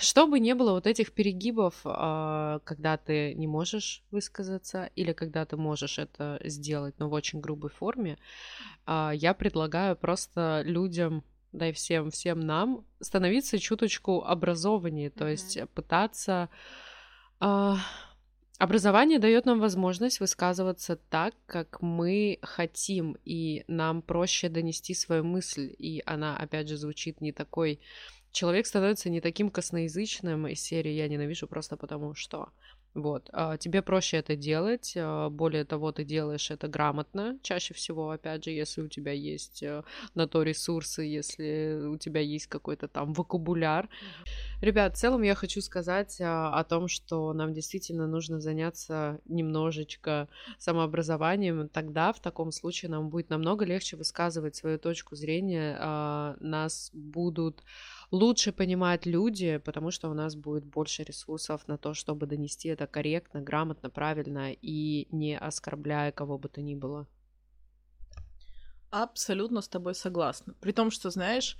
чтобы 0.00 0.40
не 0.40 0.54
было 0.54 0.72
вот 0.72 0.86
этих 0.86 1.12
перегибов, 1.12 1.80
когда 1.82 2.96
ты 2.96 3.34
не 3.34 3.46
можешь 3.46 4.02
высказаться 4.10 4.90
или 4.96 5.12
когда 5.12 5.44
ты 5.44 5.56
можешь 5.56 5.98
это 5.98 6.40
сделать, 6.44 6.94
но 6.98 7.08
в 7.08 7.12
очень 7.12 7.40
грубой 7.40 7.70
форме, 7.70 8.18
я 8.86 9.34
предлагаю 9.34 9.96
просто 9.96 10.62
людям 10.64 11.24
да 11.52 11.68
и 11.68 11.72
всем, 11.72 12.10
всем 12.10 12.40
нам 12.40 12.84
становиться 13.00 13.58
чуточку 13.58 14.22
образованнее, 14.22 15.10
то 15.10 15.26
mm-hmm. 15.26 15.30
есть 15.30 15.58
пытаться... 15.74 16.48
Образование 18.58 19.18
дает 19.18 19.46
нам 19.46 19.58
возможность 19.58 20.20
высказываться 20.20 20.94
так, 20.94 21.34
как 21.46 21.80
мы 21.80 22.38
хотим, 22.42 23.16
и 23.24 23.64
нам 23.68 24.02
проще 24.02 24.50
донести 24.50 24.92
свою 24.92 25.24
мысль, 25.24 25.74
и 25.78 26.02
она, 26.04 26.36
опять 26.36 26.68
же, 26.68 26.76
звучит 26.76 27.20
не 27.20 27.32
такой... 27.32 27.80
Человек 28.32 28.66
становится 28.66 29.10
не 29.10 29.20
таким 29.20 29.50
косноязычным 29.50 30.46
из 30.46 30.60
серии 30.60 30.92
«я 30.92 31.08
ненавижу 31.08 31.46
просто 31.46 31.76
потому 31.76 32.14
что». 32.14 32.50
Вот, 32.94 33.30
а, 33.32 33.56
тебе 33.56 33.82
проще 33.82 34.16
это 34.16 34.34
делать, 34.34 34.94
а, 34.96 35.30
более 35.30 35.64
того, 35.64 35.92
ты 35.92 36.02
делаешь 36.04 36.50
это 36.50 36.66
грамотно, 36.66 37.38
чаще 37.42 37.72
всего, 37.72 38.10
опять 38.10 38.44
же, 38.44 38.50
если 38.50 38.80
у 38.80 38.88
тебя 38.88 39.12
есть 39.12 39.62
э, 39.62 39.84
на 40.16 40.26
то 40.26 40.42
ресурсы, 40.42 41.02
если 41.02 41.86
у 41.86 41.96
тебя 41.98 42.20
есть 42.20 42.48
какой-то 42.48 42.88
там 42.88 43.12
вокабуляр. 43.12 43.88
Ребят, 44.60 44.96
в 44.96 44.98
целом 44.98 45.22
я 45.22 45.36
хочу 45.36 45.60
сказать 45.60 46.20
а, 46.20 46.58
о 46.58 46.64
том, 46.64 46.88
что 46.88 47.32
нам 47.32 47.54
действительно 47.54 48.08
нужно 48.08 48.40
заняться 48.40 49.20
немножечко 49.26 50.28
самообразованием, 50.58 51.68
тогда 51.68 52.12
в 52.12 52.18
таком 52.18 52.50
случае 52.50 52.90
нам 52.90 53.08
будет 53.08 53.30
намного 53.30 53.64
легче 53.64 53.96
высказывать 53.96 54.56
свою 54.56 54.78
точку 54.80 55.14
зрения, 55.14 55.76
нас 56.40 56.90
будут 56.92 57.62
лучше 58.10 58.52
понимать 58.52 59.06
люди, 59.06 59.58
потому 59.58 59.90
что 59.90 60.10
у 60.10 60.14
нас 60.14 60.34
будет 60.34 60.64
больше 60.64 61.04
ресурсов 61.04 61.66
на 61.68 61.78
то, 61.78 61.94
чтобы 61.94 62.26
донести 62.26 62.68
это 62.68 62.79
корректно, 62.86 63.40
грамотно, 63.40 63.90
правильно 63.90 64.52
и 64.52 65.08
не 65.10 65.38
оскорбляя 65.38 66.12
кого 66.12 66.38
бы 66.38 66.48
то 66.48 66.62
ни 66.62 66.74
было. 66.74 67.06
Абсолютно 68.90 69.60
с 69.60 69.68
тобой 69.68 69.94
согласна. 69.94 70.54
При 70.60 70.72
том, 70.72 70.90
что, 70.90 71.10
знаешь, 71.10 71.56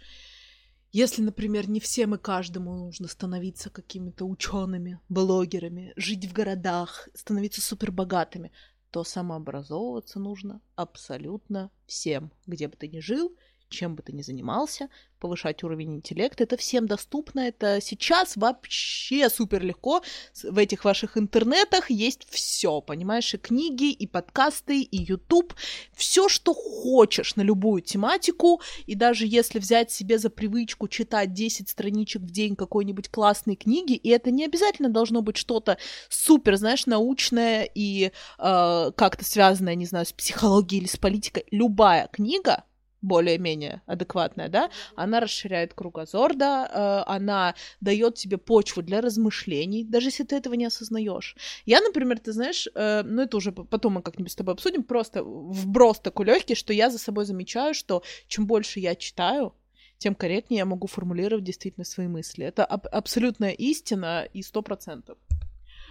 если, 0.93 1.23
например, 1.23 1.69
не 1.69 1.79
всем 1.79 2.15
и 2.17 2.19
каждому 2.19 2.75
нужно 2.75 3.07
становиться 3.07 3.71
какими-то 3.71 4.25
учеными, 4.25 4.99
блогерами, 5.09 5.93
жить 5.95 6.25
в 6.25 6.33
городах, 6.33 7.09
становиться 7.15 7.61
супербогатыми, 7.61 8.51
то 8.91 9.05
самообразовываться 9.05 10.19
нужно 10.19 10.61
абсолютно 10.75 11.71
всем, 11.87 12.33
где 12.47 12.67
бы 12.67 12.77
ты 12.77 12.89
ни 12.89 12.99
жил 12.99 13.37
чем 13.71 13.95
бы 13.95 14.03
ты 14.03 14.13
ни 14.13 14.23
занимался, 14.23 14.89
повышать 15.21 15.63
уровень 15.63 15.97
интеллекта. 15.97 16.45
Это 16.45 16.57
всем 16.57 16.87
доступно, 16.87 17.41
это 17.41 17.79
сейчас 17.81 18.37
вообще 18.37 19.29
супер 19.29 19.63
легко. 19.63 20.03
В 20.43 20.59
этих 20.59 20.85
ваших 20.85 21.17
интернетах 21.17 21.91
есть 21.91 22.27
все, 22.29 22.81
понимаешь, 22.81 23.33
и 23.35 23.39
книги, 23.39 23.93
и 23.93 24.07
подкасты, 24.07 24.81
и 24.81 24.97
YouTube, 24.97 25.55
все, 25.95 26.29
что 26.29 26.55
хочешь 26.55 27.37
на 27.37 27.43
любую 27.43 27.83
тематику, 27.83 28.61
и 28.87 28.95
даже 28.95 29.27
если 29.27 29.59
взять 29.59 29.91
себе 29.91 30.19
за 30.19 30.31
привычку 30.31 30.89
читать 30.89 31.33
10 31.33 31.69
страничек 31.69 32.23
в 32.23 32.31
день 32.31 32.57
какой-нибудь 32.57 33.11
классной 33.11 33.57
книги, 33.57 33.93
и 33.93 34.09
это 34.09 34.31
не 34.31 34.45
обязательно 34.45 34.89
должно 34.89 35.23
быть 35.23 35.37
что-то 35.37 35.79
супер, 36.09 36.57
знаешь, 36.57 36.87
научное 36.87 37.69
и 37.75 38.11
э, 38.39 38.91
как-то 38.97 39.25
связанное, 39.25 39.75
не 39.75 39.87
знаю, 39.87 40.07
с 40.07 40.13
психологией 40.13 40.81
или 40.83 40.89
с 40.89 40.97
политикой, 40.97 41.45
любая 41.51 42.09
книга, 42.09 42.65
более-менее 43.03 43.83
адекватная, 43.87 44.49
да, 44.49 44.71
она 44.97 45.21
расширяет 45.21 45.75
кругозор, 45.75 46.35
да, 46.35 47.05
э, 47.07 47.11
она 47.11 47.55
дает 47.81 48.15
тебе 48.17 48.39
почву 48.39 48.83
для 48.83 49.01
размышлений, 49.01 49.85
даже 49.85 50.09
если 50.09 50.25
ты 50.25 50.37
этого 50.37 50.55
не 50.55 50.67
осознаешь. 50.67 51.37
Я, 51.67 51.81
например, 51.81 52.19
ты 52.19 52.33
знаешь, 52.33 52.69
э, 52.75 53.03
ну 53.03 53.23
это 53.23 53.37
уже 53.37 53.53
потом 53.53 53.95
мы 53.95 54.03
как-нибудь 54.03 54.33
с 54.33 54.37
тобой 54.37 54.55
обсудим, 54.55 54.83
просто 54.83 55.23
вброс 55.25 56.01
такой 56.01 56.27
легкий, 56.27 56.55
что 56.55 56.73
я 56.73 56.91
за 56.91 56.99
собой 56.99 57.25
замечаю, 57.25 57.75
что 57.75 58.03
чем 58.29 58.47
больше 58.47 58.81
я 58.81 58.95
читаю, 58.95 59.55
тем 59.99 60.15
корректнее 60.15 60.59
я 60.59 60.65
могу 60.65 60.87
формулировать 60.87 61.45
действительно 61.45 61.85
свои 61.85 62.07
мысли. 62.07 62.45
Это 62.45 62.65
аб- 62.65 62.87
абсолютная 62.91 63.51
истина 63.53 64.27
и 64.33 64.43
сто 64.43 64.63
процентов. 64.63 65.19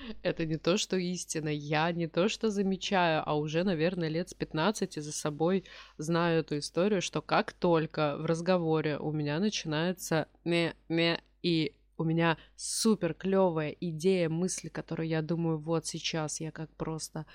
Это 0.24 0.46
не 0.46 0.58
то, 0.58 0.78
что 0.78 0.98
истина. 0.98 1.50
Я 1.50 1.92
не 1.92 2.08
то, 2.08 2.30
что 2.30 2.50
замечаю, 2.50 3.24
а 3.26 3.36
уже, 3.36 3.64
наверное, 3.64 4.10
лет 4.10 4.30
с 4.30 4.34
15 4.34 5.02
за 5.02 5.12
собой 5.12 5.66
знаю 5.98 6.42
эту 6.42 6.58
историю, 6.60 7.02
что 7.02 7.22
как 7.22 7.54
только 7.54 8.18
в 8.18 8.26
разговоре 8.26 8.98
у 8.98 9.12
меня 9.12 9.40
начинается 9.40 10.28
не-не 10.44 11.22
и 11.42 11.74
у 11.98 12.04
меня 12.04 12.38
супер 12.56 13.14
клевая 13.14 13.76
идея, 13.80 14.30
мысль, 14.30 14.70
которую 14.70 15.08
я 15.08 15.22
думаю, 15.22 15.58
вот 15.58 15.86
сейчас 15.86 16.40
я 16.40 16.52
как 16.52 16.70
просто 16.76 17.26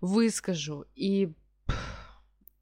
выскажу. 0.00 0.86
И 0.96 1.32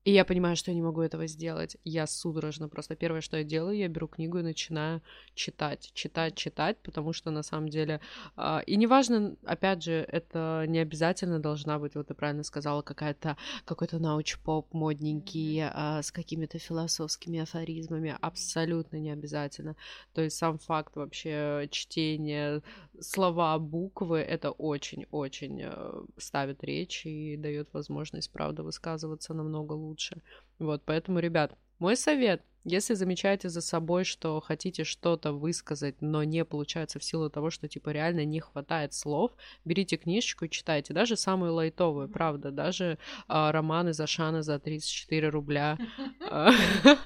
и 0.08 0.12
я 0.12 0.24
понимаю, 0.24 0.56
что 0.56 0.70
я 0.70 0.74
не 0.74 0.80
могу 0.80 1.02
этого 1.02 1.26
сделать. 1.26 1.76
Я 1.84 2.06
судорожно 2.06 2.70
просто 2.70 2.96
первое, 2.96 3.20
что 3.20 3.36
я 3.36 3.44
делаю, 3.44 3.76
я 3.76 3.88
беру 3.88 4.08
книгу 4.08 4.38
и 4.38 4.42
начинаю 4.42 5.02
читать, 5.34 5.90
читать, 5.92 6.34
читать, 6.34 6.78
потому 6.82 7.12
что 7.12 7.30
на 7.30 7.42
самом 7.42 7.68
деле... 7.68 8.00
Э, 8.34 8.60
и 8.66 8.76
неважно, 8.76 9.36
опять 9.44 9.82
же, 9.82 9.92
это 9.92 10.64
не 10.66 10.78
обязательно 10.78 11.40
должна 11.40 11.78
быть, 11.78 11.94
вот 11.94 12.06
ты 12.06 12.14
правильно 12.14 12.42
сказала, 12.42 12.80
какая-то 12.80 13.36
какой-то 13.66 13.98
науч-поп 13.98 14.72
модненький 14.72 15.60
э, 15.60 16.02
с 16.02 16.10
какими-то 16.10 16.58
философскими 16.58 17.40
афоризмами. 17.40 18.16
Абсолютно 18.22 18.96
не 18.96 19.10
обязательно. 19.10 19.76
То 20.14 20.22
есть 20.22 20.38
сам 20.38 20.56
факт 20.58 20.96
вообще 20.96 21.68
чтения 21.70 22.62
слова, 22.98 23.58
буквы, 23.58 24.20
это 24.20 24.52
очень-очень 24.52 25.60
э, 25.64 26.02
ставит 26.16 26.64
речь 26.64 27.04
и 27.04 27.36
дает 27.36 27.68
возможность, 27.74 28.32
правда, 28.32 28.62
высказываться 28.62 29.34
намного 29.34 29.74
лучше 29.74 29.97
лучше. 29.98 30.22
Вот, 30.58 30.82
поэтому, 30.84 31.18
ребят, 31.18 31.52
мой 31.78 31.96
совет, 31.96 32.42
если 32.64 32.94
замечаете 32.94 33.48
за 33.48 33.60
собой, 33.60 34.04
что 34.04 34.40
хотите 34.40 34.84
что-то 34.84 35.32
высказать, 35.32 35.96
но 36.00 36.22
не 36.24 36.44
получается 36.44 36.98
в 36.98 37.04
силу 37.04 37.30
того, 37.30 37.50
что, 37.50 37.68
типа, 37.68 37.90
реально 37.90 38.24
не 38.24 38.40
хватает 38.40 38.92
слов, 38.92 39.32
берите 39.64 39.96
книжечку 39.96 40.44
и 40.44 40.50
читайте, 40.50 40.94
даже 40.94 41.16
самую 41.16 41.54
лайтовую, 41.54 42.08
правда, 42.08 42.50
даже 42.50 42.98
а, 43.26 43.52
романы 43.52 43.92
Зашана 43.92 44.42
за 44.42 44.58
34 44.58 45.28
рубля. 45.28 45.78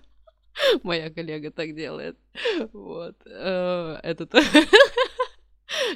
Моя 0.82 1.10
коллега 1.10 1.50
так 1.50 1.74
делает. 1.74 2.16
Вот. 2.72 3.16
Э, 3.26 3.98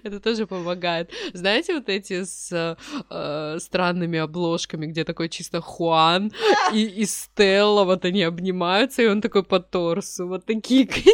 это 0.06 0.20
тоже 0.20 0.46
помогает. 0.46 1.10
Знаете, 1.34 1.74
вот 1.74 1.88
эти 1.88 2.24
с 2.24 2.76
э, 3.10 3.58
странными 3.58 4.18
обложками, 4.18 4.86
где 4.86 5.04
такой 5.04 5.28
чисто 5.28 5.60
Хуан 5.60 6.32
и, 6.72 6.84
и 6.84 7.04
Стелла, 7.04 7.84
вот 7.84 8.04
они 8.04 8.22
обнимаются, 8.22 9.02
и 9.02 9.06
он 9.06 9.20
такой 9.20 9.42
по 9.42 9.60
торсу. 9.60 10.26
Вот 10.28 10.46
такие 10.46 10.86
книги. 10.86 11.10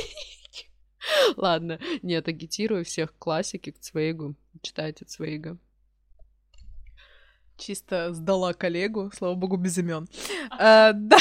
Ладно, 1.36 1.78
нет, 2.03 2.28
агитирую 2.28 2.84
всех 2.84 3.14
классики 3.18 3.70
к 3.70 3.78
Цвейгу. 3.78 4.36
Читайте 4.62 5.05
Цвейга. 5.05 5.59
Чисто 7.57 8.12
сдала 8.12 8.55
коллегу, 8.55 9.11
слава 9.16 9.34
богу, 9.34 9.57
без 9.57 9.78
имен. 9.78 10.09
А, 10.51 10.93
да. 10.93 11.18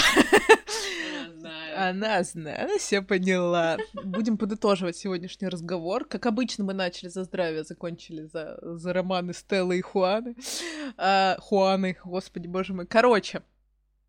Она 1.75 2.23
знает, 2.23 2.59
она 2.59 2.77
все 2.77 3.01
поняла. 3.01 3.77
Будем 4.03 4.37
подытоживать 4.37 4.97
сегодняшний 4.97 5.47
разговор. 5.47 6.05
Как 6.05 6.25
обычно, 6.25 6.63
мы 6.63 6.73
начали 6.73 7.09
за 7.09 7.23
здравие, 7.23 7.63
закончили 7.63 8.23
за, 8.23 8.57
за 8.61 8.93
романы 8.93 9.33
Стеллы 9.33 9.77
и 9.79 9.81
Хуаны. 9.81 10.35
А, 10.97 11.37
Хуаны, 11.39 11.97
господи, 12.03 12.47
боже 12.47 12.73
мой. 12.73 12.85
Короче, 12.85 13.41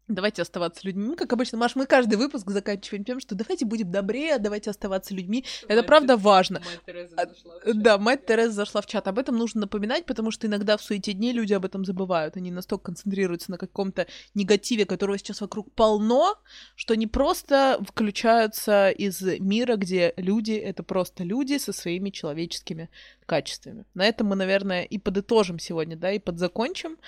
Давайте 0.08 0.42
оставаться 0.42 0.80
людьми. 0.84 1.14
Как 1.16 1.32
обычно, 1.32 1.58
Маш, 1.58 1.76
мы 1.76 1.86
каждый 1.86 2.16
выпуск 2.16 2.50
заканчиваем 2.50 3.04
тем, 3.04 3.20
что 3.20 3.34
давайте 3.34 3.64
будем 3.64 3.90
добрее, 3.90 4.38
давайте 4.38 4.70
оставаться 4.70 5.14
людьми. 5.14 5.44
Это 5.68 5.76
Мать 5.76 5.86
правда 5.86 6.16
Те- 6.16 6.20
важно. 6.22 6.60
Мать 6.60 6.80
А. 7.16 7.72
Да, 7.72 7.98
мать 7.98 8.26
Тереза 8.26 8.52
зашла 8.52 8.80
в 8.82 8.86
чат. 8.86 9.06
Об 9.06 9.18
этом 9.18 9.36
нужно 9.36 9.62
напоминать, 9.62 10.04
потому 10.04 10.30
что 10.32 10.46
иногда 10.48 10.76
в 10.76 10.82
суете 10.82 11.12
дней 11.12 11.32
люди 11.32 11.52
об 11.54 11.64
этом 11.64 11.84
забывают. 11.84 12.36
Они 12.36 12.50
настолько 12.50 12.86
концентрируются 12.86 13.52
на 13.52 13.58
каком-то 13.58 14.06
негативе, 14.34 14.86
которого 14.86 15.16
сейчас 15.18 15.40
вокруг 15.40 15.72
полно, 15.72 16.36
что 16.74 16.94
они 16.94 17.06
просто 17.06 17.78
включаются 17.86 18.90
из 18.90 19.22
мира, 19.22 19.76
где 19.76 20.14
люди— 20.16 20.52
это 20.52 20.82
просто 20.82 21.22
люди 21.22 21.58
со 21.58 21.72
своими 21.72 22.10
человеческими 22.10 22.90
качествами. 23.26 23.84
На 23.94 24.04
этом 24.06 24.28
мы, 24.28 24.36
наверное, 24.36 24.84
и 24.84 24.98
подытожим 24.98 25.58
сегодня, 25.58 25.96
да, 25.96 26.12
и 26.12 26.18
подзакончим. 26.18 26.98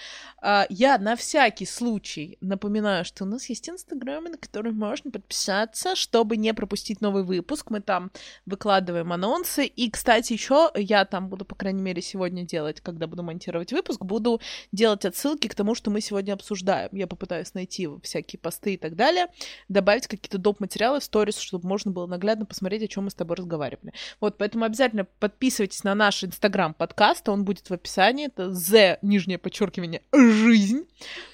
А, 0.41 0.67
Я 0.69 0.99
на 0.99 1.17
всякий 1.17 1.67
случай 1.67 2.39
напоминаю, 2.41 3.05
что 3.05 3.25
у 3.25 3.27
нас 3.27 3.49
есть 3.49 3.69
Инстаграм, 3.69 4.25
на 4.25 4.39
который 4.39 4.73
можно 4.73 5.11
подписаться, 5.11 5.97
чтобы 5.97 6.37
не 6.37 6.55
пропустить 6.55 7.01
новый 7.01 7.23
выпуск. 7.23 7.71
Мы 7.71 7.81
там 7.81 8.11
выкладываем 8.47 9.13
анонсы. 9.13 9.67
И, 9.67 9.91
кстати, 9.91 10.33
еще 10.33 10.71
я 10.75 11.05
там 11.05 11.29
буду, 11.29 11.45
по 11.45 11.55
крайней 11.55 11.83
мере, 11.83 12.03
сегодня 12.03 12.45
делать, 12.45 12.81
когда 12.81 13.07
буду 13.07 13.23
монтировать 13.23 13.73
выпуск, 13.73 14.03
буду 14.03 14.41
делать 14.73 15.05
отсылки 15.05 15.49
к 15.49 15.55
тому, 15.55 15.75
что 15.75 15.91
мы 15.91 16.01
сегодня 16.01 16.33
обсуждаем. 16.33 16.91
Я 16.93 17.07
попытаюсь 17.07 17.55
найти 17.55 17.89
всякие 18.03 18.39
посты 18.39 18.75
и 18.75 18.77
так 18.77 18.97
далее, 18.97 19.27
добавить 19.69 20.07
какие-то 20.07 20.39
доп. 20.39 20.61
материалы 20.61 21.01
в 21.01 21.05
сторис, 21.05 21.39
чтобы 21.39 21.69
можно 21.69 21.91
было 21.91 22.07
наглядно 22.07 22.47
посмотреть, 22.47 22.83
о 22.83 22.89
чем 22.89 23.05
мы 23.05 23.11
с 23.11 23.15
тобой 23.15 23.37
разговаривали. 23.37 23.93
Вот, 24.21 24.39
поэтому 24.39 24.65
обязательно 24.65 25.05
подписывайтесь 25.05 25.85
на 25.85 25.95
наш 26.05 26.23
инстаграм 26.23 26.75
подкаста, 26.75 27.33
он 27.33 27.45
будет 27.45 27.71
в 27.71 27.73
описании, 27.73 28.27
это 28.27 28.51
the, 28.51 28.99
нижнее 29.01 29.39
подчеркивание, 29.39 30.03
жизнь. 30.13 30.87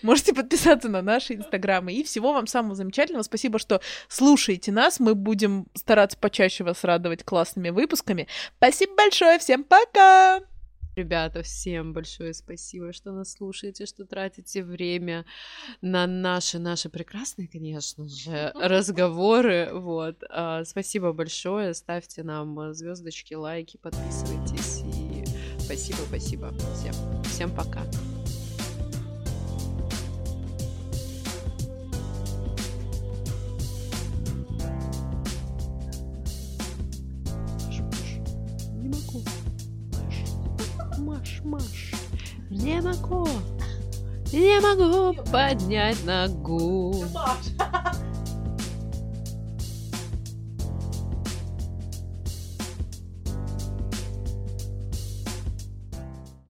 Можете 0.03 0.33
подписаться 0.33 0.89
на 0.89 1.03
наши 1.03 1.35
инстаграмы. 1.35 1.93
И 1.93 2.05
всего 2.05 2.33
вам 2.33 2.47
самого 2.47 2.77
замечательного. 2.77 3.23
Спасибо, 3.25 3.59
что 3.59 3.81
слушаете 4.09 4.71
нас. 4.71 5.01
Мы 5.01 5.15
будем 5.15 5.67
стараться 5.75 6.17
почаще 6.19 6.63
вас 6.63 6.85
радовать 6.85 7.25
классными 7.25 7.71
выпусками. 7.71 8.29
Спасибо 8.59 8.95
большое, 8.95 9.39
всем 9.41 9.65
пока! 9.65 10.41
Ребята, 11.01 11.43
всем 11.43 11.95
большое 11.95 12.35
спасибо, 12.35 12.93
что 12.93 13.11
нас 13.13 13.33
слушаете, 13.33 13.87
что 13.87 14.05
тратите 14.05 14.63
время 14.63 15.25
на 15.81 16.07
наши, 16.07 16.59
наши 16.59 16.91
прекрасные, 16.91 17.49
конечно 17.49 18.07
же, 18.07 18.53
разговоры. 18.55 19.71
Вот. 19.73 20.23
А, 20.29 20.63
Спасибо 20.67 21.15
большое. 21.15 21.73
Ставьте 21.73 22.23
нам 22.23 22.75
звездочки, 22.75 23.33
лайки, 23.33 23.79
подписывайтесь. 23.79 24.83
И 24.95 25.25
спасибо, 25.59 25.97
спасибо 26.07 26.53
всем. 26.75 27.23
Всем 27.25 27.51
пока. 27.57 27.81
Маш, 41.45 41.93
не 42.51 42.81
могу, 42.83 43.27
не 44.33 44.61
могу 44.61 45.15
поднять 45.31 46.05
ногу. 46.05 47.05
Маша! 47.13 48.00